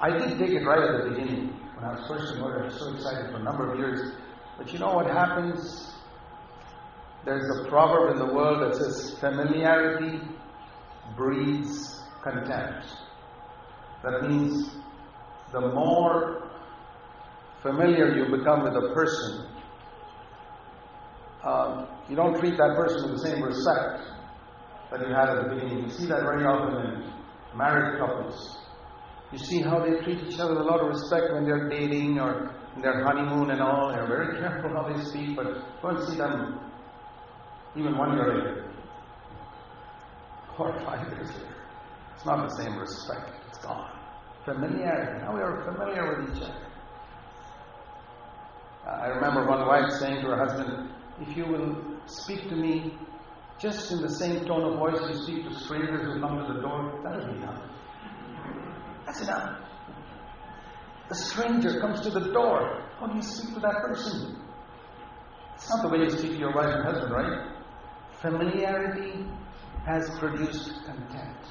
I 0.00 0.10
did 0.10 0.38
take 0.38 0.50
it 0.50 0.66
right 0.66 0.82
at 0.82 1.04
the 1.04 1.10
beginning. 1.10 1.48
When 1.76 1.84
I 1.84 1.94
was 1.94 2.08
first 2.08 2.32
converted, 2.32 2.62
I 2.62 2.64
was 2.66 2.78
so 2.78 2.94
excited 2.94 3.30
for 3.30 3.36
a 3.36 3.42
number 3.42 3.72
of 3.72 3.78
years 3.78 4.12
but 4.62 4.72
you 4.72 4.78
know 4.78 4.94
what 4.94 5.06
happens? 5.06 5.92
There's 7.24 7.58
a 7.58 7.68
proverb 7.68 8.12
in 8.12 8.18
the 8.18 8.32
world 8.32 8.62
that 8.62 8.76
says 8.76 9.18
familiarity 9.18 10.20
breeds 11.16 12.00
contempt. 12.22 12.86
That 14.04 14.28
means 14.28 14.70
the 15.52 15.60
more 15.60 16.50
familiar 17.62 18.16
you 18.16 18.36
become 18.36 18.64
with 18.64 18.74
a 18.74 18.94
person, 18.94 19.46
um, 21.44 21.86
you 22.08 22.16
don't 22.16 22.38
treat 22.38 22.56
that 22.56 22.74
person 22.76 23.10
with 23.10 23.20
the 23.20 23.28
same 23.28 23.42
respect 23.42 24.02
that 24.90 25.00
you 25.00 25.14
had 25.14 25.28
at 25.28 25.44
the 25.44 25.54
beginning. 25.54 25.84
You 25.84 25.90
see 25.90 26.06
that 26.06 26.20
very 26.20 26.44
often 26.44 26.74
in 26.74 27.12
married 27.56 27.98
couples. 27.98 28.58
You 29.32 29.38
see 29.38 29.60
how 29.62 29.80
they 29.80 30.02
treat 30.04 30.20
each 30.26 30.38
other 30.38 30.54
with 30.54 30.62
a 30.62 30.64
lot 30.64 30.80
of 30.80 30.88
respect 30.88 31.32
when 31.32 31.44
they're 31.44 31.68
dating 31.68 32.18
or 32.18 32.54
in 32.76 32.82
their 32.82 33.04
honeymoon 33.04 33.50
and 33.50 33.60
all. 33.60 33.88
They're 33.88 34.06
very 34.06 34.38
careful 34.38 34.70
how 34.70 34.88
they 34.92 35.02
speak, 35.02 35.36
but 35.36 35.46
and 35.46 36.08
see 36.08 36.16
them 36.16 36.60
even 37.76 37.96
one 37.96 38.14
year 38.14 38.34
later 38.34 38.72
or 40.58 40.78
five 40.84 41.08
years 41.08 41.28
later. 41.32 41.56
It's 42.14 42.26
not 42.26 42.48
the 42.48 42.54
same 42.56 42.76
respect, 42.78 43.32
it's 43.48 43.58
gone. 43.58 44.01
Familiarity. 44.44 45.22
Now 45.22 45.34
we 45.34 45.40
are 45.40 45.62
familiar 45.64 46.20
with 46.20 46.36
each 46.36 46.42
other. 46.42 46.72
I 48.86 49.06
remember 49.06 49.46
one 49.46 49.66
wife 49.66 49.90
saying 50.00 50.22
to 50.22 50.28
her 50.28 50.36
husband, 50.36 50.90
If 51.20 51.36
you 51.36 51.46
will 51.46 51.76
speak 52.06 52.48
to 52.48 52.56
me 52.56 52.94
just 53.58 53.92
in 53.92 54.02
the 54.02 54.08
same 54.08 54.44
tone 54.44 54.64
of 54.64 54.78
voice 54.78 55.00
you 55.08 55.22
speak 55.22 55.48
to 55.48 55.54
strangers 55.54 56.02
who 56.02 56.20
come 56.20 56.44
to 56.44 56.52
the 56.52 56.60
door, 56.60 57.00
that'll 57.04 57.26
be 57.26 57.38
enough. 57.38 57.62
That's 59.06 59.20
enough. 59.22 59.58
A 61.10 61.14
stranger 61.14 61.80
comes 61.80 62.00
to 62.00 62.10
the 62.10 62.32
door. 62.32 62.82
How 62.98 63.06
do 63.06 63.14
you 63.16 63.22
speak 63.22 63.54
to 63.54 63.60
that 63.60 63.82
person? 63.82 64.36
It's 65.54 65.70
not 65.70 65.82
the 65.82 65.88
way 65.88 65.98
you 66.04 66.10
speak 66.10 66.32
to 66.32 66.38
your 66.38 66.52
wife 66.52 66.74
and 66.74 66.84
husband, 66.84 67.12
right? 67.12 67.52
Familiarity 68.20 69.24
has 69.86 70.10
produced 70.18 70.84
contempt. 70.84 71.46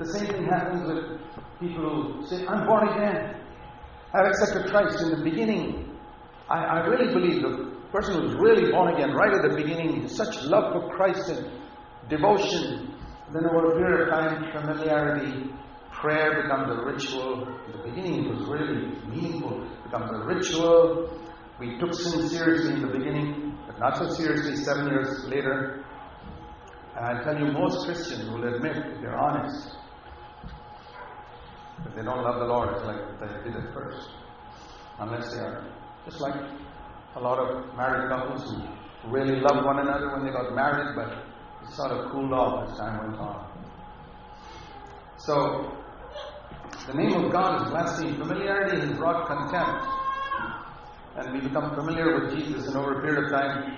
The 0.00 0.06
same 0.06 0.26
thing 0.28 0.44
happens 0.46 0.88
with 0.88 1.20
people 1.60 2.14
who 2.14 2.26
say, 2.26 2.46
I'm 2.46 2.66
born 2.66 2.88
again. 2.88 3.36
I've 4.14 4.28
accepted 4.28 4.70
Christ 4.70 4.98
in 5.02 5.10
the 5.10 5.22
beginning. 5.22 5.94
I, 6.48 6.56
I 6.56 6.86
really 6.86 7.12
believe 7.12 7.42
the 7.42 7.70
person 7.92 8.14
who's 8.14 8.34
really 8.36 8.72
born 8.72 8.94
again 8.94 9.12
right 9.12 9.30
at 9.30 9.42
the 9.42 9.54
beginning, 9.54 10.08
such 10.08 10.42
love 10.44 10.72
for 10.72 10.88
Christ 10.96 11.28
and 11.28 11.52
devotion. 12.08 12.96
Then 13.30 13.44
over 13.44 13.74
a 13.74 13.76
period 13.76 14.08
of 14.08 14.14
time, 14.14 14.50
familiarity, 14.50 15.52
prayer 15.92 16.44
becomes 16.44 16.70
a 16.70 16.82
ritual. 16.82 17.46
In 17.66 17.72
the 17.72 17.88
beginning, 17.90 18.24
it 18.24 18.34
was 18.36 18.48
really 18.48 18.96
meaningful. 19.06 19.62
It 19.62 19.84
becomes 19.84 20.10
a 20.12 20.24
ritual. 20.24 21.20
We 21.60 21.78
took 21.78 21.92
sin 21.92 22.26
seriously 22.26 22.72
in 22.72 22.80
the 22.80 22.98
beginning, 22.98 23.58
but 23.66 23.78
not 23.78 23.98
so 23.98 24.08
seriously 24.08 24.56
seven 24.56 24.86
years 24.86 25.26
later. 25.26 25.84
And 26.96 27.04
I 27.04 27.22
tell 27.22 27.38
you, 27.38 27.52
most 27.52 27.84
Christians 27.84 28.30
will 28.30 28.48
admit, 28.48 28.78
if 28.78 29.02
they're 29.02 29.18
honest, 29.18 29.76
that 31.84 31.96
they 31.96 32.02
don't 32.02 32.22
love 32.22 32.38
the 32.38 32.46
Lord 32.46 32.74
as 32.74 32.82
like 32.84 33.20
they 33.20 33.50
did 33.50 33.56
at 33.56 33.72
first. 33.72 34.08
Unless 34.98 35.32
they 35.32 35.40
are 35.40 35.64
just 36.04 36.20
like 36.20 36.34
a 37.16 37.20
lot 37.20 37.38
of 37.38 37.74
married 37.76 38.10
couples 38.10 38.44
who 38.44 39.10
really 39.10 39.40
loved 39.40 39.64
one 39.64 39.78
another 39.80 40.12
when 40.12 40.24
they 40.24 40.30
got 40.30 40.54
married, 40.54 40.94
but 40.94 41.08
it 41.62 41.74
sort 41.74 41.92
of 41.92 42.10
cooled 42.10 42.32
off 42.32 42.70
as 42.70 42.78
time 42.78 42.98
went 42.98 43.18
on. 43.20 43.46
So, 45.16 45.76
the 46.86 46.94
name 46.94 47.12
of 47.12 47.32
God 47.32 47.62
is 47.62 47.70
blasphemed. 47.70 48.18
Familiarity 48.18 48.80
has 48.80 48.96
brought 48.96 49.26
contempt. 49.26 49.86
And 51.16 51.34
we 51.34 51.40
become 51.40 51.74
familiar 51.74 52.20
with 52.20 52.38
Jesus, 52.38 52.68
and 52.68 52.76
over 52.76 53.00
a 53.00 53.02
period 53.02 53.24
of 53.24 53.30
time, 53.30 53.76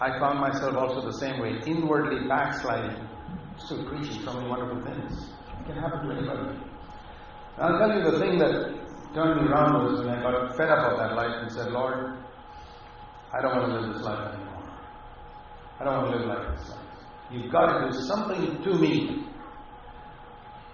I 0.00 0.18
found 0.18 0.38
myself 0.38 0.76
also 0.76 1.06
the 1.06 1.16
same 1.18 1.40
way, 1.40 1.60
inwardly 1.66 2.28
backsliding, 2.28 3.08
still 3.56 3.84
preaching 3.88 4.22
so 4.22 4.34
many 4.34 4.48
wonderful 4.48 4.82
things. 4.82 5.30
It 5.60 5.66
can 5.66 5.76
happen 5.76 6.06
to 6.08 6.14
anybody. 6.14 6.58
I'll 7.58 7.78
tell 7.78 7.96
you 7.96 8.10
the 8.10 8.18
thing 8.18 8.38
that 8.38 8.74
turned 9.14 9.40
me 9.40 9.48
around 9.48 9.84
was 9.84 10.00
when 10.04 10.10
I 10.10 10.22
got 10.22 10.56
fed 10.56 10.70
up 10.70 10.92
of 10.92 10.98
that 10.98 11.14
life 11.14 11.42
and 11.42 11.52
said, 11.52 11.70
Lord, 11.70 12.18
I 13.32 13.40
don't 13.40 13.56
want 13.56 13.72
to 13.72 13.80
live 13.80 13.94
this 13.94 14.02
life 14.02 14.34
anymore. 14.34 14.62
I 15.78 15.84
don't 15.84 16.02
want 16.02 16.10
to 16.12 16.18
live 16.18 16.26
like 16.26 16.58
this 16.58 16.68
life. 16.70 16.78
You've 17.30 17.52
got 17.52 17.78
to 17.78 17.90
do 17.90 17.98
something 18.06 18.62
to 18.62 18.74
me. 18.74 19.24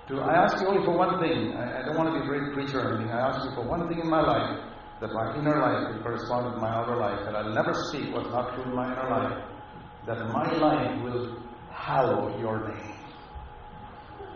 To, 0.08 0.20
I 0.20 0.42
ask 0.42 0.60
you 0.60 0.68
only 0.68 0.84
for 0.84 0.96
one 0.96 1.20
thing. 1.20 1.52
I, 1.54 1.82
I 1.82 1.84
don't 1.84 1.96
want 1.96 2.14
to 2.14 2.18
be 2.18 2.24
a 2.24 2.28
great 2.28 2.52
preacher 2.54 2.80
or 2.80 2.94
anything. 2.96 3.12
I 3.12 3.28
ask 3.28 3.44
you 3.44 3.54
for 3.54 3.62
one 3.62 3.86
thing 3.88 4.00
in 4.00 4.08
my 4.08 4.22
life 4.22 4.58
that 5.00 5.12
my 5.12 5.36
inner 5.36 5.58
life 5.60 5.94
will 5.94 6.02
correspond 6.02 6.52
with 6.52 6.60
my 6.60 6.68
outer 6.68 6.96
life, 6.96 7.20
that 7.24 7.34
I'll 7.34 7.54
never 7.54 7.72
speak 7.74 8.12
what's 8.14 8.28
not 8.30 8.54
true 8.54 8.64
in 8.64 8.74
my 8.74 8.92
inner 8.92 9.10
life, 9.10 9.44
that 10.06 10.18
my 10.28 10.52
life 10.58 11.02
will 11.02 11.38
hallow 11.70 12.38
your 12.38 12.68
name. 12.68 12.94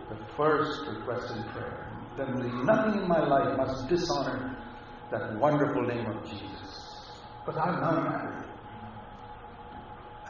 The 0.09 0.16
first 0.36 0.86
request 0.86 1.34
in 1.36 1.42
prayer. 1.51 1.84
Then 2.17 2.65
nothing 2.65 3.03
in 3.03 3.09
my 3.09 3.27
life 3.27 3.57
must 3.57 3.89
dishonor 3.89 4.57
that 5.11 5.39
wonderful 5.39 5.83
name 5.83 6.07
of 6.07 6.25
Jesus. 6.25 7.11
But 7.45 7.57
I'm 7.59 7.81
not 7.81 8.05
married. 8.05 8.45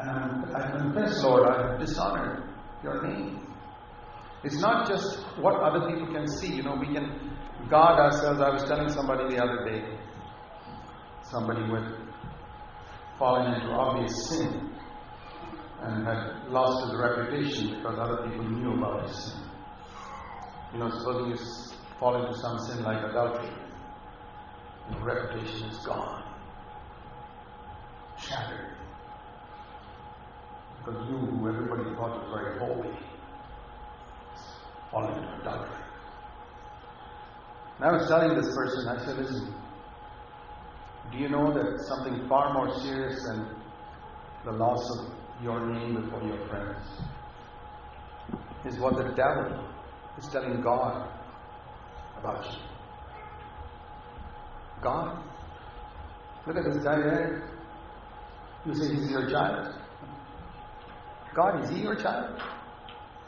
And 0.01 0.57
I 0.57 0.71
confess, 0.79 1.23
Lord, 1.23 1.49
I 1.49 1.71
have 1.71 1.81
dishonored 1.81 2.43
your 2.83 3.07
name. 3.07 3.47
It's 4.43 4.59
not 4.61 4.89
just 4.89 5.19
what 5.39 5.55
other 5.61 5.89
people 5.91 6.13
can 6.13 6.27
see. 6.27 6.55
You 6.55 6.63
know, 6.65 6.77
we 6.77 6.93
can 6.93 7.37
guard 7.71 7.99
ourselves. 8.01 8.41
I 8.41 8.51
was 8.51 8.65
telling 8.65 8.89
somebody 8.89 9.35
the 9.35 9.43
other 9.43 9.65
day, 9.65 9.99
somebody 11.23 11.65
who 11.65 11.77
had 11.77 11.95
fallen 13.19 13.55
into 13.55 13.69
obvious 13.69 14.29
sin 14.29 14.71
and 15.83 16.07
had 16.07 16.49
lost 16.49 16.91
his 16.91 17.01
reputation 17.01 17.77
because 17.77 17.99
other 17.99 18.29
people 18.29 18.45
knew 18.45 18.75
about 18.75 19.07
his 19.07 19.17
sin. 19.17 19.41
You 20.73 20.81
know, 20.81 20.91
supposing 20.91 21.31
you 21.31 21.37
fall 21.99 22.25
into 22.25 22.39
some 22.39 22.59
sin 22.59 22.83
like 22.83 23.03
adultery, 23.05 23.51
your 24.91 25.01
reputation 25.01 25.69
is 25.69 25.79
gone 25.79 26.25
shattered. 28.19 28.77
Because 30.79 31.09
you, 31.09 31.17
who 31.17 31.49
everybody 31.49 31.85
thought 31.95 32.21
was 32.21 32.31
very 32.33 32.59
holy, 32.59 32.97
fall 34.91 35.09
into 35.09 35.41
adultery. 35.41 35.85
And 37.79 37.87
I 37.87 37.93
was 37.93 38.07
telling 38.09 38.37
this 38.37 38.55
person, 38.55 38.89
I 38.89 39.05
said, 39.05 39.17
listen, 39.17 39.55
do 41.11 41.19
you 41.19 41.29
know 41.29 41.53
that 41.53 41.81
something 41.87 42.29
far 42.29 42.53
more 42.53 42.79
serious 42.81 43.25
than 43.25 43.49
the 44.45 44.53
loss 44.53 44.99
of 44.99 45.11
your 45.43 45.67
name 45.67 46.01
before 46.01 46.23
your 46.23 46.47
friends 46.49 46.87
is 48.65 48.79
what 48.79 48.97
the 48.97 49.13
devil 49.15 49.65
is 50.19 50.29
telling 50.29 50.61
God 50.61 51.09
God, 54.83 55.23
look 56.47 56.57
at 56.57 56.65
this 56.65 56.83
guy 56.83 56.97
there. 56.97 57.51
You 58.67 58.75
say 58.75 58.95
he's 58.95 59.11
your 59.11 59.29
child. 59.31 59.75
God, 61.35 61.63
is 61.63 61.71
he 61.71 61.81
your 61.83 61.97
child? 61.97 62.41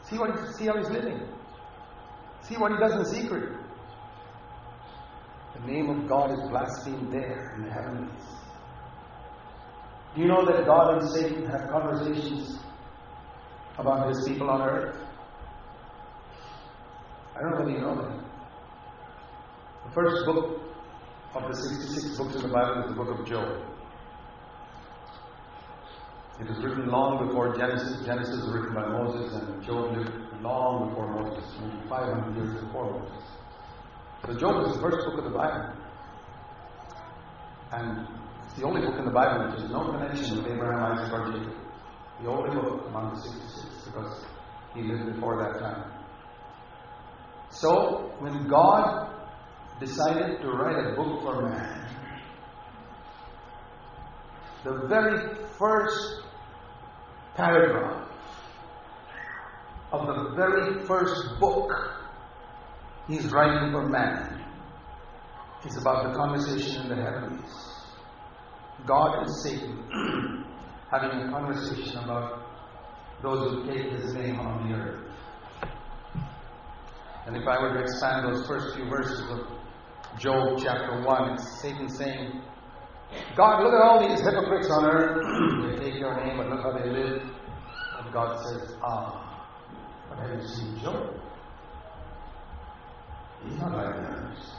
See 0.03 0.17
what 0.17 0.35
see 0.55 0.65
how 0.65 0.77
he's 0.77 0.89
living. 0.89 1.19
See 2.41 2.55
what 2.55 2.71
he 2.71 2.77
does 2.77 2.93
in 2.93 3.05
secret. 3.05 3.53
The 5.59 5.71
name 5.71 5.89
of 5.89 6.07
God 6.07 6.31
is 6.31 6.39
blasphemed 6.49 7.11
there 7.11 7.53
in 7.55 7.65
the 7.65 7.71
heavens. 7.71 8.21
Do 10.15 10.21
you 10.21 10.27
know 10.27 10.45
that 10.45 10.65
God 10.65 11.01
and 11.01 11.09
Satan 11.09 11.45
have 11.45 11.69
conversations 11.69 12.59
about 13.77 14.09
his 14.09 14.27
people 14.27 14.49
on 14.49 14.61
earth? 14.61 14.97
I 17.35 17.41
don't 17.41 17.51
know 17.51 17.57
whether 17.57 17.71
you 17.71 17.81
know 17.81 17.95
that. 17.95 18.26
The 19.87 19.93
first 19.93 20.25
book 20.25 20.59
of 21.33 21.47
the 21.47 21.55
66 21.55 22.17
books 22.17 22.35
in 22.35 22.41
the 22.41 22.47
Bible 22.49 22.83
is 22.83 22.89
the 22.89 22.95
book 22.95 23.19
of 23.19 23.25
Job. 23.25 23.63
It 26.41 26.49
was 26.49 26.57
written 26.61 26.89
long 26.89 27.25
before 27.25 27.55
Genesis. 27.55 28.05
Genesis 28.05 28.35
was 28.43 28.53
written 28.53 28.75
by 28.75 28.85
Moses, 28.85 29.33
and 29.33 29.63
Job 29.63 29.95
lived 29.95 30.11
long 30.41 30.89
before 30.89 31.07
Moses, 31.13 31.55
maybe 31.61 31.87
500 31.87 32.35
years 32.35 32.63
before 32.65 32.99
Moses. 32.99 33.23
So 34.25 34.37
Job 34.37 34.67
is 34.67 34.75
the 34.75 34.81
first 34.81 35.07
book 35.07 35.19
of 35.19 35.23
the 35.23 35.37
Bible. 35.37 35.73
And 37.71 38.07
it's 38.43 38.59
the 38.59 38.65
only 38.65 38.81
book 38.81 38.99
in 38.99 39.05
the 39.05 39.11
Bible 39.11 39.51
which 39.51 39.61
has 39.61 39.69
no 39.71 39.89
connection 39.91 40.37
with 40.37 40.51
Abraham, 40.51 40.99
Isaac, 40.99 41.13
or 41.13 41.31
Jacob. 41.31 41.53
The 42.23 42.29
only 42.29 42.55
book 42.55 42.87
among 42.87 43.13
the 43.15 43.21
66, 43.21 43.85
because 43.85 44.25
he 44.75 44.81
lived 44.81 45.13
before 45.13 45.37
that 45.37 45.59
time. 45.59 45.91
So, 47.49 48.11
when 48.19 48.47
God 48.49 49.16
decided 49.79 50.41
to 50.41 50.47
write 50.49 50.77
a 50.77 50.95
book 50.95 51.21
for 51.21 51.49
man, 51.49 51.89
the 54.63 54.87
very 54.87 55.35
first 55.57 56.21
paragraph 57.35 58.09
of 59.91 60.07
the 60.07 60.35
very 60.35 60.85
first 60.85 61.39
book 61.39 61.71
he's 63.07 63.31
writing 63.31 63.71
for 63.71 63.87
man 63.87 64.43
is 65.65 65.77
about 65.77 66.07
the 66.07 66.13
conversation 66.17 66.83
in 66.83 66.89
the 66.89 66.95
heavens. 66.95 67.85
God 68.85 69.19
and 69.19 69.35
Satan 69.35 70.45
having 70.91 71.09
a 71.21 71.31
conversation 71.31 71.97
about 71.99 72.43
those 73.21 73.51
who 73.51 73.65
take 73.71 73.91
his 73.91 74.13
name 74.13 74.39
on 74.39 74.67
the 74.69 74.75
earth. 74.75 75.03
And 77.25 77.35
if 77.35 77.47
I 77.47 77.61
were 77.61 77.73
to 77.73 77.79
expand 77.81 78.27
those 78.27 78.47
first 78.47 78.75
few 78.75 78.85
verses 78.89 79.19
of 79.29 79.56
Job 80.19 80.57
chapter 80.61 81.03
1, 81.03 81.33
it's 81.33 81.61
Satan 81.61 81.87
saying, 81.89 82.41
God, 83.35 83.63
look 83.63 83.73
at 83.73 83.81
all 83.81 84.07
these 84.07 84.19
hypocrites 84.19 84.69
on 84.71 84.85
earth. 84.85 85.79
they 85.79 85.91
take 85.91 85.99
your 85.99 86.15
name, 86.25 86.37
but 86.37 86.49
look 86.49 86.61
how 86.61 86.71
they 86.71 86.89
live. 86.89 87.21
And 87.21 88.13
God 88.13 88.43
says, 88.45 88.75
Ah, 88.83 89.47
but 90.09 90.19
have 90.19 90.41
you 90.41 90.47
seen 90.47 90.79
Job? 90.81 91.13
He's 93.45 93.59
not 93.59 93.73
like 93.73 93.95
the 93.95 94.01
others. 94.01 94.51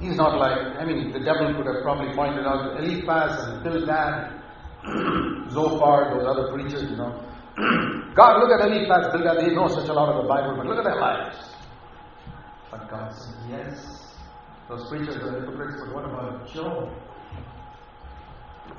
He's 0.00 0.16
not 0.16 0.38
like, 0.38 0.76
I 0.80 0.84
mean, 0.84 1.12
the 1.12 1.20
devil 1.20 1.54
could 1.54 1.66
have 1.66 1.82
probably 1.82 2.14
pointed 2.14 2.46
out 2.46 2.80
Eliphaz 2.80 3.48
and 3.48 3.62
Bildad, 3.62 4.42
Zophar, 5.52 6.16
those 6.16 6.26
other 6.26 6.52
preachers, 6.52 6.90
you 6.90 6.96
know. 6.96 7.22
God, 8.16 8.40
look 8.40 8.50
at 8.50 8.66
Eliphaz, 8.66 9.12
Bildad, 9.12 9.44
they 9.44 9.54
know 9.54 9.68
such 9.68 9.88
a 9.88 9.92
lot 9.92 10.08
of 10.08 10.22
the 10.22 10.28
Bible, 10.28 10.56
but 10.56 10.66
look 10.66 10.78
at 10.78 10.84
their 10.84 10.98
lives. 10.98 11.51
God 12.92 13.10
said, 13.14 13.34
Yes. 13.48 14.14
Those 14.68 14.86
preachers 14.90 15.16
are 15.16 15.40
hypocrites, 15.40 15.82
but 15.82 15.94
what 15.94 16.04
about 16.04 16.46
Job? 16.52 16.90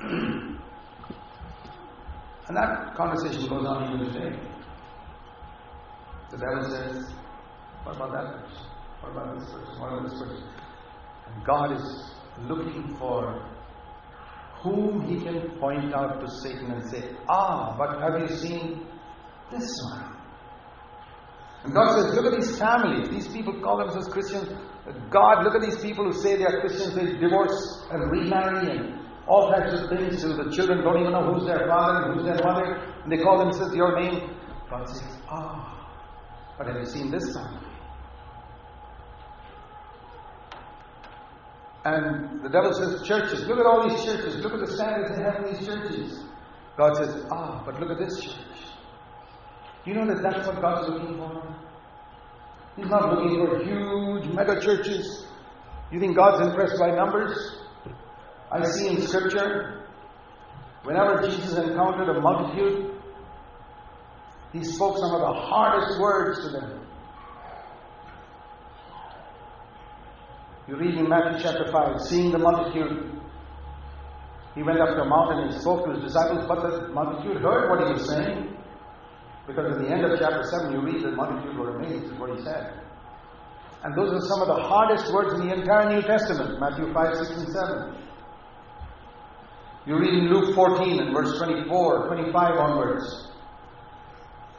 and 2.48 2.56
that 2.56 2.94
conversation 2.94 3.48
goes 3.48 3.66
on 3.66 3.92
even 3.92 4.12
today. 4.12 4.38
The 6.30 6.36
devil 6.38 6.62
says, 6.70 7.12
What 7.82 7.96
about 7.96 8.12
that 8.12 8.46
person? 8.46 8.66
What 9.00 9.12
about 9.12 9.38
this 9.40 9.50
person? 9.50 9.80
What 9.80 9.92
about 9.92 10.08
this 10.08 10.18
person? 10.20 10.48
And 11.26 11.44
God 11.44 11.72
is 11.72 12.14
looking 12.48 12.96
for 12.96 13.44
whom 14.62 15.08
he 15.08 15.24
can 15.24 15.58
point 15.58 15.92
out 15.92 16.20
to 16.20 16.30
Satan 16.30 16.70
and 16.70 16.88
say, 16.88 17.16
Ah, 17.28 17.74
but 17.76 18.00
have 18.00 18.20
you 18.20 18.28
seen 18.28 18.86
this 19.50 19.76
one? 19.90 20.13
And 21.64 21.72
God 21.72 21.94
says, 21.94 22.14
Look 22.14 22.32
at 22.32 22.40
these 22.40 22.58
families. 22.58 23.08
These 23.08 23.28
people 23.28 23.60
call 23.60 23.78
themselves 23.78 24.08
Christians. 24.08 24.48
God, 25.10 25.44
look 25.44 25.54
at 25.54 25.62
these 25.62 25.80
people 25.82 26.04
who 26.04 26.12
say 26.12 26.36
they 26.36 26.44
are 26.44 26.60
Christians. 26.60 26.94
They 26.94 27.16
divorce 27.18 27.86
and 27.90 28.10
remarry 28.10 28.76
and 28.76 29.00
all 29.26 29.50
types 29.50 29.72
of 29.72 29.88
things. 29.88 30.20
So 30.20 30.36
the 30.36 30.50
children 30.54 30.84
don't 30.84 31.00
even 31.00 31.12
know 31.12 31.32
who's 31.32 31.46
their 31.46 31.66
father 31.66 32.04
and 32.04 32.14
who's 32.14 32.24
their 32.26 32.44
mother. 32.44 32.76
And 33.02 33.10
they 33.10 33.18
call 33.18 33.38
themselves 33.38 33.74
your 33.74 33.98
name. 33.98 34.36
God 34.68 34.88
says, 34.88 35.02
Ah, 35.28 35.74
but 36.58 36.66
have 36.66 36.76
you 36.76 36.86
seen 36.86 37.10
this 37.10 37.32
family? 37.34 37.74
And 41.84 42.42
the 42.42 42.48
devil 42.48 42.72
says, 42.72 43.06
churches, 43.06 43.46
look 43.46 43.58
at 43.58 43.66
all 43.66 43.86
these 43.88 44.02
churches, 44.04 44.36
look 44.36 44.54
at 44.54 44.60
the 44.60 44.72
standards 44.72 45.14
they 45.14 45.22
have 45.22 45.44
in 45.44 45.52
these 45.52 45.66
churches. 45.66 46.24
God 46.78 46.96
says, 46.96 47.26
ah, 47.30 47.62
but 47.64 47.78
look 47.78 47.90
at 47.90 47.98
this 47.98 48.20
church. 48.20 48.53
Do 49.84 49.90
you 49.90 49.96
know 49.96 50.06
that 50.06 50.22
that's 50.22 50.46
what 50.46 50.60
God's 50.62 50.88
looking 50.88 51.16
for? 51.18 51.56
He's 52.76 52.86
not 52.86 53.12
looking 53.12 53.46
for 53.46 53.62
huge 53.62 54.34
mega 54.34 54.60
churches. 54.60 55.26
You 55.92 56.00
think 56.00 56.16
God's 56.16 56.46
impressed 56.46 56.78
by 56.78 56.90
numbers? 56.90 57.58
I 58.50 58.64
see 58.64 58.88
in 58.88 59.02
Scripture, 59.02 59.86
whenever 60.84 61.28
Jesus 61.28 61.56
encountered 61.58 62.16
a 62.16 62.20
multitude, 62.20 62.92
he 64.52 64.64
spoke 64.64 64.96
some 64.96 65.14
of 65.14 65.20
the 65.20 65.32
hardest 65.32 66.00
words 66.00 66.40
to 66.44 66.48
them. 66.50 66.80
You 70.66 70.76
read 70.76 70.94
in 70.94 71.08
Matthew 71.08 71.42
chapter 71.42 71.70
5, 71.70 72.00
seeing 72.00 72.30
the 72.30 72.38
multitude, 72.38 73.20
he 74.54 74.62
went 74.62 74.80
up 74.80 74.96
to 74.96 75.04
mountain 75.04 75.40
and 75.40 75.60
spoke 75.60 75.84
to 75.84 75.92
his 75.92 76.04
disciples, 76.04 76.46
but 76.48 76.62
the 76.62 76.88
multitude 76.88 77.42
heard 77.42 77.68
what 77.68 77.86
he 77.86 77.92
was 77.92 78.08
saying. 78.08 78.53
Because 79.46 79.76
in 79.76 79.84
the 79.84 79.90
end 79.90 80.04
of 80.04 80.18
chapter 80.18 80.42
7, 80.42 80.72
you 80.72 80.80
read 80.80 81.02
the 81.02 81.12
multitude 81.12 81.56
were 81.58 81.76
amazed 81.76 82.12
at 82.12 82.18
what 82.18 82.36
he 82.36 82.42
said. 82.44 82.80
And 83.84 83.94
those 83.94 84.12
are 84.12 84.20
some 84.28 84.40
of 84.40 84.48
the 84.48 84.62
hardest 84.62 85.12
words 85.12 85.34
in 85.34 85.46
the 85.46 85.54
entire 85.54 85.92
New 85.92 86.02
Testament 86.02 86.58
Matthew 86.58 86.92
5, 86.92 87.16
6, 87.16 87.30
and 87.30 87.48
7. 87.52 87.96
You 89.86 89.98
read 89.98 90.14
in 90.14 90.32
Luke 90.32 90.54
14 90.54 91.00
and 91.00 91.12
verse 91.12 91.36
24, 91.36 92.06
25 92.06 92.56
onwards. 92.56 93.28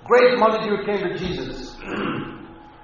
Great 0.04 0.38
multitude 0.38 0.86
came 0.86 1.02
to 1.02 1.18
Jesus. 1.18 1.76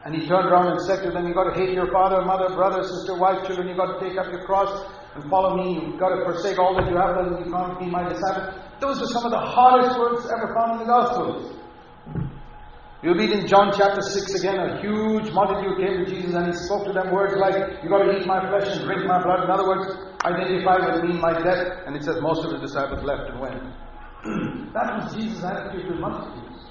And 0.03 0.15
he 0.15 0.27
turned 0.27 0.49
around 0.49 0.71
and 0.71 0.81
said 0.81 1.03
to 1.03 1.11
them, 1.11 1.27
You've 1.27 1.35
got 1.35 1.53
to 1.53 1.59
hate 1.59 1.75
your 1.75 1.91
father, 1.91 2.25
mother, 2.25 2.49
brother, 2.55 2.81
sister, 2.81 3.13
wife, 3.13 3.45
children. 3.45 3.67
You've 3.67 3.77
got 3.77 3.99
to 3.99 4.09
take 4.09 4.17
up 4.17 4.25
your 4.31 4.43
cross 4.45 4.89
and 5.13 5.29
follow 5.29 5.55
me. 5.55 5.77
You've 5.77 5.99
got 5.99 6.09
to 6.09 6.25
forsake 6.25 6.57
all 6.57 6.73
that 6.73 6.89
you 6.89 6.97
have 6.97 7.21
done. 7.21 7.37
You 7.37 7.51
can't 7.51 7.77
be 7.77 7.85
my 7.85 8.09
disciple. 8.09 8.49
Those 8.79 8.99
are 8.99 9.05
some 9.13 9.25
of 9.25 9.31
the 9.31 9.37
hardest 9.37 9.99
words 9.99 10.25
ever 10.25 10.55
found 10.57 10.81
in 10.81 10.87
the 10.87 10.91
Gospels. 10.91 11.60
You 13.01 13.15
read 13.15 13.31
in 13.31 13.47
John 13.47 13.73
chapter 13.75 13.99
6 13.99 14.35
again, 14.35 14.59
a 14.59 14.79
huge 14.79 15.33
multitude 15.33 15.73
came 15.81 16.05
to 16.05 16.05
Jesus 16.05 16.35
and 16.35 16.45
he 16.45 16.53
spoke 16.53 16.85
to 16.85 16.93
them 16.93 17.09
words 17.09 17.33
like, 17.35 17.81
You've 17.81 17.89
got 17.89 18.05
to 18.05 18.13
eat 18.13 18.27
my 18.27 18.37
flesh 18.45 18.77
and 18.77 18.85
drink 18.85 19.07
my 19.07 19.17
blood. 19.23 19.43
In 19.43 19.49
other 19.49 19.65
words, 19.65 19.97
identify 20.23 20.77
with 20.85 21.09
me 21.09 21.17
my 21.17 21.33
death. 21.33 21.81
And 21.87 21.95
it 21.95 22.03
says 22.03 22.21
most 22.21 22.45
of 22.45 22.51
the 22.51 22.59
disciples 22.59 23.01
left 23.01 23.25
and 23.31 23.39
went. 23.41 23.57
that 24.77 25.01
was 25.01 25.15
Jesus' 25.15 25.43
attitude 25.43 25.89
to 25.89 25.95
multitudes. 25.97 26.61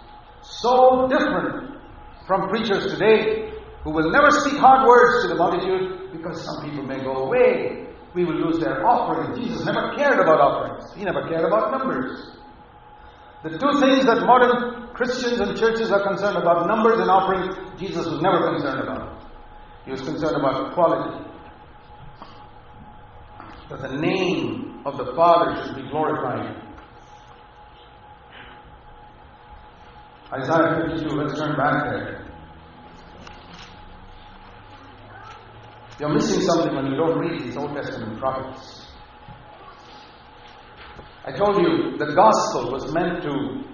So 0.42 1.08
different 1.10 1.82
from 2.28 2.48
preachers 2.48 2.86
today 2.94 3.50
who 3.82 3.90
will 3.90 4.12
never 4.12 4.30
speak 4.30 4.54
hard 4.54 4.86
words 4.86 5.22
to 5.22 5.28
the 5.30 5.34
multitude 5.34 6.12
because 6.12 6.44
some 6.44 6.62
people 6.62 6.84
may 6.84 7.02
go 7.02 7.26
away. 7.26 7.90
We 8.14 8.24
will 8.24 8.38
lose 8.38 8.60
their 8.60 8.86
offering. 8.86 9.34
Jesus 9.34 9.64
never 9.64 9.94
cared 9.96 10.20
about 10.20 10.38
offerings, 10.38 10.94
he 10.94 11.02
never 11.02 11.26
cared 11.26 11.44
about 11.44 11.72
numbers. 11.72 12.36
The 13.42 13.56
two 13.56 13.80
things 13.80 14.04
that 14.04 14.20
modern 14.26 14.89
Christians 15.00 15.40
and 15.40 15.56
churches 15.56 15.90
are 15.90 16.06
concerned 16.06 16.36
about 16.36 16.66
numbers 16.66 17.00
and 17.00 17.08
offerings 17.08 17.56
Jesus 17.80 18.04
was 18.04 18.20
never 18.20 18.52
concerned 18.52 18.80
about. 18.82 19.22
He 19.86 19.92
was 19.92 20.02
concerned 20.02 20.36
about 20.36 20.74
quality. 20.74 21.26
That 23.70 23.80
the 23.80 23.96
name 23.96 24.82
of 24.84 24.98
the 24.98 25.14
Father 25.16 25.64
should 25.64 25.76
be 25.76 25.88
glorified. 25.88 26.54
Isaiah 30.34 30.86
52, 30.90 31.16
let's 31.16 31.38
turn 31.38 31.56
back 31.56 31.84
there. 31.84 32.30
You're 35.98 36.12
missing 36.12 36.42
something 36.42 36.74
when 36.74 36.88
you 36.88 36.96
don't 36.96 37.18
read 37.18 37.40
these 37.40 37.56
Old 37.56 37.74
Testament 37.74 38.18
prophets. 38.18 38.92
I 41.24 41.32
told 41.32 41.56
you 41.56 41.96
the 41.96 42.12
gospel 42.14 42.70
was 42.70 42.92
meant 42.92 43.22
to 43.22 43.70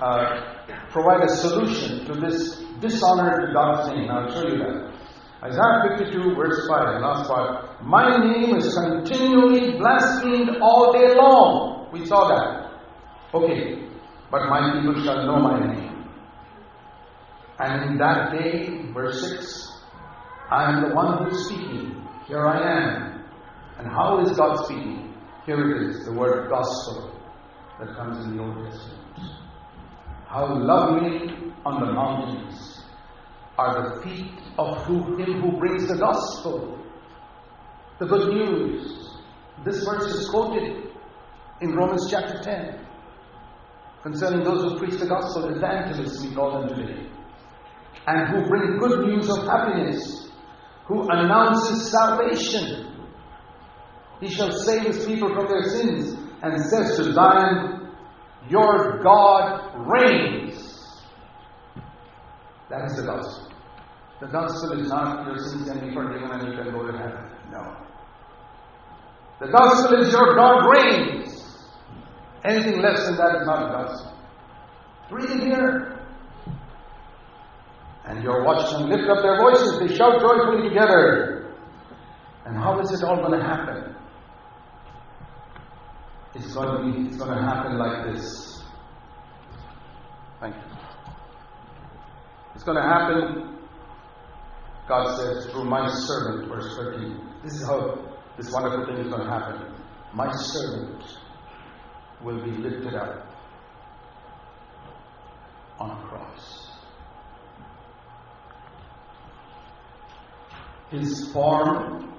uh, 0.00 0.64
provide 0.90 1.24
a 1.24 1.28
solution 1.28 2.04
to 2.06 2.14
this 2.20 2.62
dishonor 2.80 3.46
to 3.46 3.52
God's 3.52 3.94
name. 3.94 4.10
I'll 4.10 4.30
show 4.32 4.48
you 4.48 4.58
that. 4.58 4.92
Isaiah 5.44 5.98
52, 5.98 6.36
verse 6.36 6.68
5, 6.68 7.00
last 7.02 7.28
part. 7.28 7.82
My 7.82 8.16
name 8.16 8.54
is 8.54 8.74
continually 8.74 9.76
blasphemed 9.76 10.58
all 10.60 10.92
day 10.92 11.14
long. 11.16 11.88
We 11.92 12.06
saw 12.06 12.28
that. 12.28 12.70
Okay, 13.34 13.88
but 14.30 14.48
my 14.48 14.80
people 14.80 15.02
shall 15.02 15.26
know 15.26 15.40
my 15.40 15.58
name. 15.58 16.04
And 17.58 17.90
in 17.90 17.98
that 17.98 18.32
day, 18.32 18.92
verse 18.92 19.20
6, 19.30 19.72
I 20.50 20.70
am 20.70 20.88
the 20.88 20.94
one 20.94 21.18
who 21.18 21.30
is 21.30 21.46
speaking. 21.46 22.06
Here 22.26 22.46
I 22.46 22.58
am. 22.60 23.24
And 23.78 23.88
how 23.88 24.20
is 24.20 24.36
God 24.36 24.64
speaking? 24.64 25.14
Here 25.44 25.58
it 25.58 25.90
is, 25.90 26.04
the 26.04 26.12
word 26.12 26.48
gospel 26.50 27.18
that 27.80 27.96
comes 27.96 28.24
in 28.24 28.36
the 28.36 28.42
Old 28.42 28.64
Testament. 28.64 29.01
How 30.32 30.46
lovely 30.46 31.28
on 31.66 31.80
the 31.84 31.92
mountains 31.92 32.82
are 33.58 33.82
the 33.82 34.02
feet 34.02 34.32
of 34.58 34.78
who, 34.84 35.18
him 35.18 35.42
who 35.42 35.58
brings 35.58 35.86
the 35.86 35.98
gospel, 35.98 36.78
the 37.98 38.06
good 38.06 38.32
news. 38.32 39.18
This 39.62 39.84
verse 39.84 40.06
is 40.06 40.30
quoted 40.30 40.88
in 41.60 41.74
Romans 41.74 42.10
chapter 42.10 42.42
10 42.42 42.80
concerning 44.02 44.42
those 44.42 44.62
who 44.62 44.78
preach 44.78 44.98
the 44.98 45.06
gospel, 45.06 45.54
evangelists 45.54 46.24
we 46.24 46.34
call 46.34 46.62
them 46.62 46.68
today, 46.76 47.06
and 48.06 48.28
who 48.30 48.48
bring 48.48 48.78
good 48.78 49.06
news 49.06 49.28
of 49.28 49.44
happiness 49.44 50.30
who 50.86 51.02
announces 51.10 51.90
salvation. 51.90 53.06
He 54.18 54.30
shall 54.30 54.50
save 54.50 54.94
his 54.94 55.04
people 55.04 55.28
from 55.34 55.46
their 55.46 55.68
sins 55.68 56.16
and 56.42 56.58
says 56.70 56.96
to 56.96 57.12
Zion, 57.12 57.81
Your 58.48 59.02
God 59.02 59.88
reigns. 59.88 61.02
That 62.70 62.86
is 62.86 62.96
the 62.96 63.04
gospel. 63.04 63.52
The 64.20 64.26
gospel 64.28 64.80
is 64.80 64.88
not 64.88 65.26
your 65.26 65.38
sins 65.38 65.68
can 65.68 65.80
be 65.80 65.94
forgiven 65.94 66.30
and 66.30 66.48
you 66.48 66.56
can 66.56 66.72
go 66.72 66.86
to 66.86 66.96
heaven. 66.96 67.24
No. 67.50 67.76
The 69.40 69.48
gospel 69.48 70.00
is 70.00 70.12
your 70.12 70.34
God 70.34 70.68
reigns. 70.70 71.68
Anything 72.44 72.80
less 72.80 73.04
than 73.04 73.16
that 73.16 73.40
is 73.40 73.46
not 73.46 73.72
gospel. 73.72 74.16
Read 75.10 75.30
it 75.30 75.40
here. 75.40 76.06
And 78.04 78.22
your 78.22 78.44
watchmen 78.44 78.90
lift 78.90 79.08
up 79.08 79.22
their 79.22 79.38
voices, 79.38 79.78
they 79.78 79.94
shout 79.94 80.20
joyfully 80.20 80.68
together. 80.68 81.54
And 82.44 82.56
how 82.56 82.80
is 82.80 82.90
it 82.90 83.04
all 83.04 83.16
going 83.16 83.38
to 83.38 83.44
happen? 83.44 83.94
It's 86.34 86.54
going 86.54 86.68
to 86.68 86.98
be, 86.98 87.08
it's 87.08 87.16
going 87.16 87.36
to 87.36 87.42
happen 87.42 87.78
like 87.78 88.14
this. 88.14 88.62
Thank 90.40 90.56
you. 90.56 90.62
It's 92.54 92.64
going 92.64 92.76
to 92.76 92.82
happen, 92.82 93.58
God 94.88 95.16
says, 95.16 95.50
through 95.52 95.64
my 95.64 95.88
servant, 95.88 96.48
verse 96.48 96.76
13. 96.76 97.20
This 97.44 97.54
is 97.54 97.66
how 97.66 97.98
this 98.36 98.50
wonderful 98.50 98.86
thing 98.86 99.04
is 99.04 99.08
going 99.12 99.24
to 99.24 99.30
happen. 99.30 99.74
My 100.14 100.32
servant 100.36 101.02
will 102.22 102.42
be 102.42 102.50
lifted 102.50 102.94
up 102.94 103.26
on 105.78 105.90
a 105.90 106.08
cross. 106.08 106.68
His 110.90 111.32
form 111.32 112.12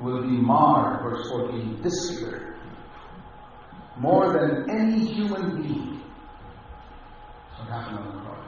will 0.00 0.22
be 0.22 0.40
marred, 0.40 1.02
verse 1.02 1.28
14, 1.30 1.80
disfigured, 1.82 2.49
more 3.98 4.32
than 4.32 4.70
any 4.70 5.04
human 5.04 5.62
being. 5.62 6.00
That's 7.48 7.60
what 7.60 7.68
happened 7.68 7.98
on 7.98 8.16
the 8.16 8.22
cross. 8.22 8.40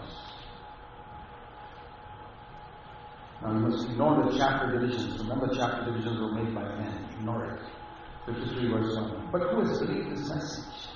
Now 3.42 3.52
you 3.52 3.58
must 3.58 3.88
ignore 3.88 4.24
the 4.24 4.38
chapter 4.38 4.78
divisions. 4.78 5.18
Remember, 5.18 5.48
chapter 5.54 5.84
divisions 5.84 6.20
were 6.20 6.32
made 6.32 6.54
by 6.54 6.62
men. 6.62 7.08
Ignore 7.18 7.46
it. 7.46 7.60
53 8.26 8.70
verse 8.70 8.96
1. 8.96 9.28
But 9.32 9.42
who 9.50 9.60
has 9.62 9.78
believed 9.80 10.12
this 10.12 10.28
message? 10.28 10.88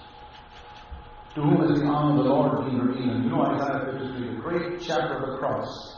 To 1.35 1.43
whom 1.43 1.69
has 1.69 1.81
the 1.81 1.87
arm 1.87 2.19
of 2.19 2.25
the 2.25 2.31
Lord 2.31 2.65
been 2.67 2.79
revealed? 2.79 3.25
You 3.25 3.31
know 3.31 3.43
Isaiah 3.43 3.93
53, 3.93 4.37
the 4.37 4.41
great 4.41 4.81
chapter 4.81 5.19
of 5.19 5.33
the 5.33 5.39
cross. 5.39 5.97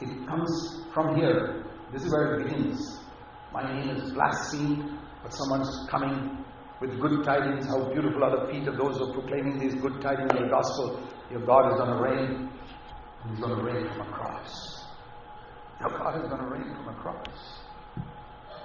It 0.00 0.26
comes 0.26 0.82
from 0.94 1.16
here. 1.16 1.64
This 1.92 2.04
is 2.04 2.12
where 2.12 2.40
it 2.40 2.48
begins. 2.48 3.00
My 3.52 3.62
name 3.62 3.90
is 3.90 4.12
blasphemed, 4.12 4.98
but 5.22 5.34
someone's 5.34 5.86
coming 5.90 6.39
with 6.80 6.98
good 6.98 7.24
tidings. 7.24 7.66
How 7.66 7.84
beautiful 7.92 8.24
are 8.24 8.46
the 8.46 8.52
feet 8.52 8.66
of 8.66 8.76
those 8.76 8.98
who 8.98 9.10
are 9.10 9.12
proclaiming 9.12 9.58
these 9.58 9.74
good 9.74 10.00
tidings 10.00 10.32
of 10.32 10.38
the 10.38 10.48
gospel. 10.48 11.00
Your 11.30 11.40
God 11.40 11.72
is 11.72 11.78
going 11.78 11.96
to 11.96 12.02
reign. 12.02 12.50
He's 13.28 13.38
going 13.38 13.56
to 13.56 13.62
reign 13.62 13.88
from 13.90 14.00
a 14.00 14.12
cross. 14.12 14.84
Your 15.80 15.90
God 15.90 16.22
is 16.22 16.28
going 16.28 16.40
to 16.40 16.48
reign 16.48 16.74
from 16.74 16.88
a 16.88 16.94
cross. 16.94 17.60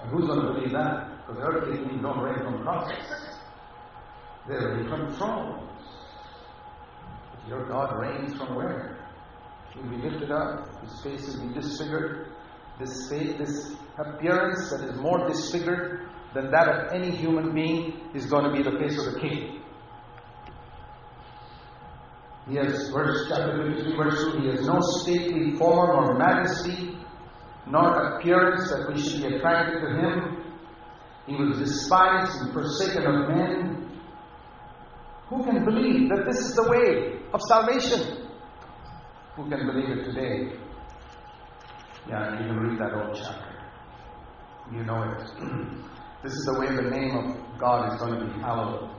And 0.01 0.11
who's 0.11 0.27
going 0.27 0.39
to 0.45 0.53
believe 0.53 0.71
that? 0.71 1.27
Because 1.27 1.43
earthly 1.43 1.77
things 1.77 2.01
don't 2.01 2.19
reign 2.19 2.43
from 2.43 2.63
crosses. 2.63 3.37
They 4.47 4.55
reign 4.55 4.87
from 4.87 5.13
thrones. 5.15 5.69
But 7.31 7.49
your 7.49 7.67
God 7.67 7.99
reigns 7.99 8.37
from 8.37 8.55
where? 8.55 8.97
He'll 9.73 9.89
be 9.89 9.97
lifted 9.97 10.31
up. 10.31 10.81
His 10.83 11.01
face 11.01 11.35
will 11.35 11.47
be 11.47 11.53
disfigured. 11.53 12.31
This, 12.79 13.09
face, 13.09 13.37
this 13.37 13.75
appearance 13.97 14.69
that 14.69 14.81
is 14.81 14.95
more 14.99 15.27
disfigured 15.27 16.09
than 16.35 16.51
that 16.51 16.67
of 16.67 16.93
any 16.93 17.11
human 17.15 17.53
being 17.55 17.93
is 18.13 18.25
going 18.25 18.43
to 18.43 18.51
be 18.51 18.61
the 18.61 18.77
face 18.77 18.97
of 18.99 19.13
the 19.13 19.19
king. 19.21 19.61
He 22.49 22.57
has, 22.57 22.89
verse 22.89 23.25
chapter 23.29 23.73
53, 23.73 23.95
verse 23.95 24.33
2, 24.33 24.41
he 24.41 24.47
has 24.49 24.67
no 24.67 24.79
stately 24.81 25.55
form 25.57 25.89
or 25.89 26.17
majesty, 26.17 26.95
nor 27.67 28.17
appearance 28.17 28.69
that 28.69 28.93
we 28.93 29.01
should 29.01 29.21
be 29.23 29.35
attracted 29.35 29.79
to 29.79 29.87
him. 29.95 30.43
He 31.25 31.35
was 31.35 31.57
despised 31.57 32.41
and 32.41 32.53
forsaken 32.53 33.03
of 33.03 33.29
men. 33.29 33.99
Who 35.29 35.43
can 35.43 35.65
believe 35.65 36.09
that 36.09 36.25
this 36.27 36.37
is 36.37 36.53
the 36.53 36.69
way 36.69 37.17
of 37.33 37.41
salvation? 37.41 38.27
Who 39.37 39.49
can 39.49 39.65
believe 39.65 39.89
it 39.89 40.03
today? 40.03 40.51
Yeah, 42.07 42.39
you 42.39 42.45
can 42.45 42.57
read 42.57 42.79
that 42.79 42.91
whole 42.91 43.15
chapter. 43.15 43.55
You 44.71 44.83
know 44.83 45.01
it. 45.01 45.85
this 46.25 46.33
is 46.37 46.45
the 46.45 46.59
way 46.59 46.65
the 46.75 46.81
name 46.81 47.15
of 47.15 47.59
God 47.59 47.93
is 47.93 47.99
going 47.99 48.19
to 48.19 48.25
be 48.25 48.39
hallowed. 48.41 48.89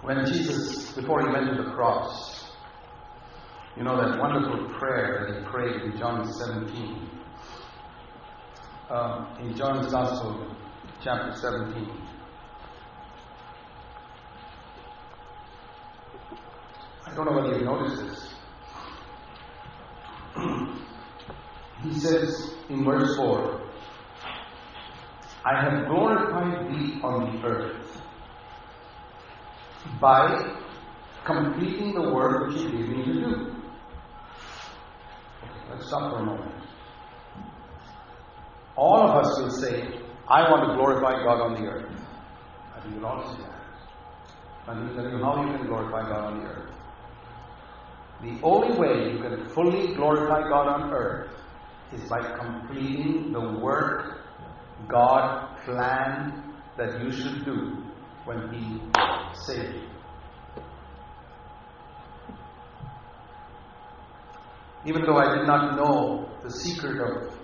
When 0.00 0.24
Jesus, 0.24 0.92
before 0.92 1.20
he 1.20 1.28
went 1.30 1.54
to 1.54 1.62
the 1.62 1.70
cross, 1.72 2.50
you 3.76 3.82
know 3.82 3.94
that 3.98 4.18
wonderful 4.18 4.70
prayer 4.78 5.26
that 5.28 5.38
he 5.38 5.44
prayed 5.50 5.82
in 5.82 5.98
John 5.98 6.26
17. 6.32 7.10
Um, 8.88 9.36
in 9.40 9.54
John's 9.54 9.92
Gospel, 9.92 10.46
chapter 11.04 11.36
17. 11.36 11.86
I 17.06 17.14
don't 17.14 17.26
know 17.26 17.32
whether 17.32 17.54
you've 17.54 17.64
noticed 17.64 18.02
this. 18.02 18.34
he 21.82 22.00
says 22.00 22.54
in 22.70 22.82
verse 22.82 23.14
4 23.16 23.69
I 25.44 25.62
have 25.62 25.86
glorified 25.88 26.68
thee 26.70 27.00
on 27.02 27.40
the 27.40 27.46
earth 27.46 28.02
by 30.00 30.54
completing 31.24 31.94
the 31.94 32.10
work 32.10 32.48
which 32.48 32.60
you 32.60 32.70
gave 32.70 32.88
me 32.88 33.04
to 33.04 33.12
do. 33.12 33.56
Let's 35.70 35.86
stop 35.86 36.12
for 36.12 36.18
a 36.18 36.24
moment. 36.24 36.54
All 38.76 39.08
of 39.08 39.24
us 39.24 39.38
will 39.38 39.50
say, 39.50 40.00
I 40.28 40.50
want 40.50 40.68
to 40.68 40.76
glorify 40.76 41.22
God 41.22 41.40
on 41.40 41.54
the 41.54 41.68
earth. 41.68 41.90
I 42.76 42.80
think 42.80 42.96
you'll 42.96 43.06
all 43.06 43.34
say 43.34 43.42
that. 43.42 44.76
He'll 44.76 44.94
tell 44.94 45.10
you 45.10 45.24
how 45.24 45.42
you 45.44 45.56
can 45.56 45.66
glorify 45.66 46.02
God 46.08 46.32
on 46.32 46.40
the 46.40 46.46
earth. 46.46 46.70
The 48.22 48.38
only 48.42 48.78
way 48.78 49.12
you 49.12 49.18
can 49.18 49.48
fully 49.48 49.94
glorify 49.94 50.48
God 50.48 50.68
on 50.68 50.92
earth 50.92 51.30
is 51.92 52.08
by 52.08 52.20
completing 52.36 53.32
the 53.32 53.40
work 53.40 54.19
God 54.88 55.56
planned 55.64 56.42
that 56.76 57.02
you 57.02 57.10
should 57.12 57.44
do 57.44 57.82
when 58.24 58.52
He 58.52 58.80
saved 59.34 59.74
you. 59.74 59.90
Even 64.86 65.02
though 65.04 65.18
I 65.18 65.36
did 65.36 65.46
not 65.46 65.76
know 65.76 66.28
the 66.42 66.50
secret 66.50 67.00
of 67.00 67.34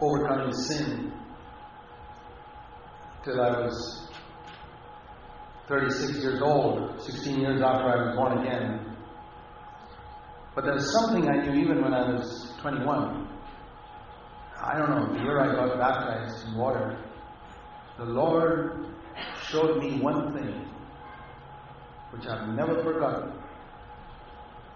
overcoming 0.00 0.52
sin 0.52 1.12
till 3.24 3.40
I 3.40 3.60
was 3.60 4.08
36 5.68 6.22
years 6.22 6.42
old, 6.42 7.00
16 7.00 7.40
years 7.40 7.62
after 7.62 7.84
I 7.84 8.06
was 8.06 8.16
born 8.16 8.38
again, 8.38 8.96
but 10.54 10.64
there's 10.64 10.92
something 10.92 11.30
I 11.30 11.46
knew 11.46 11.54
even 11.62 11.82
when 11.82 11.94
I 11.94 12.12
was 12.12 12.52
21. 12.60 13.21
I 14.62 14.78
don't 14.78 14.90
know, 14.90 15.12
the 15.12 15.24
year 15.24 15.40
I 15.40 15.54
got 15.56 15.76
baptized 15.76 16.46
in 16.46 16.54
water, 16.54 16.96
the 17.98 18.04
Lord 18.04 18.86
showed 19.48 19.82
me 19.82 19.98
one 19.98 20.32
thing 20.32 20.68
which 22.12 22.26
I've 22.28 22.48
never 22.54 22.80
forgotten 22.84 23.32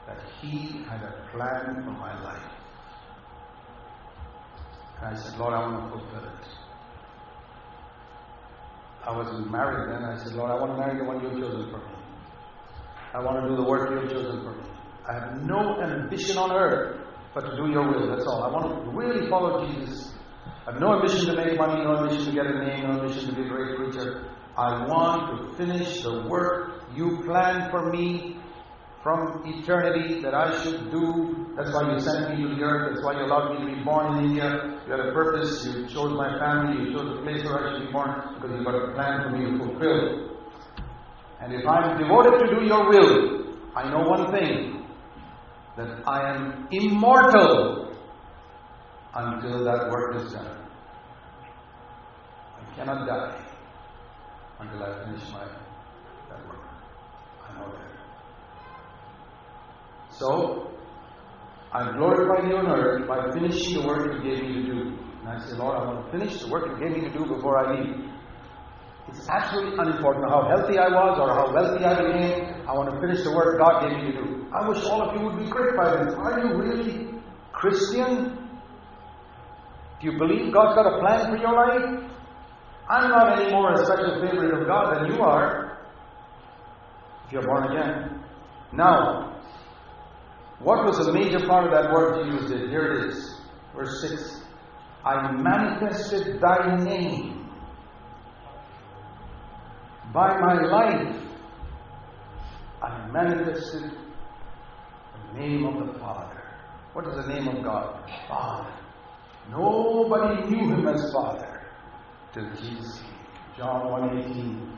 that 0.08 0.18
He 0.40 0.82
had 0.88 1.02
a 1.02 1.28
plan 1.30 1.84
for 1.84 1.90
my 1.92 2.20
life. 2.24 2.42
And 4.98 5.16
I 5.16 5.20
said, 5.20 5.38
Lord, 5.38 5.54
I 5.54 5.60
want 5.60 5.92
to 5.92 5.98
fulfill 5.98 6.28
it. 6.30 6.48
I 9.06 9.16
wasn't 9.16 9.52
married 9.52 9.88
then. 9.88 10.04
I 10.04 10.16
said, 10.18 10.32
Lord, 10.32 10.50
I 10.50 10.56
want 10.56 10.72
to 10.72 10.78
marry 10.78 10.98
the 10.98 11.04
one 11.04 11.22
you've 11.22 11.38
chosen 11.38 11.70
for 11.70 11.78
me. 11.78 11.94
I 13.14 13.20
want 13.20 13.40
to 13.40 13.48
do 13.48 13.54
the 13.54 13.62
work 13.62 13.90
you've 13.90 14.10
chosen 14.10 14.42
for 14.42 14.50
me. 14.50 14.68
I 15.08 15.12
have 15.12 15.42
no 15.42 15.80
ambition 15.80 16.38
on 16.38 16.50
earth 16.50 17.05
but 17.36 17.50
to 17.50 17.54
do 17.54 17.70
your 17.70 17.86
will. 17.86 18.08
That's 18.08 18.26
all. 18.26 18.42
I 18.44 18.48
want 18.48 18.64
to 18.82 18.90
really 18.96 19.28
follow 19.28 19.68
Jesus. 19.68 20.14
I 20.66 20.72
have 20.72 20.80
no 20.80 20.94
ambition 20.94 21.26
to 21.26 21.36
make 21.36 21.58
money, 21.58 21.84
no 21.84 21.98
ambition 21.98 22.24
to 22.24 22.32
get 22.32 22.46
a 22.46 22.64
name, 22.64 22.88
no 22.88 22.98
ambition 22.98 23.28
to 23.28 23.36
be 23.36 23.42
a 23.42 23.48
great 23.48 23.76
preacher. 23.76 24.24
I 24.56 24.86
want 24.86 25.36
to 25.36 25.54
finish 25.58 26.02
the 26.02 26.26
work 26.26 26.80
you 26.96 27.20
planned 27.26 27.70
for 27.70 27.92
me 27.92 28.38
from 29.02 29.42
eternity 29.44 30.22
that 30.22 30.32
I 30.32 30.48
should 30.62 30.90
do. 30.90 31.52
That's 31.58 31.70
why 31.74 31.92
you 31.92 32.00
sent 32.00 32.30
me 32.30 32.42
to 32.42 32.54
the 32.56 32.62
earth. 32.62 32.94
That's 32.94 33.04
why 33.04 33.20
you 33.20 33.26
allowed 33.26 33.52
me 33.52 33.68
to 33.68 33.76
be 33.76 33.84
born 33.84 34.16
in 34.16 34.24
India. 34.24 34.80
You 34.86 34.92
had 34.92 35.00
a 35.00 35.12
purpose. 35.12 35.66
You 35.66 35.86
chose 35.88 36.16
my 36.16 36.38
family. 36.38 36.88
You 36.88 36.96
chose 36.96 37.16
the 37.16 37.22
place 37.22 37.44
where 37.44 37.68
I 37.68 37.76
should 37.76 37.86
be 37.86 37.92
born 37.92 38.16
because 38.32 38.50
you've 38.56 38.64
got 38.64 38.76
a 38.80 38.94
plan 38.94 39.22
for 39.22 39.36
me 39.36 39.44
to 39.44 39.58
fulfill. 39.60 40.40
And 41.42 41.52
if 41.52 41.68
I'm 41.68 42.00
devoted 42.00 42.48
to 42.48 42.56
do 42.56 42.64
your 42.64 42.88
will, 42.88 43.44
I 43.76 43.90
know 43.90 44.08
one 44.08 44.32
thing 44.32 44.75
that 45.76 46.08
I 46.08 46.34
am 46.34 46.68
immortal 46.72 47.94
until 49.14 49.64
that 49.64 49.90
work 49.90 50.16
is 50.16 50.32
done. 50.32 50.56
I 52.58 52.74
cannot 52.74 53.06
die 53.06 53.46
until 54.60 54.82
I 54.82 55.04
finish 55.04 55.22
my 55.32 55.44
that 56.30 56.46
work. 56.48 56.64
I 57.46 57.58
know 57.58 57.68
that. 57.72 57.90
So 60.10 60.70
I 61.72 61.92
glorify 61.92 62.48
you 62.48 62.56
on 62.56 62.66
earth 62.68 63.06
by 63.06 63.30
finishing 63.32 63.80
the 63.80 63.86
work 63.86 64.14
you 64.14 64.22
gave 64.22 64.42
me 64.42 64.54
to 64.54 64.62
do. 64.62 64.98
And 65.20 65.28
I 65.28 65.38
say, 65.40 65.56
Lord, 65.56 65.76
I 65.76 65.84
want 65.84 66.06
to 66.06 66.18
finish 66.18 66.40
the 66.40 66.48
work 66.48 66.66
you 66.68 66.78
gave 66.78 66.96
me 66.96 67.02
to 67.08 67.12
do 67.12 67.26
before 67.26 67.58
I 67.58 67.74
leave. 67.74 68.10
It's 69.08 69.28
absolutely 69.28 69.78
unimportant 69.78 70.24
how 70.28 70.48
healthy 70.48 70.78
I 70.78 70.88
was 70.88 71.18
or 71.20 71.28
how 71.28 71.52
wealthy 71.52 71.84
I 71.84 71.94
became. 72.00 72.68
I 72.68 72.72
want 72.72 72.90
to 72.94 73.00
finish 73.00 73.22
the 73.24 73.32
work 73.32 73.58
God 73.58 73.88
gave 73.88 73.98
me 73.98 74.12
to 74.12 74.22
do. 74.22 74.35
I 74.56 74.66
wish 74.66 74.82
all 74.84 75.02
of 75.02 75.14
you 75.14 75.26
would 75.26 75.38
be 75.38 75.50
great 75.50 75.76
by 75.76 76.04
this. 76.04 76.14
Are 76.14 76.40
you 76.40 76.54
really 76.56 77.08
Christian? 77.52 78.38
Do 80.00 80.10
you 80.10 80.16
believe 80.16 80.52
God's 80.52 80.76
got 80.76 80.86
a 80.86 80.98
plan 80.98 81.30
for 81.30 81.36
your 81.36 81.52
life? 81.52 82.10
I'm 82.88 83.10
not 83.10 83.38
any 83.38 83.50
more 83.50 83.74
a 83.74 83.84
special 83.84 84.20
favorite 84.22 84.58
of 84.58 84.66
God 84.66 84.96
than 84.96 85.14
you 85.14 85.22
are 85.22 85.78
if 87.26 87.32
you're 87.32 87.42
born 87.42 87.64
again. 87.64 88.24
Now, 88.72 89.42
what 90.60 90.86
was 90.86 91.06
a 91.06 91.12
major 91.12 91.46
part 91.46 91.66
of 91.66 91.72
that 91.72 91.92
work 91.92 92.24
Jesus 92.24 92.48
did? 92.50 92.70
Here 92.70 92.94
it 92.94 93.10
is. 93.10 93.40
Verse 93.74 94.00
6. 94.00 94.42
I 95.04 95.32
manifested 95.32 96.40
thy 96.40 96.82
name 96.82 97.46
by 100.14 100.38
my 100.40 100.62
life. 100.62 101.16
I 102.82 103.06
manifested 103.08 103.90
the 103.92 104.05
name 105.34 105.66
of 105.66 105.86
the 105.86 105.98
Father. 105.98 106.42
What 106.92 107.06
is 107.06 107.26
the 107.26 107.32
name 107.32 107.48
of 107.48 107.62
God? 107.62 108.10
Father. 108.28 108.72
Nobody 109.50 110.48
knew 110.48 110.74
him 110.74 110.88
as 110.88 111.12
Father 111.12 111.62
till 112.32 112.48
Jesus 112.54 113.00
came. 113.00 113.56
John 113.56 113.86
1.18. 113.86 114.76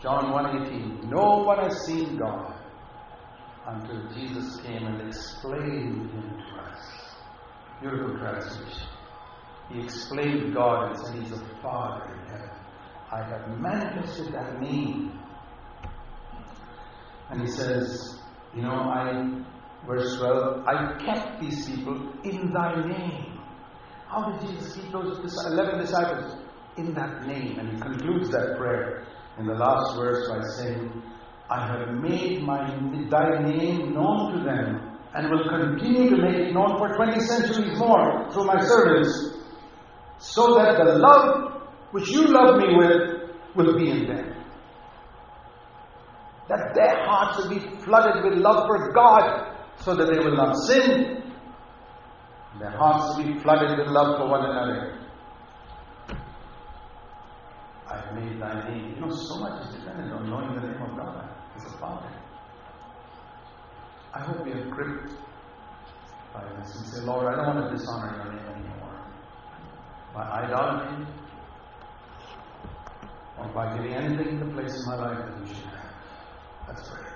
John 0.00 0.24
1.18. 0.32 1.10
No 1.10 1.42
one 1.44 1.58
has 1.58 1.84
seen 1.86 2.16
God 2.16 2.54
until 3.66 4.08
Jesus 4.14 4.60
came 4.62 4.86
and 4.86 5.08
explained 5.08 6.10
him 6.10 6.36
to 6.38 6.62
us. 6.62 7.14
Beautiful 7.80 8.18
translation. 8.18 8.88
He 9.72 9.80
explained 9.80 10.54
God 10.54 10.90
and 10.90 10.98
said 10.98 11.22
He's 11.22 11.32
a 11.32 11.44
Father 11.62 12.14
in 12.14 12.20
heaven. 12.30 12.50
I 13.10 13.22
have 13.22 13.60
manifested 13.60 14.32
that 14.32 14.60
name. 14.60 15.18
And 17.30 17.40
he 17.40 17.46
says, 17.46 18.20
You 18.54 18.62
know, 18.62 18.70
I, 18.70 19.42
verse 19.86 20.16
12, 20.16 20.66
I 20.66 20.98
kept 21.04 21.40
these 21.40 21.68
people 21.68 22.12
in 22.24 22.52
thy 22.52 22.86
name. 22.86 23.38
How 24.08 24.30
did 24.30 24.48
Jesus 24.48 24.74
keep 24.74 24.92
those 24.92 25.18
11 25.46 25.80
disciples? 25.80 26.36
In 26.76 26.94
that 26.94 27.26
name. 27.26 27.58
And 27.58 27.72
he 27.72 27.80
concludes 27.80 28.30
that 28.30 28.56
prayer 28.56 29.06
in 29.38 29.46
the 29.46 29.54
last 29.54 29.96
verse 29.96 30.28
by 30.28 30.40
saying, 30.56 31.02
I 31.50 31.66
have 31.66 31.94
made 32.00 32.42
my, 32.42 32.64
thy 33.10 33.42
name 33.42 33.94
known 33.94 34.32
to 34.32 34.44
them 34.44 34.92
and 35.14 35.30
will 35.30 35.48
continue 35.48 36.10
to 36.10 36.16
make 36.16 36.36
it 36.36 36.54
known 36.54 36.78
for 36.78 36.94
20 36.94 37.20
centuries 37.20 37.78
more 37.78 38.30
through 38.32 38.44
my 38.44 38.60
servants, 38.60 39.36
so 40.18 40.54
that 40.54 40.78
the 40.82 40.94
love 40.94 41.62
which 41.90 42.08
you 42.08 42.28
love 42.28 42.56
me 42.56 42.76
with 42.76 43.30
will 43.54 43.76
be 43.76 43.90
in 43.90 44.06
them. 44.06 44.34
That 46.48 46.72
their 46.74 47.04
hearts 47.04 47.38
will 47.38 47.50
be 47.50 47.60
flooded 47.84 48.24
with 48.24 48.38
love 48.38 48.66
for 48.66 48.92
God, 48.92 49.51
so 49.78 49.94
that 49.96 50.06
they 50.06 50.18
will 50.18 50.36
not 50.36 50.56
sin. 50.56 51.22
Their 52.58 52.70
hearts 52.70 53.16
will 53.16 53.32
be 53.32 53.38
flooded 53.40 53.78
with 53.78 53.88
love 53.88 54.18
for 54.18 54.28
one 54.28 54.44
another. 54.44 54.98
I've 57.88 58.14
made 58.14 58.40
thy 58.40 58.68
name. 58.68 58.94
You 58.94 59.00
know, 59.00 59.10
so 59.10 59.38
much 59.40 59.66
is 59.66 59.74
dependent 59.74 60.12
on 60.12 60.28
knowing 60.28 60.54
the 60.54 60.66
name 60.66 60.82
of 60.82 60.96
God 60.96 61.28
as 61.56 61.64
a 61.64 61.78
Father. 61.78 62.08
I 64.14 64.20
hope 64.20 64.44
we 64.44 64.52
are 64.52 64.68
gripped 64.70 65.14
by 66.32 66.44
this 66.58 66.76
and 66.76 66.86
say, 66.86 67.00
Lord, 67.02 67.26
I 67.26 67.36
don't 67.36 67.56
want 67.56 67.70
to 67.70 67.76
dishonor 67.76 68.14
your 68.16 68.32
name 68.32 68.46
anymore. 68.46 69.06
By 70.14 70.22
idolatry, 70.44 71.06
or 73.38 73.48
by 73.48 73.76
giving 73.76 73.94
anything 73.94 74.28
in 74.28 74.40
the 74.40 74.54
place 74.54 74.74
in 74.78 74.86
my 74.86 74.96
life 74.96 75.18
that 75.18 75.40
you 75.40 75.46
should 75.46 75.64
have. 75.64 75.94
Let's 76.68 76.88
pray. 76.88 77.11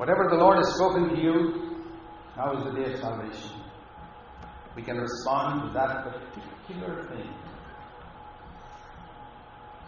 Whatever 0.00 0.28
the 0.30 0.36
Lord 0.36 0.56
has 0.56 0.74
spoken 0.76 1.10
to 1.10 1.20
you, 1.20 1.76
now 2.34 2.56
is 2.56 2.64
the 2.64 2.70
day 2.70 2.90
of 2.90 3.00
salvation 3.00 3.50
we 4.74 4.82
can 4.82 4.96
respond 4.96 5.60
to 5.60 5.74
that 5.74 6.04
particular 6.04 7.04
thing 7.08 7.28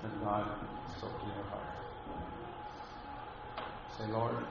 that 0.03 0.23
God 0.23 0.45
spoke 0.99 1.19
to 1.19 1.27
your 1.29 1.45
heart. 1.45 1.65
Say, 3.97 4.07
Lord, 4.09 4.45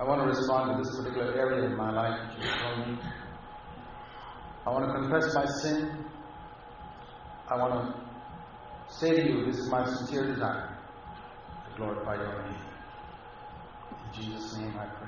I 0.00 0.02
want 0.02 0.22
to 0.22 0.26
respond 0.26 0.76
to 0.76 0.82
this 0.82 0.96
particular 0.96 1.32
area 1.38 1.66
in 1.66 1.76
my 1.76 1.92
life 1.92 2.18
that 2.18 2.44
you 2.44 2.50
told 2.50 2.88
me. 2.88 2.98
I 4.66 4.70
want 4.70 4.86
to 4.86 4.92
confess 4.92 5.32
my 5.36 5.46
sin. 5.62 6.04
I 7.48 7.56
want 7.56 7.94
to 7.94 8.92
say 8.92 9.14
to 9.14 9.22
you, 9.22 9.46
this 9.46 9.58
is 9.58 9.70
my 9.70 9.84
sincere 9.84 10.26
desire 10.34 10.79
glorify 11.76 12.14
your 12.16 12.42
name. 12.44 12.54
In 13.90 14.12
Jesus' 14.12 14.56
name 14.58 14.74
I 14.78 14.86
pray. 14.86 14.99